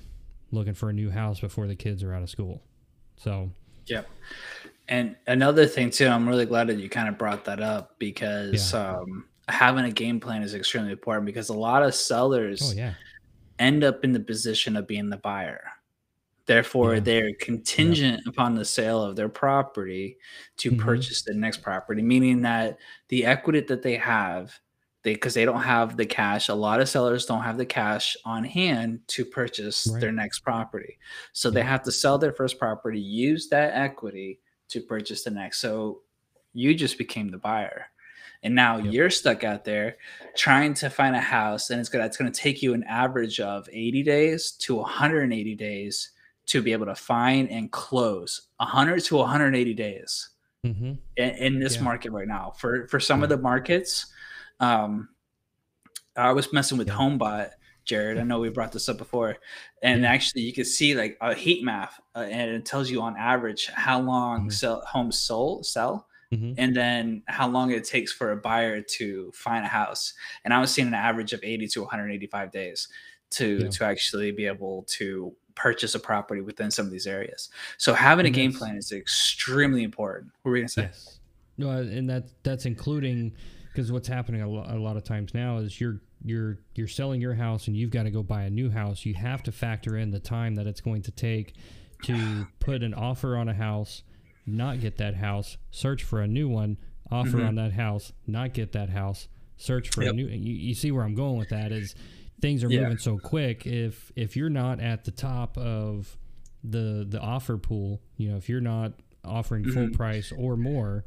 [0.50, 2.60] looking for a new house before the kids are out of school.
[3.16, 3.50] So,
[3.86, 4.02] yeah.
[4.88, 8.74] And another thing too, I'm really glad that you kind of brought that up because
[8.74, 8.98] yeah.
[8.98, 12.94] um, having a game plan is extremely important because a lot of sellers oh, yeah.
[13.58, 15.62] end up in the position of being the buyer.
[16.46, 17.00] Therefore, yeah.
[17.00, 18.30] they're contingent yeah.
[18.30, 20.18] upon the sale of their property
[20.58, 20.80] to mm-hmm.
[20.80, 22.78] purchase the next property, meaning that
[23.08, 24.58] the equity that they have,
[25.02, 26.48] they because they don't have the cash.
[26.48, 30.00] A lot of sellers don't have the cash on hand to purchase right.
[30.00, 30.98] their next property,
[31.32, 35.60] so they have to sell their first property, use that equity to purchase the next.
[35.60, 36.00] So
[36.54, 37.86] you just became the buyer.
[38.42, 38.92] And now yep.
[38.92, 39.96] you're stuck out there
[40.36, 43.68] trying to find a house, and it's gonna it's gonna take you an average of
[43.70, 46.10] 80 days to 180 days
[46.46, 50.30] to be able to find and close 100 to 180 days
[50.66, 50.92] mm-hmm.
[51.16, 51.82] in, in, this yeah.
[51.82, 52.52] market right now.
[52.56, 53.24] For for some yeah.
[53.24, 54.06] of the markets,
[54.60, 55.08] um,
[56.16, 56.94] I was messing with yeah.
[56.94, 57.50] HomeBot,
[57.84, 58.18] Jared.
[58.18, 59.36] I know we brought this up before,
[59.82, 63.16] and actually you can see like a heat map, uh, and it tells you on
[63.16, 64.50] average how long mm-hmm.
[64.50, 66.06] sell, homes sold sell.
[66.32, 66.54] Mm-hmm.
[66.56, 70.14] And then how long it takes for a buyer to find a house,
[70.44, 72.88] and I was seeing an average of 80 to 185 days
[73.32, 77.50] to to actually be able to purchase a property within some of these areas.
[77.76, 80.32] So having a game plan is extremely important.
[80.42, 80.82] What were you gonna say?
[80.82, 81.18] Yes.
[81.58, 83.32] No, and that that's including
[83.72, 87.20] because what's happening a, lo- a lot of times now is you're you're you're selling
[87.20, 89.04] your house and you've got to go buy a new house.
[89.04, 91.54] You have to factor in the time that it's going to take
[92.04, 94.02] to put an offer on a house,
[94.46, 96.76] not get that house, search for a new one,
[97.10, 97.46] offer mm-hmm.
[97.46, 100.12] on that house, not get that house, search for yep.
[100.12, 100.26] a new.
[100.26, 101.94] You, you see where I'm going with that is
[102.42, 102.82] things are yeah.
[102.82, 106.18] moving so quick if if you're not at the top of
[106.64, 108.92] the the offer pool you know if you're not
[109.24, 109.72] offering mm-hmm.
[109.72, 111.04] full price or more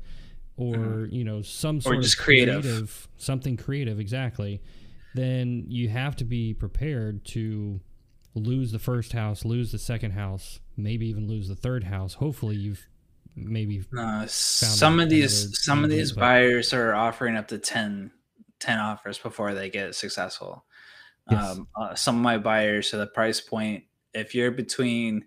[0.57, 1.13] or mm-hmm.
[1.13, 4.61] you know some sort of creative, creative something creative exactly
[5.13, 7.79] then you have to be prepared to
[8.33, 12.55] lose the first house lose the second house maybe even lose the third house hopefully
[12.55, 12.87] you've
[13.35, 18.11] maybe uh, some of these some of these buyers are offering up to 10
[18.59, 20.65] 10 offers before they get successful
[21.29, 21.51] Yes.
[21.51, 23.83] Um, uh, some of my buyers, so the price point,
[24.13, 25.25] if you're between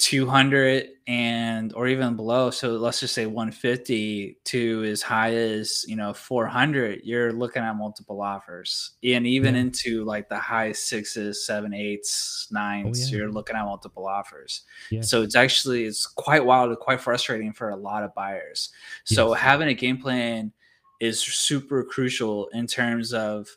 [0.00, 5.94] 200 and or even below, so let's just say 150 to as high as you
[5.94, 9.60] know 400, you're looking at multiple offers, and even yeah.
[9.60, 13.18] into like the high sixes, seven, eights, oh, nines, oh, yeah.
[13.18, 14.62] you're looking at multiple offers.
[14.90, 15.02] Yeah.
[15.02, 18.70] So it's actually it's quite wild, quite frustrating for a lot of buyers.
[19.04, 19.42] So yes.
[19.42, 20.52] having a game plan
[21.00, 23.48] is super crucial in terms of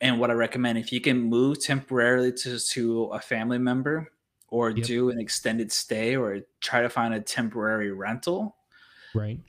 [0.00, 4.10] and what I recommend if you can move temporarily to to a family member
[4.50, 4.86] or yep.
[4.86, 8.56] do an extended stay or try to find a temporary rental.
[9.14, 9.40] Right.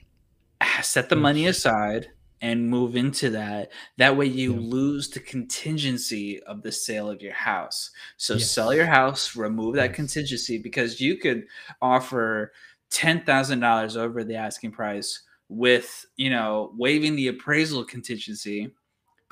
[0.60, 2.08] Ah, set the money aside
[2.40, 3.70] and move into that.
[3.98, 7.90] That way you lose the contingency of the sale of your house.
[8.16, 8.50] So yes.
[8.50, 9.96] sell your house, remove that yes.
[9.96, 11.46] contingency because you could
[11.80, 12.52] offer
[12.90, 18.72] $10,000 over the asking price with, you know, waiving the appraisal contingency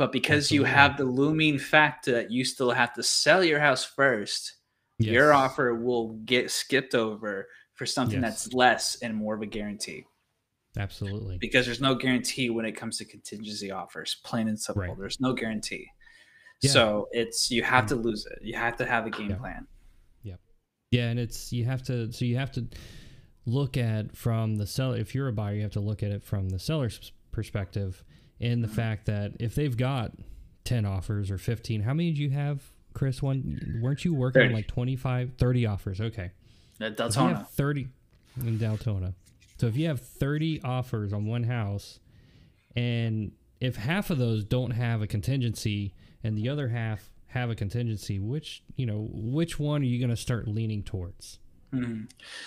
[0.01, 0.71] but because Absolutely.
[0.71, 4.55] you have the looming fact that you still have to sell your house first,
[5.01, 5.13] yes.
[5.13, 8.45] your offer will get skipped over for something yes.
[8.45, 10.05] that's less and more of a guarantee.
[10.79, 11.39] Absolutely.
[11.39, 14.83] Because there's no guarantee when it comes to contingency offers, plain and simple.
[14.83, 14.99] Right.
[14.99, 15.89] There's no guarantee.
[16.63, 16.71] Yeah.
[16.71, 18.05] So it's you have to mm.
[18.05, 18.39] lose it.
[18.43, 19.37] You have to have a game yeah.
[19.37, 19.67] plan.
[20.23, 20.41] Yep.
[20.91, 22.69] Yeah, and it's you have to so you have to
[23.47, 26.23] look at from the seller if you're a buyer, you have to look at it
[26.23, 28.05] from the seller's perspective
[28.39, 28.77] in the mm-hmm.
[28.77, 30.13] fact that if they've got
[30.65, 32.63] 10 offers or 15, how many do you have,
[32.95, 33.23] Chris?
[33.23, 34.49] One, weren't you working 30.
[34.49, 36.01] on like 25, 30 offers?
[36.01, 36.31] Okay.
[36.81, 37.47] At Deltona.
[37.49, 37.89] 30
[38.41, 39.15] in Deltona.
[39.59, 42.01] So if you have 30 offers on one house
[42.75, 47.55] and if half of those don't have a contingency and the other half have a
[47.55, 51.39] contingency, which, you know, which one are you going to start leaning towards?
[51.75, 52.05] Mm-hmm.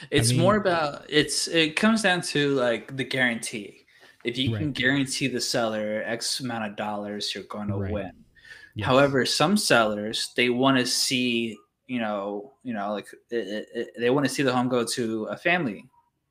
[0.10, 3.84] It's I mean, more about it's it comes down to like the guarantee
[4.24, 4.60] if you right.
[4.60, 7.91] can guarantee the seller X amount of dollars, you're going to right.
[7.91, 8.12] win.
[8.76, 8.88] Yes.
[8.88, 11.57] However, some sellers they want to see,
[11.88, 15.26] you know, you know, like it, it, they want to see the home go to
[15.26, 15.88] a family,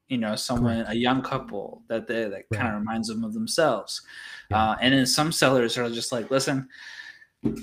[0.08, 0.90] you know, someone, Correct.
[0.90, 2.46] a young couple that they, that right.
[2.52, 4.02] kind of reminds them of themselves.
[4.50, 4.70] Yeah.
[4.70, 6.68] Uh, and then some sellers are just like, listen,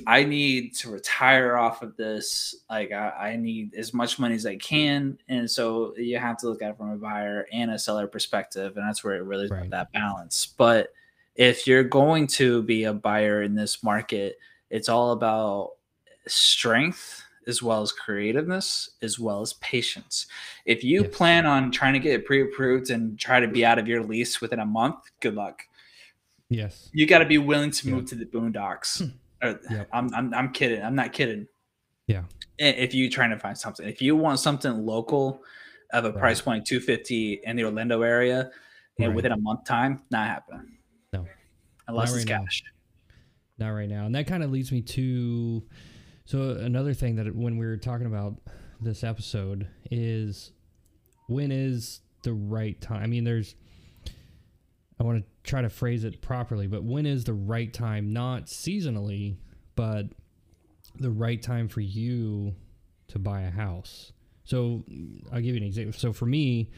[0.07, 2.55] I need to retire off of this.
[2.69, 6.49] Like I, I, need as much money as I can, and so you have to
[6.49, 9.47] look at it from a buyer and a seller perspective, and that's where it really
[9.47, 9.69] right.
[9.69, 10.47] that balance.
[10.57, 10.89] But
[11.35, 14.37] if you're going to be a buyer in this market,
[14.69, 15.71] it's all about
[16.27, 20.27] strength as well as creativeness as well as patience.
[20.65, 23.87] If you plan on trying to get it pre-approved and try to be out of
[23.87, 25.63] your lease within a month, good luck.
[26.49, 26.89] Yes.
[26.93, 28.99] You got to be willing to move to the boondocks.
[28.99, 29.09] Hmm.
[29.41, 29.87] Uh, yep.
[29.93, 30.81] I'm, I'm, I'm kidding.
[30.83, 31.47] I'm not kidding.
[32.07, 32.23] Yeah.
[32.57, 35.41] If you're trying to find something, if you want something local
[35.93, 36.19] of a Right.
[36.19, 38.51] price point 250 in the Orlando area
[38.99, 39.15] and Right.
[39.15, 40.77] within a month time, not happening.
[41.13, 41.25] No.
[41.87, 42.45] Unless Not it's right now.
[43.59, 44.05] Not right now.
[44.05, 45.63] And that kind of leads me to
[46.29, 48.35] so another thing that when we were talking about
[48.79, 50.51] this episode is
[51.27, 53.55] when is the right time i mean there's
[54.99, 58.13] i want to try to phrase it properly but when is the right time?
[58.13, 59.37] Not seasonally
[59.75, 60.05] but
[60.99, 62.53] the right time for you
[63.07, 64.11] to buy a house.
[64.43, 64.83] So
[65.31, 65.93] i'll give you an example.
[65.97, 66.69] So for me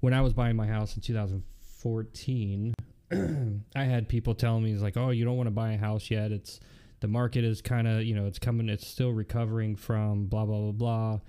[0.00, 2.74] when i was buying my house in 2014
[3.74, 6.10] I had people telling me, "It's like, oh, you don't want to buy a house
[6.10, 6.32] yet.
[6.32, 6.60] It's
[7.00, 10.70] the market is kind of, you know, it's coming, it's still recovering from blah blah
[10.70, 11.20] blah blah."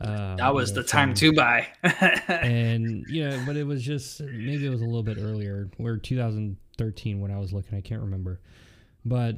[0.00, 1.68] Uh, That you was know, the time to buy.
[2.28, 7.20] and yeah, but it was just maybe it was a little bit earlier, or 2013
[7.20, 7.76] when I was looking.
[7.76, 8.40] I can't remember,
[9.04, 9.36] but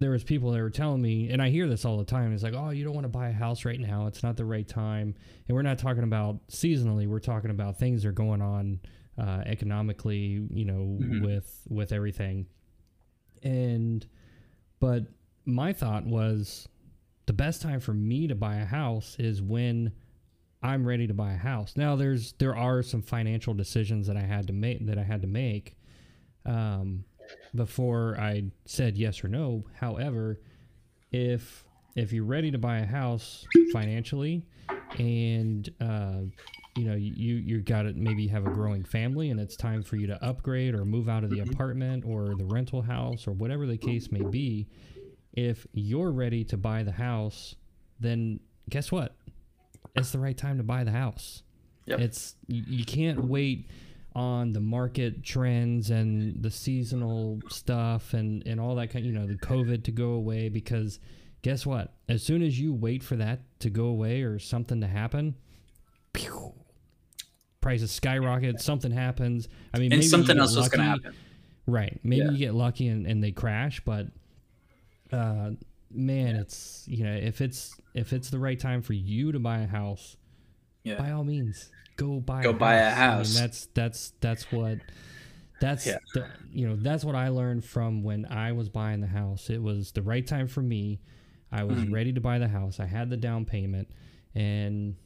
[0.00, 2.34] there was people that were telling me, and I hear this all the time.
[2.34, 4.08] It's like, oh, you don't want to buy a house right now.
[4.08, 5.14] It's not the right time.
[5.46, 7.06] And we're not talking about seasonally.
[7.06, 8.80] We're talking about things that are going on
[9.18, 11.22] uh, economically, you know, Mhm.
[11.22, 12.46] with with everything.
[13.42, 14.06] And
[14.80, 15.06] but
[15.44, 16.68] my thought was
[17.26, 19.92] the best time for me to buy a house is when
[20.62, 21.76] I'm ready to buy a house.
[21.76, 25.22] Now there's there are some financial decisions that I had to make that I had
[25.22, 25.76] to make
[26.44, 27.04] um,
[27.54, 29.64] before I said yes or no.
[29.74, 30.40] However,
[31.10, 34.46] if if you're ready to buy a house financially
[34.98, 36.20] and uh,
[36.76, 39.96] you know you you got to maybe have a growing family and it's time for
[39.96, 41.50] you to upgrade or move out of the Mhm.
[41.54, 44.68] apartment or the rental house or whatever the case may be
[45.32, 47.54] if you're ready to buy the house
[47.98, 49.16] then guess what
[49.96, 51.42] it's the right time to buy the house
[51.86, 52.00] Yep.
[52.00, 53.70] it's you, you can't wait
[54.14, 59.26] on the market trends and the seasonal stuff and and all that kind you know
[59.26, 61.00] the covid to go away because
[61.40, 64.86] guess what as soon as you wait for that to go away or something to
[64.86, 65.34] happen
[66.12, 66.52] pew,
[67.62, 71.02] prices skyrocket something happens i mean and something else was going to lucky.
[71.04, 71.18] happen.
[71.66, 72.00] Right.
[72.02, 72.30] Maybe Yeah.
[72.32, 74.08] you get lucky and, and they crash, but
[75.12, 75.50] uh
[75.94, 79.58] man, it's you know, if it's if it's the right time for you to buy
[79.60, 80.16] a house,
[80.82, 80.96] Yeah.
[80.96, 83.36] by all means, go buy Go a buy a house.
[83.36, 84.78] I mean, that's that's that's what
[85.60, 85.98] that's Yeah.
[86.14, 89.48] the, you know, that's what I learned from when I was buying the house.
[89.48, 90.98] It was the right time for me.
[91.52, 91.92] I was Mhm.
[91.92, 92.80] ready to buy the house.
[92.80, 93.88] I had the down payment
[94.34, 94.96] and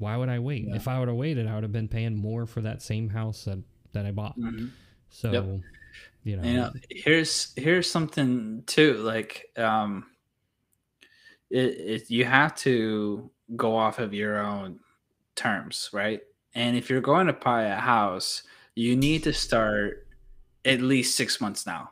[0.00, 0.64] why would I wait?
[0.66, 0.76] Yeah.
[0.76, 3.44] If I would have waited, I would have been paying more for that same house
[3.44, 4.36] that, that I bought.
[4.38, 4.70] Mhm.
[5.10, 5.44] So, Yep.
[6.24, 10.06] you know, you know here's here's something too like um
[11.50, 14.78] it, it you have to go off of your own
[15.34, 16.20] terms right
[16.54, 18.42] and if you're going to buy a house
[18.74, 20.06] you need to start
[20.64, 21.90] at least six months now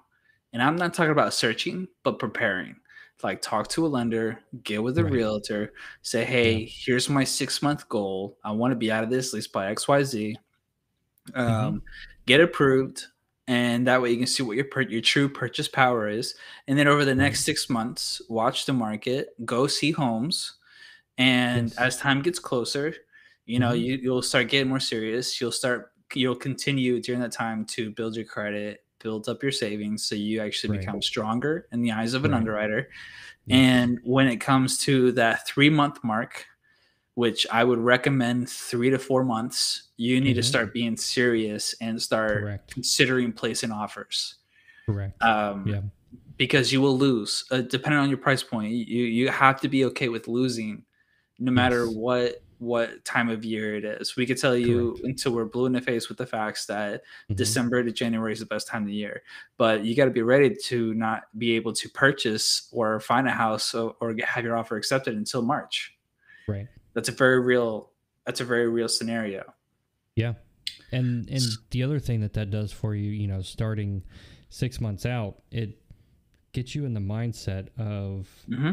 [0.53, 2.77] and i'm not talking about searching but preparing
[3.23, 5.13] like talk to a lender get with a Right.
[5.13, 8.39] realtor say hey here's my six month goal.
[8.45, 10.37] I want to be out of this lease by xyz
[11.35, 11.83] um,
[12.27, 13.05] get approved
[13.47, 16.35] and that way you can see what your per- your true purchase power is.
[16.67, 20.55] And then over the next six months watch the market go see homes
[21.19, 21.77] and Yes.
[21.79, 22.95] as time gets closer
[23.47, 23.81] you know Mhm.
[23.83, 25.41] you, you'll start getting more serious.
[25.41, 30.05] You'll start you'll continue during that time to build your credit build up your savings
[30.05, 30.81] so you actually Right.
[30.81, 32.39] become stronger in the eyes of an Right.
[32.39, 32.91] underwriter
[33.51, 36.47] and when it comes to that three month mark
[37.15, 40.45] which i would recommend three to four months you need to Mhm.
[40.45, 44.37] start being serious and start correct, considering placing offers
[44.87, 45.23] correct.
[45.23, 45.81] um, yeah,
[46.37, 49.85] because you will lose uh, depending on your price point you you have to be
[49.87, 50.85] okay with losing
[51.39, 51.95] no matter Yes.
[51.95, 55.05] what what time of year it is we could tell you Correct.
[55.05, 57.37] until we're blue in the face with the facts that Mhm.
[57.37, 59.23] december to january is the best time of the year
[59.57, 63.31] but you got to be ready to not be able to purchase or find a
[63.33, 65.97] house or, or have your offer accepted until march
[66.49, 66.67] right.
[66.95, 67.93] that's a very real
[68.27, 69.55] that's a very real scenario
[70.17, 70.35] Yeah,
[70.93, 74.03] and and the other thing that that does for you, you know, starting
[74.49, 75.81] six months out, it
[76.53, 78.73] gets you in the mindset of hmm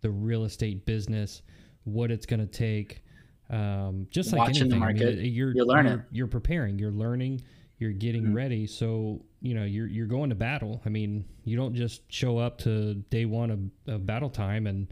[0.00, 1.42] the real estate business,
[1.84, 3.02] what it's going to take.
[3.50, 5.92] Um, just like Watching the anything, I mean, market, you're you're learning.
[5.92, 6.78] You're, you're preparing.
[6.78, 7.42] You're learning.
[7.78, 8.34] You're getting Mhm.
[8.34, 8.66] ready.
[8.66, 10.80] So you know you're you're going to battle.
[10.84, 14.86] I mean, you don't just show up to day one of, of battle time and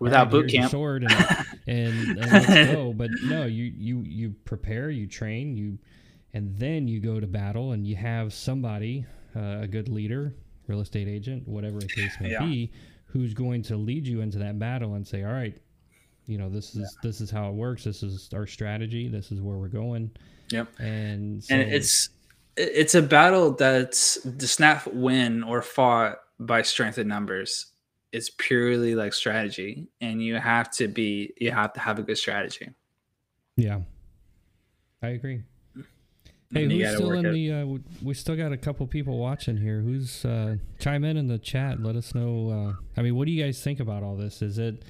[0.00, 1.12] without "Alright, boot camp sword and
[1.68, 2.92] and, and let's go.
[2.92, 5.78] But no, you you you prepare, you train, you,
[6.32, 9.04] and then you go to battle, and you have somebody,
[9.36, 10.34] uh, a good leader,
[10.66, 12.40] real estate agent, whatever the case may Yeah.
[12.44, 12.72] be,
[13.06, 15.56] who's going to lead you into that battle and say, all right,
[16.26, 17.84] you know, this is this is how it works.
[17.84, 19.08] This is our strategy.
[19.08, 20.10] This is where we're going.
[20.50, 20.68] Yep.
[20.80, 22.10] And so, and it's
[22.56, 27.66] it's a battle that's does not win or fought by strength in numbers
[28.12, 32.18] it's purely like strategy and you have to be you have to have a good
[32.18, 32.68] strategy
[33.56, 33.80] Yeah,
[35.02, 35.42] I agree.
[36.52, 37.32] Hey, And you who's still in it.
[37.32, 37.52] the?
[37.52, 39.80] Uh, we still got a couple people watching here.
[39.80, 41.82] Who's uh, chime in in the chat?
[41.82, 42.50] Let us know.
[42.50, 44.42] Uh, I mean, what do you guys think about all this?
[44.42, 44.82] Is it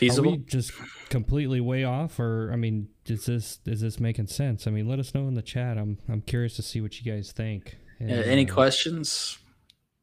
[0.00, 0.72] feasible Are we just
[1.10, 4.66] completely way off, or I mean, is this is this making sense?
[4.66, 5.78] I mean, let us know in the chat.
[5.78, 7.76] I'm I'm curious to see what you guys think.
[8.00, 9.38] And, any uh, questions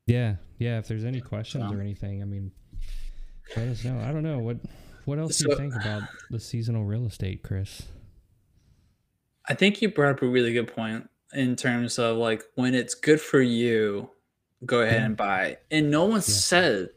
[0.05, 0.77] Yeah, yeah.
[0.77, 2.51] If there's any questions So- or anything, I mean,
[3.55, 3.99] let us know.
[3.99, 4.57] I don't know what
[5.05, 7.83] what else do you think about the seasonal real estate, Chris?
[9.49, 12.93] I think you brought up a really good point in terms of like when it's
[12.93, 14.09] good for you,
[14.65, 15.05] go ahead Yeah.
[15.05, 15.57] and buy.
[15.71, 16.19] And no one Yeah.
[16.21, 16.89] said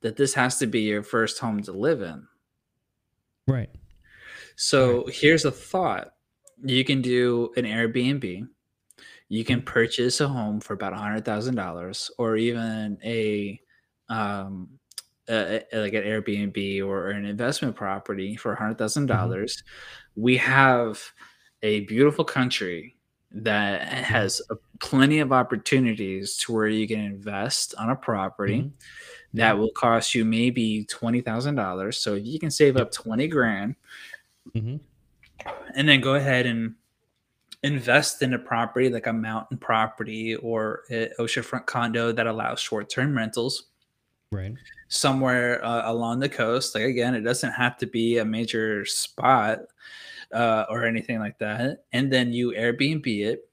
[0.00, 2.26] that this has to be your first home to live in.
[3.48, 3.70] Right.
[4.56, 6.12] So here's a thought.
[6.64, 8.48] You can do an Airbnb.
[9.28, 13.60] You can purchase a home for about $100,000 or even a
[14.08, 14.68] um
[15.28, 19.06] a, a- like an Airbnb or an investment property for $100,000.
[19.06, 19.62] dollars
[20.16, 21.00] We have
[21.62, 22.96] a beautiful country
[23.30, 28.72] that has a, plenty of opportunities to where you can invest on a property Mhm.
[29.34, 31.94] That will cost you maybe $20,000.
[31.94, 33.76] So if you can save up 20 grand
[34.54, 34.76] hmm
[35.74, 36.74] and then go ahead and
[37.64, 43.16] invest in a property like a mountain property or an oceanfront condo that allows short-term
[43.16, 43.64] rentals
[44.30, 44.54] Right.
[44.88, 46.74] somewhere uh, along the coast.
[46.74, 49.60] Like again it doesn't have to be a major spot
[50.32, 51.84] uh, or anything like that.
[51.92, 53.48] And then you airbnb it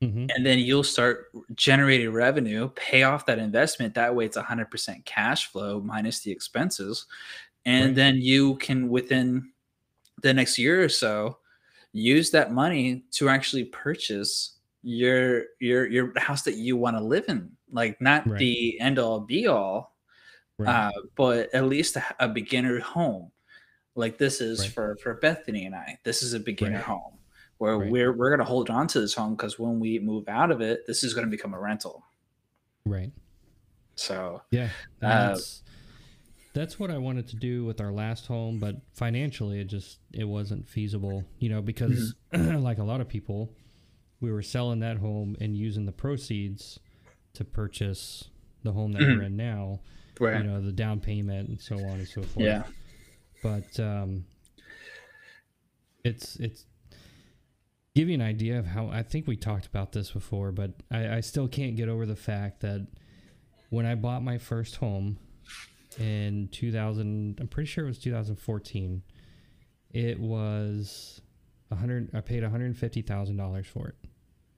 [0.00, 5.04] hmm and then you'll start generating revenue pay off that investment that way it's 100%
[5.04, 7.06] cash flow minus the expenses
[7.66, 7.94] and Right.
[7.96, 9.50] then you can within
[10.22, 11.38] the next year or so
[11.92, 17.24] use that money to actually purchase your your your house that you want to live
[17.28, 18.38] in like not Right.
[18.38, 19.96] the end all be all
[20.58, 20.68] Right.
[20.68, 23.30] uh, but at least a, a beginner home
[23.94, 24.70] like this is Right.
[24.70, 27.18] for for bethany and i this is a beginner home
[27.60, 27.90] where Right.
[27.90, 30.60] we're we're going to hold on to this home because when we move out of
[30.60, 32.02] it this is going to become a rental
[32.84, 33.12] right.
[33.94, 34.70] so Yeah.
[35.02, 35.62] Uh, that's
[36.52, 40.24] that's what I wanted to do with our last home, but financially it just it
[40.24, 42.56] wasn't feasible, you know, because Mm-hmm.
[42.68, 43.52] like a lot of people,
[44.20, 46.80] we were selling that home and using the proceeds
[47.34, 48.30] to purchase
[48.64, 49.80] the home that we're in now,
[50.18, 52.44] right you know, the down payment and so on and so forth.
[52.46, 52.64] yeah
[53.44, 54.24] But um
[56.04, 56.64] it's it's
[57.94, 61.16] give you an idea of how I think we talked about this before, but I,
[61.16, 62.86] I still can't get over the fact that
[63.70, 65.18] when I bought my first home
[65.98, 69.02] in 2000, I'm pretty sure it was 2014.
[69.92, 71.20] It was
[71.68, 72.10] 100.
[72.14, 73.94] I paid 150 thousand dollars for it.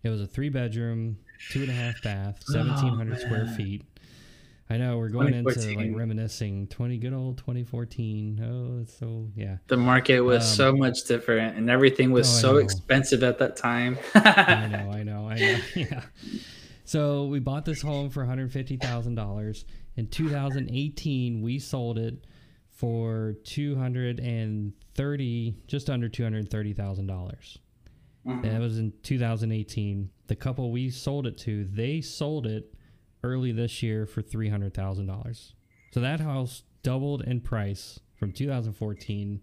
[0.02, 1.18] It was a three bedroom,
[1.50, 3.84] two and a half bath, 1,700 square feet.
[4.70, 8.40] I know we're going into like reminiscing 20 good old 2014.
[8.42, 9.58] Oh, it's so yeah.
[9.66, 13.56] the market was Um, so much different and everything was Oh, so expensive at that
[13.56, 15.58] time I know, I know, I know.
[15.76, 16.02] Yeah.
[16.84, 19.64] So we bought this home for $150,000.
[19.96, 22.24] In 2018, we sold it
[22.70, 27.58] for 230, just under $230,000.
[28.26, 28.42] Mhm.
[28.42, 30.10] That was in 2018.
[30.26, 32.72] The couple we sold it to, they sold it
[33.22, 35.52] early this year for $300,000.
[35.92, 39.40] So that house doubled in price from 2014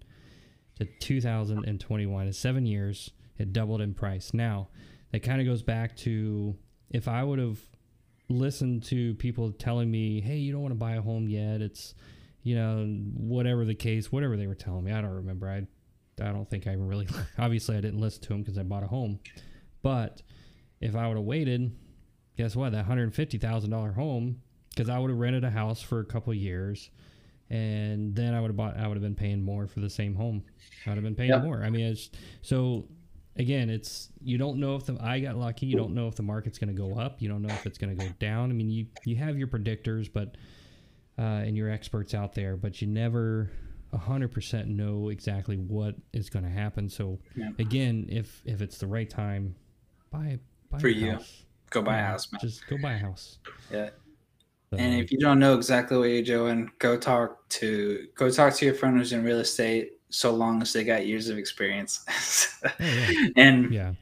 [0.80, 2.28] to 2021.
[2.28, 4.34] In seven years, it doubled in price.
[4.34, 4.70] Now,
[5.12, 6.56] that kind of goes back to
[6.90, 7.60] if I would have
[8.30, 11.62] listened to people telling me, hey, you don't want to buy a home yet.
[11.62, 11.96] It's,
[12.44, 14.92] you know, whatever the case, whatever they were telling me.
[14.92, 15.50] I don't remember.
[15.50, 15.66] I,
[16.24, 17.08] I don't think I really,
[17.40, 19.20] obviously, I didn't listen to them because I bought a home.
[19.82, 20.22] But
[20.80, 21.72] if I would have waited,
[22.40, 22.72] guess what?
[22.72, 26.90] That $150,000 home, because I would have rented a house for a couple years
[27.50, 30.16] and then I would have bought, I would have been paying more for the same
[30.16, 30.44] home.
[30.86, 31.40] I would have been paying Yeah.
[31.40, 31.62] more.
[31.64, 32.10] I mean, it's
[32.42, 32.88] so
[33.36, 35.66] again, it's you don't know if the I got lucky.
[35.66, 37.22] You don't know if the market's going to go up.
[37.22, 38.52] You don't know if it's going to go down.
[38.52, 40.36] I mean, you you have your predictors, but
[41.18, 43.52] uh, and your experts out there, but you never
[43.94, 46.88] hundred percent know exactly what is going to happen.
[46.88, 47.50] So Yeah.
[47.60, 49.56] again, if if it's the right time,
[50.12, 51.12] buy buy For a you.
[51.12, 51.44] house.
[51.70, 53.40] Go buy a house man Just go buy a house.
[53.72, 53.90] yeah
[54.70, 58.54] So, and if you don't know exactly what you're doing go talk to go talk
[58.56, 62.04] to your friend who's in real estate so long as they got years of experience
[62.64, 63.08] Oh, yeah.
[63.36, 63.94] and yeah,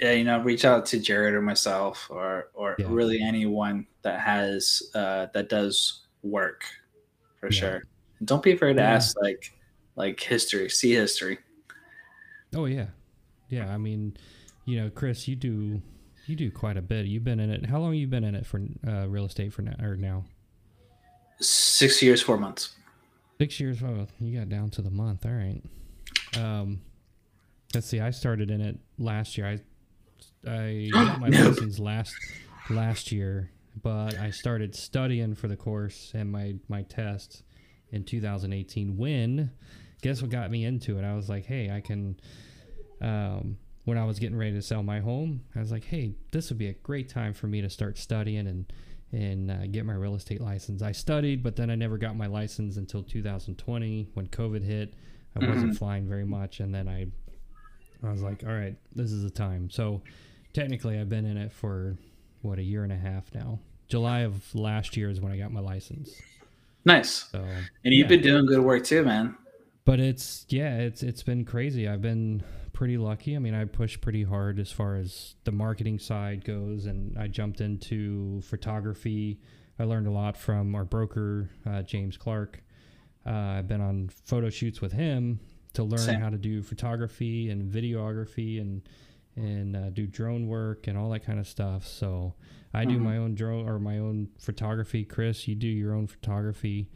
[0.00, 2.86] yeah, you know, reach out to Jared or myself or or Yeah.
[2.88, 6.64] really anyone that has uh that does work
[7.40, 7.82] for sure.
[8.18, 9.52] And don't be afraid to ask like
[9.96, 11.38] like history, see history.
[12.54, 12.88] Oh yeah,
[13.48, 13.72] yeah.
[13.72, 14.16] I mean,
[14.64, 15.80] you know, Chris, you do
[16.26, 17.06] you do quite a bit.
[17.06, 17.66] You've been in it.
[17.66, 20.24] How long have you been in it for uh, real estate for now or now?
[21.40, 22.74] Six years, four months.
[23.38, 23.82] Six years.
[23.82, 25.26] Oh, you got down to the month.
[25.26, 25.60] All right.
[26.36, 26.80] Um,
[27.74, 28.00] let's see.
[28.00, 29.46] I started in it last year.
[29.48, 31.48] I I got my No.
[31.48, 32.14] license last
[32.70, 33.50] last year,
[33.82, 37.42] but I started studying for the course and my my test
[37.90, 38.96] in 2018.
[38.96, 39.50] When
[40.02, 41.04] guess what got me into it?
[41.04, 42.18] I was like, hey, I can.
[43.00, 46.48] Um, when I was getting ready to sell my home, I was like, hey, this
[46.48, 48.72] would be a great time for me to start studying and
[49.12, 50.82] and uh, get my real estate license.
[50.82, 54.94] I studied, but then I never got my license until 2020 when COVID hit.
[55.40, 57.06] I wasn't flying very much, and then I
[58.06, 59.70] I was like, all right, this is the time.
[59.70, 60.02] So
[60.52, 61.96] technically, I've been in it for
[62.42, 63.58] what a year and a half now.
[63.88, 66.10] July of last year is when I got my license.
[66.84, 67.30] Nice.
[67.30, 67.38] So,
[67.84, 68.16] And you've yeah.
[68.16, 69.36] been doing good work too, man.
[69.84, 71.88] but it's yeah, it's it's been crazy.
[71.88, 72.42] I've been
[72.74, 73.34] pretty lucky.
[73.34, 77.28] I mean, I pushed pretty hard as far as the marketing side goes, and I
[77.28, 79.40] jumped into photography.
[79.78, 82.62] I learned a lot from our broker, uh, James Clark.
[83.26, 85.40] Uh, I've been on photo shoots with him
[85.72, 86.20] to learn Same.
[86.20, 88.82] how to do photography and videography and
[89.36, 91.84] and uh, do drone work and all that kind of stuff.
[91.84, 92.34] So
[92.72, 93.02] I do Mhm.
[93.02, 95.04] my own drone or my own photography.
[95.04, 96.88] Chris, you do your own photography.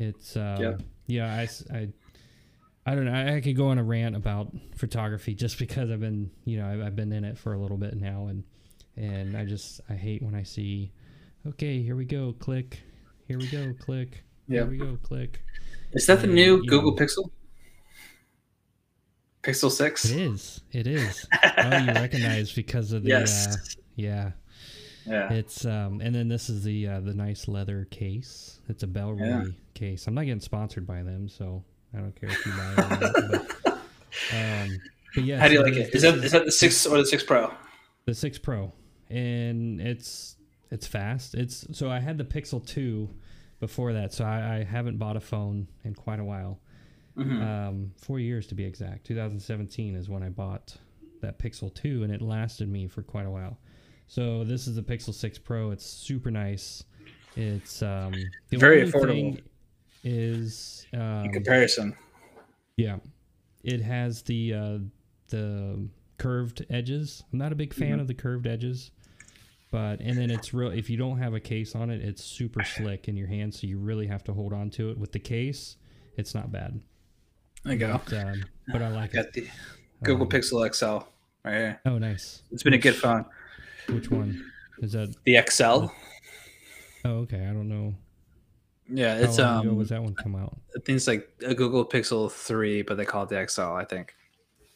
[0.00, 0.82] It's uh, Yep.
[1.06, 1.36] yeah.
[1.36, 1.88] I, I
[2.88, 3.12] I don't know.
[3.12, 6.66] I, I could go on a rant about photography just because I've been you know
[6.68, 8.44] I've, I've been in it for a little bit now and
[8.96, 10.90] and I just I hate when I see
[11.46, 12.80] okay here we go click
[13.26, 14.62] here we go click Yeah.
[14.62, 15.42] here we go click
[15.92, 17.30] Is that the new Google know- Pixel?
[19.42, 20.04] Pixel Six.
[20.10, 21.26] it is it is
[21.58, 23.76] oh you recognize because of the uh, Yes.
[23.96, 24.32] yeah
[25.06, 25.32] Yeah.
[25.32, 28.60] It's um, and then this is the uh, the nice leather case.
[28.68, 29.44] It's a Bellroy Yeah.
[29.74, 30.06] case.
[30.06, 31.64] I'm not getting sponsored by them, so
[31.94, 32.78] I don't care if you buy it.
[32.78, 33.12] Or not,
[33.64, 33.72] but,
[34.34, 34.78] um,
[35.14, 35.94] but yeah, How do you so like it?
[35.94, 37.52] Is that is that the six or the six Pro?
[38.04, 38.72] the six Pro,
[39.10, 40.36] and it's
[40.70, 41.34] it's fast.
[41.34, 43.08] It's so I had the Pixel two
[43.60, 46.60] before that, so I, I haven't bought a phone in quite a while.
[47.16, 47.42] Mhm.
[47.42, 49.04] Um, four years to be exact.
[49.06, 50.76] 2017 is when I bought
[51.20, 53.58] that Pixel 2, and it lasted me for quite a while.
[54.06, 55.72] So this is the Pixel 6 Pro.
[55.72, 56.84] It's super nice.
[57.34, 58.14] It's um,
[58.52, 59.08] Very affordable.
[59.08, 59.40] thing
[60.04, 61.96] Is um, In comparison,
[62.76, 62.96] yeah,
[63.64, 64.78] it has the uh,
[65.28, 65.88] the
[66.18, 67.22] curved edges.
[67.32, 68.00] I'm not a big fan Mhm.
[68.02, 68.90] of the curved edges,
[69.72, 70.70] but and then it's real.
[70.70, 73.66] If you don't have a case on it, it's super slick in your hand, so
[73.66, 74.98] you really have to hold on to it.
[74.98, 75.76] With the case,
[76.16, 76.80] it's not bad.
[77.64, 78.00] there you go.
[78.08, 79.16] But, um, but I like it.
[79.16, 79.48] Got the
[80.04, 81.08] Google Um, Pixel XL
[81.44, 81.80] right here.
[81.86, 82.42] Oh, nice.
[82.52, 83.24] It's been a good phone.
[83.88, 84.48] Which one
[84.80, 85.12] is that?
[85.24, 85.90] The XL.
[87.04, 87.42] Oh, okay.
[87.46, 87.94] I don't know.
[88.90, 89.76] Yeah, How it's um.
[89.76, 90.56] was that one come out?
[90.76, 93.62] I think it's like a Google Pixel three, but they call it the XL.
[93.62, 94.14] I think.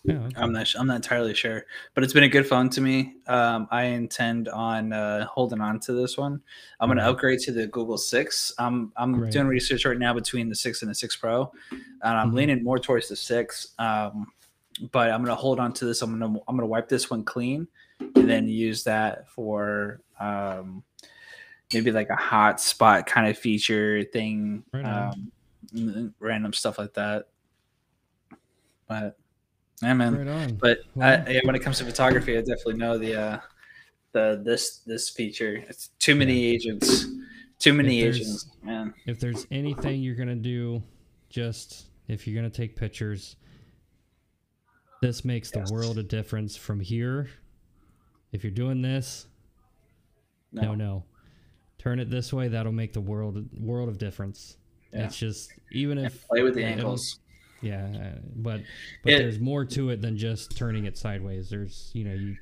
[0.05, 0.15] Yeah.
[0.17, 0.35] okay.
[0.37, 0.67] I'm not.
[0.77, 3.15] I'm not entirely sure, but it's been a good phone to me.
[3.29, 6.41] Um, I intend on uh, holding on to this one.
[6.81, 7.09] I'm going to Mhm.
[7.11, 8.53] upgrade to the Google Six.
[8.59, 12.33] I'm I'm doing research right now between the six and the Six Pro, and I'm
[12.33, 12.35] Mhm.
[12.35, 13.75] leaning more towards the Six.
[13.79, 14.33] Um,
[14.91, 16.03] but I'm going to hold on to this.
[16.03, 17.69] I'm going to I'm going to wipe this one clean,
[18.01, 20.83] and then use that for um,
[21.75, 24.65] maybe like a hot spot kind of feature thing.
[24.75, 25.31] Um,
[26.21, 27.29] random stuff like that.
[28.89, 29.17] But
[29.83, 30.27] yeah, man.
[30.27, 30.59] Right.
[30.59, 33.41] But Well- I, yeah, when it comes to photography, I definitely know the uh,
[34.13, 35.65] the this this feature.
[35.69, 37.07] It's too many agents,
[37.59, 38.95] too many agents, man.
[39.07, 40.83] if there's anything you're gonna do,
[41.31, 43.37] just if you're gonna take pictures,
[45.01, 45.69] this makes Yes.
[45.69, 47.31] the world a difference from here.
[48.33, 49.27] If you're doing this,
[50.53, 51.05] no, No, no,
[51.83, 52.49] turn it this way.
[52.49, 54.57] That'll make the world world of difference.
[54.93, 55.07] Yeah.
[55.07, 57.19] It's just even And if play with the angles.
[57.61, 58.61] Yeah, but
[59.05, 61.49] but It- there's more to it than just turning it sideways.
[61.49, 62.37] There's you know you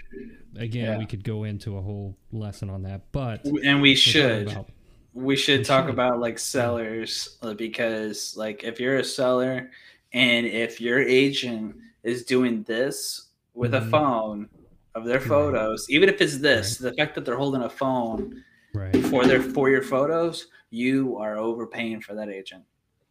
[0.56, 0.98] again Yeah.
[0.98, 4.70] we could go into a whole lesson on that, but And we should about-
[5.14, 5.94] we should we talk should.
[5.94, 9.70] about like sellers uh, because like if you're a seller
[10.12, 13.86] and if your agent is doing this with Mhm.
[13.86, 14.48] a phone
[14.94, 15.28] of their Right.
[15.28, 18.42] photos, even if it's this, the fact that they're holding a phone
[18.74, 18.96] right.
[19.06, 22.64] for their for your photos, you are overpaying for that agent.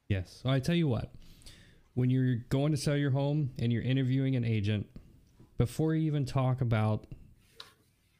[0.08, 0.42] Yes.
[0.44, 1.12] So I tell you what,
[1.94, 4.88] when you're going to sell your home and you're interviewing an agent,
[5.58, 7.06] before you even talk about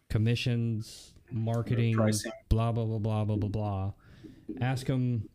[0.10, 1.96] commissions, marketing,
[2.50, 3.92] blah blah blah blah blah blah blah,
[4.62, 5.30] ask them,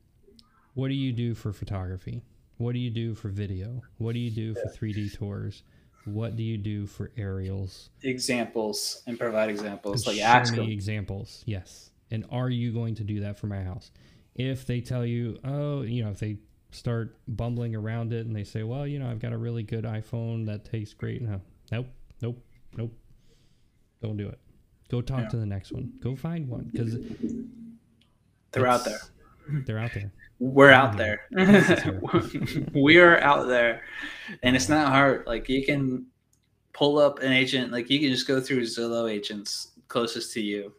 [0.74, 2.22] what do you do for photography?
[2.58, 3.82] What do you do for video?
[3.98, 5.64] What do you do for 3D tours?
[6.04, 7.90] What do you do for aerials?
[8.02, 10.06] Examples and provide examples.
[10.06, 10.70] Like ask me them.
[10.70, 11.42] examples.
[11.46, 11.90] Yes.
[12.10, 13.90] And are you going to do that for my house?
[14.34, 16.38] If they tell you, oh, you know, if they
[16.70, 19.84] start bumbling around it and they say, well, you know, I've got a really good
[19.84, 21.22] iPhone that takes great.
[21.22, 21.40] No,
[21.70, 21.86] nope,
[22.20, 22.42] nope,
[22.76, 22.92] nope.
[24.02, 24.38] Don't do it.
[24.90, 25.28] Go talk Yeah.
[25.30, 25.92] to the next one.
[26.00, 26.96] Go find one because
[28.52, 28.98] They're out there.
[29.66, 30.12] They're out there.
[30.38, 31.16] We're out Yeah.
[31.32, 32.00] there.
[32.74, 33.82] we are out there,
[34.42, 35.26] and it's not hard.
[35.26, 36.06] Like you can
[36.72, 37.72] pull up an agent.
[37.72, 40.72] Like you can just go through Zillow agents closest to you,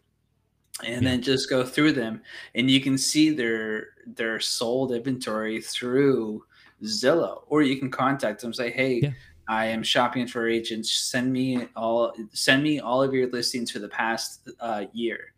[0.84, 1.10] and Yeah.
[1.10, 2.22] then just go through them,
[2.54, 6.44] and you can see their their sold inventory through
[6.82, 8.52] Zillow, or you can contact them.
[8.52, 9.00] Say, hey.
[9.02, 9.10] Yeah.
[9.48, 10.90] I am shopping for agents.
[10.92, 12.12] Send me all.
[12.32, 15.32] Send me all of your listings for the past uh, year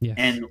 [0.00, 0.14] Yes.
[0.18, 0.44] and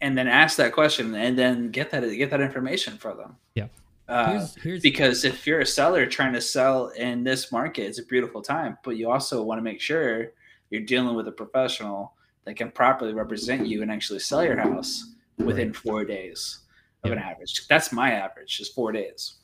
[0.00, 3.68] and then ask that question and then get that get that information for them Yeah.
[4.08, 8.00] uh, here's, here's because if you're a seller trying to sell in this market it's
[8.00, 10.32] a beautiful time but you also want to make sure
[10.70, 12.13] you're dealing with a professional
[12.44, 15.76] that can properly represent you and actually sell your house within Right.
[15.76, 16.60] four days
[17.02, 19.34] of an average that's my average is four days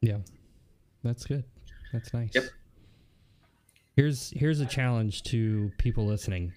[0.00, 0.18] Yeah,
[1.04, 1.44] That's good.
[1.92, 2.30] That's nice.
[2.34, 2.44] Yep.
[3.94, 6.52] Here's here's a challenge to people listening.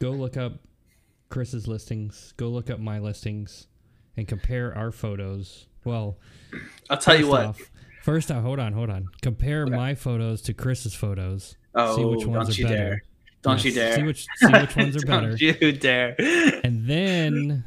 [0.00, 0.54] Go look up
[1.28, 2.32] Chris's listings.
[2.36, 3.66] Go look up my listings,
[4.16, 5.66] and compare our photos.
[5.84, 6.16] Well,
[6.88, 7.70] i'll tell you what Off,
[8.02, 9.08] first off, hold on, hold on.
[9.20, 9.76] Compare Okay.
[9.76, 11.56] my photos to Chris's photos.
[11.74, 12.76] oh see which oh, ones don't are you better.
[12.90, 13.02] dare
[13.44, 15.36] don't you dare See which see which ones are better.
[15.36, 16.14] don't you dare
[16.64, 17.64] and then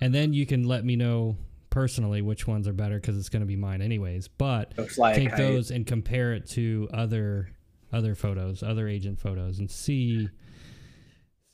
[0.00, 1.36] and then you can let me know
[1.70, 4.26] personally which ones are better because it's going to be mine anyways.
[4.28, 4.72] But
[5.14, 7.50] take those and compare it to other
[7.92, 10.28] other photos, other agent photos, and see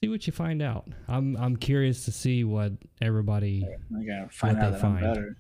[0.03, 0.89] see what you find out.
[1.09, 2.73] I'm I'm curious to see what
[3.03, 3.67] everybody.
[3.99, 5.01] i gotta find what out they find.
[5.01, 5.37] better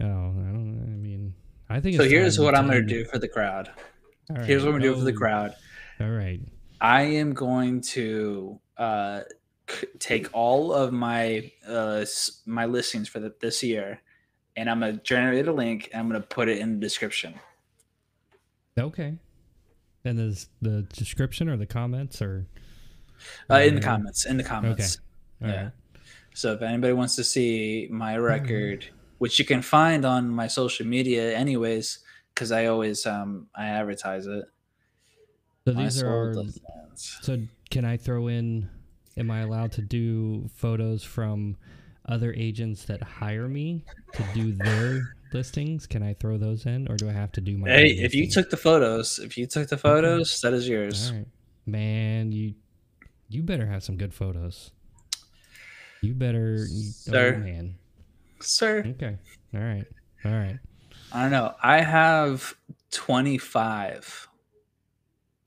[0.00, 0.80] Oh, I don't.
[0.84, 1.34] I mean,
[1.70, 1.96] I think.
[1.96, 3.70] so it's here's what i'm gonna do for the crowd
[4.30, 4.44] All right.
[4.44, 5.54] here's what i'm gonna do for the Oh, crowd
[6.00, 6.40] All right.
[6.84, 9.22] I am going to uh,
[9.70, 14.02] c- take all of my uh, s- my listings for the, this year,
[14.54, 17.40] and I'm gonna generate a link and I'm gonna put it in the description.
[18.78, 19.14] Okay.
[20.04, 22.46] And there's the description or the comments or.
[23.50, 24.98] Uh, in the comments, in the comments.
[25.42, 25.62] All yeah.
[25.62, 25.72] right.
[26.34, 28.84] So if anybody wants to see my record,
[29.16, 32.00] which you can find on my social media, anyways,
[32.34, 34.44] because I always um I advertise it.
[35.66, 36.34] So My these are our.
[36.94, 37.38] So
[37.70, 38.68] can I throw in?
[39.16, 41.56] Am I allowed to do photos from
[42.06, 45.86] other agents that hire me to do their listings?
[45.86, 47.70] Can I throw those in, or do I have to do my?
[47.70, 51.10] Hey, if you took the photos, if you took the photos, that is yours.
[51.10, 51.26] all right,
[51.64, 52.54] man, you
[53.30, 54.70] you better have some good photos.
[56.02, 57.36] You better, oh, Sir.
[57.36, 57.76] oh man.
[58.40, 59.16] Sir, Okay,
[59.54, 59.86] all right,
[60.26, 60.58] all right.
[61.10, 61.54] I don't know.
[61.62, 62.54] I have
[62.90, 64.28] 25.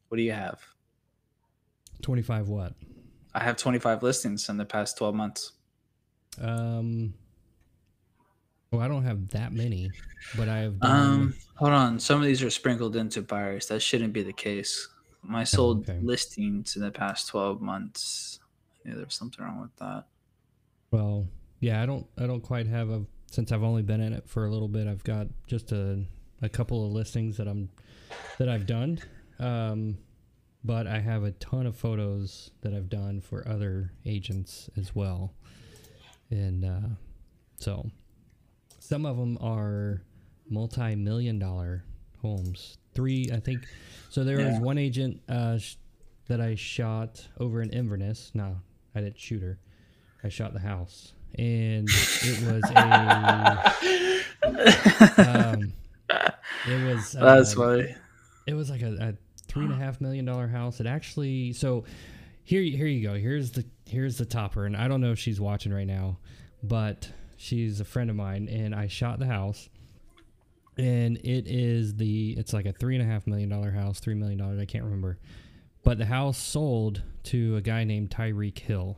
[0.10, 0.60] What do you have?
[2.02, 2.74] Twenty five what?
[3.34, 5.52] I have 25 listings in the past 12 months.
[6.42, 7.14] Um.
[8.72, 9.92] Well, I don't have that many,
[10.36, 10.92] but I have done.
[11.22, 12.00] Um, hold on.
[12.00, 13.68] Some of these are sprinkled into buyers.
[13.68, 14.88] That shouldn't be the case.
[15.22, 16.00] My sold Oh, okay.
[16.04, 18.40] listings in the past 12 months.
[18.86, 20.06] Yeah, there's something wrong with that.
[20.92, 21.28] Well,
[21.60, 24.46] yeah, I don't I don't quite have a since I've only been in it for
[24.46, 24.88] a little bit.
[24.88, 26.04] I've got just a
[26.42, 27.70] a couple of listings that I'm
[28.40, 29.00] that I've done.
[29.40, 29.98] Um
[30.64, 35.34] but I have a ton of photos that I've done for other agents as well.
[36.30, 36.90] And uh
[37.60, 37.90] so
[38.80, 40.02] some of them are
[40.50, 41.84] multi-million dollar
[42.22, 42.78] homes.
[42.94, 43.66] Three, I think.
[44.10, 45.76] So there was one agent uh, sh-
[46.28, 48.32] that I shot over in Inverness.
[48.34, 48.58] No,
[48.96, 49.60] I didn't shoot her.
[50.24, 53.74] I shot the house, and it was a.
[55.18, 55.74] Um,
[56.68, 57.12] it was.
[57.12, 57.96] That's uh, funny.
[58.46, 59.14] it was like a, a
[59.48, 60.80] three and a half million dollar house.
[60.80, 61.84] It actually so
[62.44, 63.16] here here you go.
[63.16, 66.18] Here's the here's the topper, and I don't know if she's watching right now,
[66.64, 69.70] but she's a friend of mine, and I shot the house,
[70.78, 74.14] and it is the it's like a three and a half million dollar house, three
[74.16, 74.60] million dollars.
[74.60, 75.18] I can't remember,
[75.84, 78.98] but the house sold to a guy named Tyreek Hill,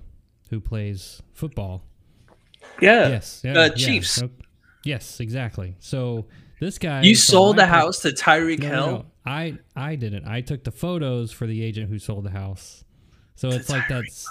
[0.50, 1.84] who plays football
[2.82, 3.10] Yeah.
[3.10, 3.42] yes.
[3.44, 3.70] Yeah, uh.
[3.70, 4.22] Chiefs.
[4.86, 5.76] Yes, exactly.
[5.80, 6.26] So
[6.60, 8.88] this guy You sold the house to Tyreek no, Hill?
[8.88, 9.06] no.
[9.26, 10.26] I I didn't.
[10.28, 12.84] I took the photos for the agent who sold the house.
[13.36, 14.28] So it's like that's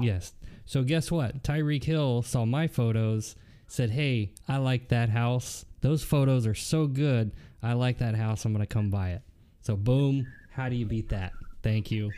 [0.00, 0.32] yes.
[0.64, 1.42] So guess what?
[1.42, 3.36] Tyreek Hill saw my photos,
[3.68, 5.64] said, "Hey, I like that house.
[5.80, 7.32] Those photos are so good.
[7.62, 8.44] I like that house.
[8.44, 9.22] I'm gonna come buy it."
[9.62, 10.26] So boom.
[10.52, 11.32] How do you beat that?
[11.62, 12.10] Thank you.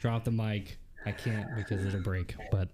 [0.00, 0.78] Drop the mic.
[1.04, 2.34] I can't because it'll break.
[2.50, 2.68] But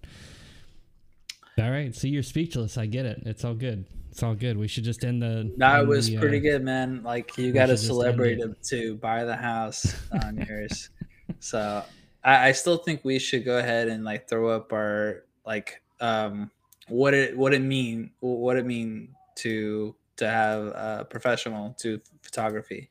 [1.58, 1.94] all right.
[1.94, 2.78] See, you're speechless.
[2.78, 3.22] I get it.
[3.26, 3.86] It's all good.
[4.10, 4.56] It's all good.
[4.58, 5.52] We should just end the.
[5.58, 7.02] That end was the, pretty uh, good, man.
[7.02, 8.62] Like you got a should just end celebrity it.
[8.64, 10.90] to, to buy the house on yours.
[11.38, 11.84] So
[12.24, 16.50] I, I still think we should go ahead and like throw up our like um
[16.88, 22.90] what it what it mean what it mean to to have a professional to photography.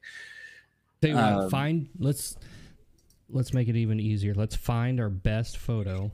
[1.01, 2.37] What, Um, find let's
[3.29, 4.33] let's make it even easier.
[4.33, 6.11] Let's find our best photo,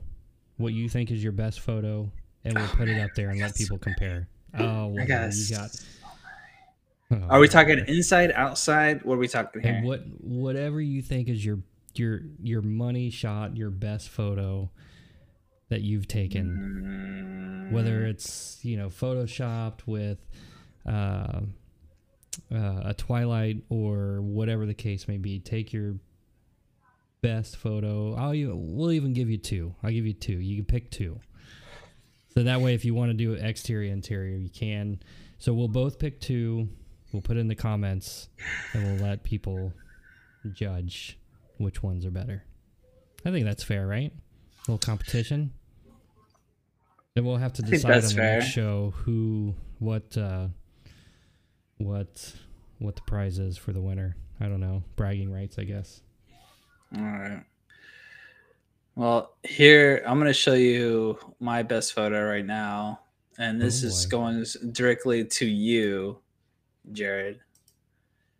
[0.56, 2.10] what you think is your best photo,
[2.44, 4.28] and we'll Oh, put it up there and let people so compare.
[4.58, 5.32] Oh, well, I got.
[5.34, 5.70] you got.
[7.30, 9.04] Are we Oh, talking inside, outside?
[9.04, 9.74] What are we talking here?
[9.74, 11.60] And what whatever you think is your
[11.94, 14.70] your your money shot, your best photo
[15.68, 20.18] that you've taken, Mm, whether it's you know photoshopped with
[20.86, 21.40] uh,
[22.52, 25.38] uh, a twilight or whatever the case may be.
[25.38, 25.94] Take your
[27.22, 28.14] best photo.
[28.14, 29.74] I'll even, we'll even give you two.
[29.82, 30.38] I'll give you two.
[30.40, 31.18] You can pick two.
[32.36, 35.00] So that way, if you want to do exterior interior, you can.
[35.38, 36.68] So we'll both pick two.
[37.10, 38.28] We'll put in the comments,
[38.74, 39.72] and we'll let people
[40.52, 41.18] judge
[41.56, 42.44] which ones are better.
[43.24, 44.12] I think that's fair, right?
[44.12, 45.54] A little competition.
[47.14, 50.48] And we'll have to decide on the next show who, what, uh,
[51.78, 52.34] what,
[52.80, 54.14] what the prize is for the winner.
[54.40, 54.82] I don't know.
[54.96, 56.02] Bragging rights, I guess.
[56.94, 57.44] All right.
[58.96, 63.00] Well, here I'm going to show you my best photo right now,
[63.38, 66.18] and oh, this Oh, is going directly to you,
[66.92, 67.40] Jared.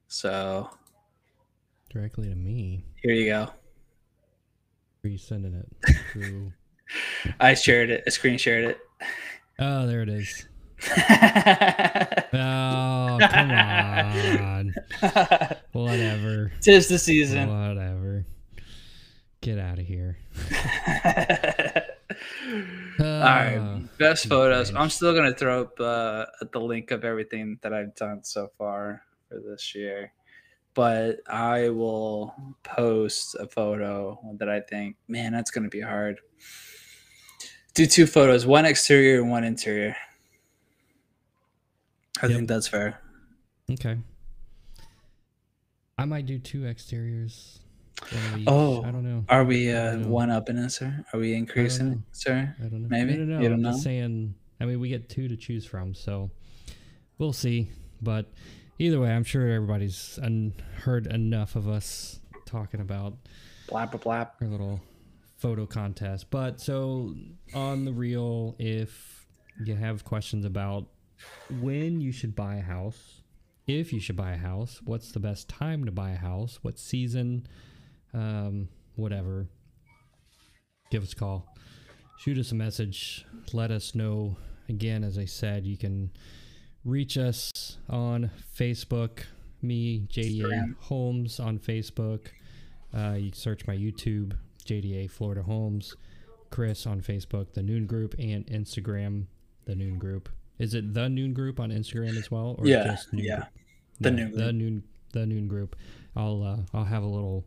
[0.08, 0.70] So
[1.90, 2.84] Directly to me.
[3.02, 3.48] here you go.
[5.04, 6.52] Are you sending it through?
[7.38, 8.04] I shared it.
[8.06, 8.78] I screen shared it.
[9.58, 10.48] oh, there it is.
[12.38, 14.74] Oh, come on.
[15.72, 16.52] Whatever.
[16.60, 17.48] Tis the season.
[17.48, 18.26] Whatever.
[19.46, 20.18] Get out of here.
[22.98, 24.74] All right, best photos.
[24.74, 29.02] I'm still gonna throw up uh, the link of everything that I've done so far
[29.28, 30.12] for this year,
[30.74, 36.18] but I will post a photo that I think, man, that's gonna be hard.
[37.74, 39.94] Do two photos, one exterior and one interior.
[42.20, 42.36] I Yep.
[42.36, 43.00] think that's fair.
[43.70, 43.96] Okay.
[45.96, 47.60] I might do two exteriors.
[48.46, 49.24] Oh, I don't know.
[49.28, 50.08] Are we uh, know.
[50.08, 51.04] one up in it, sir?
[51.12, 52.02] Are we increasing it, know.
[52.12, 52.54] sir?
[52.58, 52.88] I don't know.
[52.88, 53.16] Maybe?
[53.16, 53.42] No, no, no.
[53.42, 53.70] You don't I'm know?
[53.72, 54.34] just saying.
[54.60, 56.30] I mean, we get two to choose from, so
[57.18, 57.70] we'll see.
[58.00, 58.30] But
[58.78, 63.14] either way, I'm sure everybody's un- heard enough of us talking about
[63.68, 64.30] Blap blap blap.
[64.40, 64.80] our little
[65.38, 66.30] photo contest.
[66.30, 67.14] But so
[67.54, 69.26] on the real, if
[69.64, 70.86] you have questions about
[71.60, 73.22] when you should buy a house,
[73.66, 76.78] if you should buy a house, what's the best time to buy a house, what
[76.78, 77.46] season,
[78.16, 79.46] um, whatever,
[80.90, 81.46] give us a call.
[82.18, 83.24] Shoot us a message.
[83.52, 84.36] Let us know.
[84.68, 86.10] Again, as I said, you can
[86.84, 87.52] reach us
[87.88, 89.20] on Facebook.
[89.62, 90.74] Me, JDA.
[90.80, 92.28] Homes on Facebook.
[92.96, 94.32] Uh, you can search my YouTube,
[94.64, 95.94] JDA Florida Homes.
[96.50, 99.26] Chris on Facebook, the Neun Group, and Instagram,
[99.66, 100.28] the Neun Group.
[100.58, 103.36] Is it the Neun Group on Instagram as well, or Yeah, just Neun yeah.
[103.36, 103.48] Group?
[104.00, 104.54] The No, Neun the Group.
[104.54, 104.82] Neun,
[105.12, 105.76] the Neun Group.
[106.14, 107.44] I'll uh, I'll have a little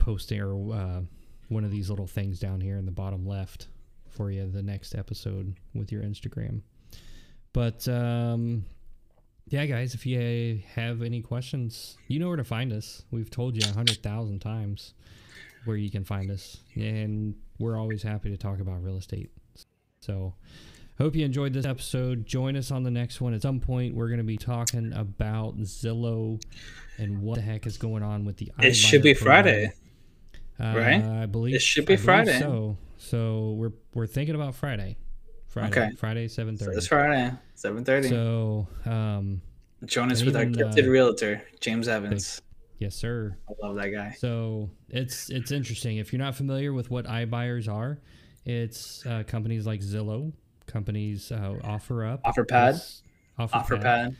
[0.00, 1.00] posting or uh,
[1.48, 3.68] one of these little things down here in the bottom left
[4.08, 6.62] for you the next episode with your Instagram.
[7.52, 8.64] But um,
[9.48, 13.02] yeah, guys, if you have any questions, you know where to find us.
[13.10, 14.94] We've told you a hundred thousand times
[15.64, 19.30] where you can find us, and we're always happy to talk about real estate.
[20.00, 20.34] So,
[20.98, 22.26] hope you enjoyed this episode.
[22.26, 23.34] Join us on the next one.
[23.34, 26.40] At some point, we're going to be talking about Zillow
[26.96, 28.52] and what the heck is going on with the.
[28.60, 29.42] It should be program.
[29.42, 29.72] Friday.
[30.60, 31.02] Uh, right?
[31.02, 32.38] I believe It should be I Friday.
[32.38, 34.96] So, so we're we're thinking about Friday.
[35.48, 35.68] Friday.
[35.68, 35.96] Okay.
[35.96, 38.08] Friday, seven So it's Friday, seven thirty.
[38.08, 39.42] So, um,
[39.84, 42.42] Join us with our gifted uh, realtor, James Evans.
[42.78, 43.36] yes, sir.
[43.48, 44.14] I love that guy.
[44.18, 45.96] So it's it's interesting.
[45.96, 47.98] If you're not familiar with what iBuyers are,
[48.44, 50.32] it's uh, companies like Zillow,
[50.66, 53.02] companies uh, OfferUp, OfferPad.
[53.38, 53.50] OfferPad.
[53.50, 54.16] OfferPad,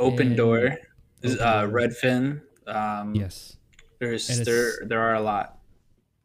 [0.00, 0.78] Open And Door,
[1.24, 2.42] Open uh, Redfin.
[2.66, 3.56] Um, Yes,
[4.00, 5.55] there's there there are a lot.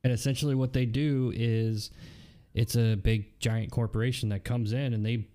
[0.03, 1.91] And essentially what they do is
[2.53, 5.27] it's a big giant corporation that comes in and they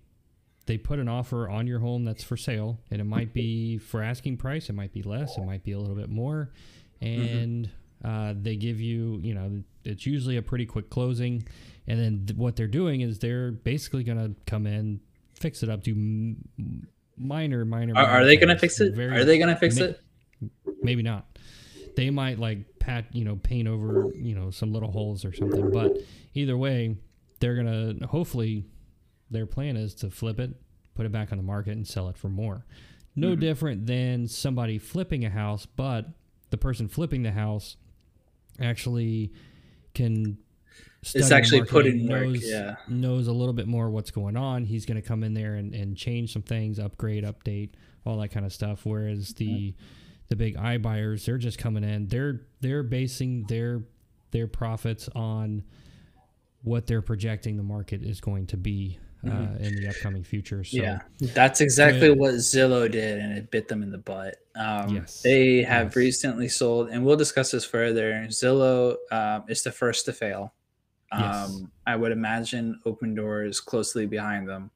[0.65, 2.77] they put an offer on your home that's for sale.
[2.91, 4.69] And it might be for asking price.
[4.69, 5.37] It might be less.
[5.37, 6.51] It might be a little bit more.
[6.99, 7.69] And
[8.03, 11.47] uh, they give you you know it's usually a pretty quick closing.
[11.87, 14.99] And then th- what they're doing is they're basically going to come in
[15.35, 18.97] fix it up do m- minor minor, Are, minor are they gonna fix it?
[18.97, 20.01] Are they gonna fix ma- it?
[20.81, 21.25] maybe not.
[21.95, 25.69] They might like pat you know paint over you know some little holes or something
[25.71, 25.97] but
[26.33, 26.95] either way
[27.41, 28.63] they're gonna hopefully
[29.29, 30.51] their plan is to flip it
[30.95, 32.65] put it back on the market and sell it for more
[33.15, 33.39] no Mhm.
[33.41, 36.07] different than somebody flipping a house but
[36.49, 37.75] the person flipping the house
[38.59, 39.33] actually
[39.93, 40.37] can
[41.13, 42.21] It's actually put in work.
[42.27, 42.75] knows, Yeah.
[42.87, 45.73] knows a little bit more what's going on he's going to come in there and,
[45.75, 47.71] and change some things upgrade update
[48.05, 49.73] all that kind of stuff whereas the
[50.29, 53.83] the big iBuyers they're just coming in they're they're basing their
[54.31, 55.63] their profits on
[56.63, 59.59] what they're projecting the market is going to be uh, Mhm.
[59.61, 60.63] in the upcoming future.
[60.63, 64.35] So yeah, that's exactly what Zillow did, and it bit them in the butt.
[64.55, 65.95] Um, Yes, They have yes.
[65.95, 68.11] recently sold, and we'll discuss this further.
[68.29, 70.53] Zillow um, is the first to fail.
[71.11, 71.61] Um, Yes.
[71.87, 74.69] I would imagine Opendoor's closely behind them.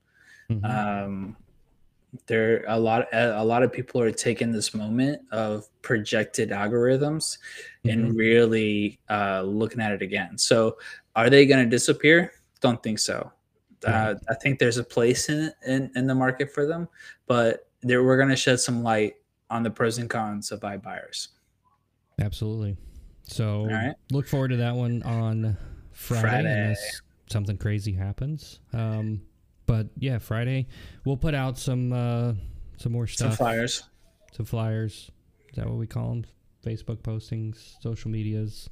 [0.50, 0.66] mhm,
[1.06, 1.38] Um,
[2.28, 7.38] there a lot a lot of people are taking this moment of projected algorithms
[7.86, 7.94] mhm.
[7.94, 10.38] and really uh, looking at it again.
[10.38, 10.78] So,
[11.16, 12.34] are they going to disappear?
[12.60, 13.32] Don't think so.
[13.86, 16.88] Uh, I think there's a place in, in in the market for them,
[17.28, 19.16] but there we're going to shed some light
[19.50, 21.30] on the pros and cons of iBuyers.
[22.20, 22.78] absolutely.
[23.24, 23.96] So right.
[24.12, 25.58] look forward to that one on
[25.94, 26.62] Friday, Friday.
[26.62, 28.60] unless something crazy happens.
[28.74, 29.22] Um,
[29.72, 30.68] but yeah, Friday
[31.06, 32.34] we'll put out some uh,
[32.76, 33.30] some more stuff.
[33.30, 33.84] Some flyers.
[34.34, 35.10] some flyers.
[35.50, 36.26] Is that what we call them?
[36.62, 38.70] Facebook postings, social medias.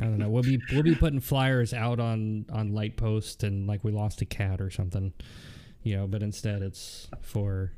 [0.00, 0.28] I don't know.
[0.28, 4.20] We'll be we'll be putting flyers out on on light post and like we lost
[4.22, 5.12] a cat or something,
[5.84, 6.08] you know.
[6.08, 7.70] But instead, it's for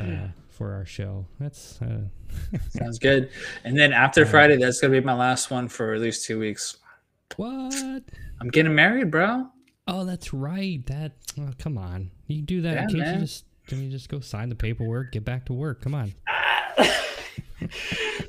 [0.00, 1.26] uh, for our show.
[1.40, 2.02] That's uh,
[2.68, 3.30] Sounds good.
[3.64, 4.30] And then after right.
[4.30, 6.76] Friday, that's going to be my last one for at least two weeks.
[7.34, 8.04] what?
[8.40, 9.48] I'm getting married, bro.
[9.86, 10.84] Oh, that's right.
[10.86, 12.10] That oh, come on.
[12.26, 12.74] You can do that.
[12.74, 13.14] Yeah, Can't man.
[13.14, 15.82] you just can you just go sign the paperwork, get back to work?
[15.82, 16.14] Come on.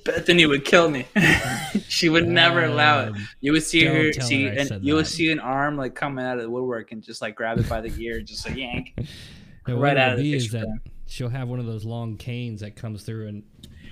[0.06, 1.06] Bethany would kill me.
[1.88, 3.08] she would never allow it.
[3.10, 6.38] Um, You would see her see her you would see an arm like coming out
[6.38, 8.94] of the woodwork and just like grab it by the ear, just like yank.
[9.68, 10.68] no, right out of the is that
[11.08, 13.44] she'll have one of those long canes that comes through and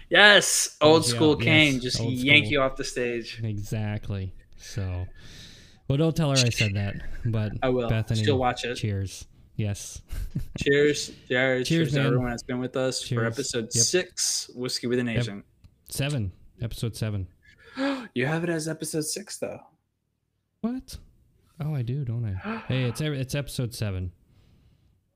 [0.10, 2.52] Yes, old school yes, cane, just yank school.
[2.52, 3.40] you off the stage.
[3.42, 4.34] exactly.
[4.58, 5.08] So,
[5.92, 6.96] well, don't tell her I said that.
[7.26, 7.88] But I will.
[7.90, 8.76] Bethany, She'll watch it.
[8.76, 9.26] cheers.
[9.58, 10.02] Yes.
[10.58, 11.66] Cheers, Jared.
[11.68, 13.84] Cheers, Cheers, to everyone that's been with us for episode Yep.
[13.84, 15.18] six, Whiskey with an Yep.
[15.18, 15.46] Agent.
[15.90, 16.32] Seven.
[16.62, 17.28] Episode seven.
[18.16, 19.60] you have it as episode six, though.
[20.62, 20.98] What?
[21.60, 22.58] Oh, I do, don't I?
[22.68, 24.12] Hey, it's it's episode seven.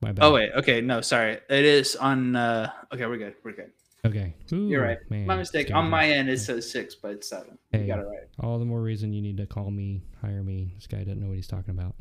[0.02, 0.26] My bad.
[0.26, 1.34] Oh wait, okay, no, sorry.
[1.49, 2.35] It is on.
[2.35, 3.35] uh Okay, we're good.
[3.43, 3.72] We're good.
[4.06, 4.36] Okay.
[4.49, 4.98] You're right.
[5.10, 5.72] Man, my mistake.
[5.73, 7.57] On my end, it says six, but it's seven.
[7.72, 7.82] Hey.
[7.82, 8.27] You got it right.
[8.40, 10.73] All the more reason you need to call me, hire me.
[10.76, 11.95] This guy doesn't know what he's talking about.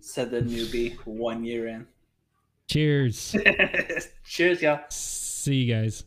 [0.00, 1.86] Said the newbie one year in.
[2.68, 3.34] Cheers.
[4.24, 4.80] Cheers, y'all.
[4.90, 6.04] See you guys.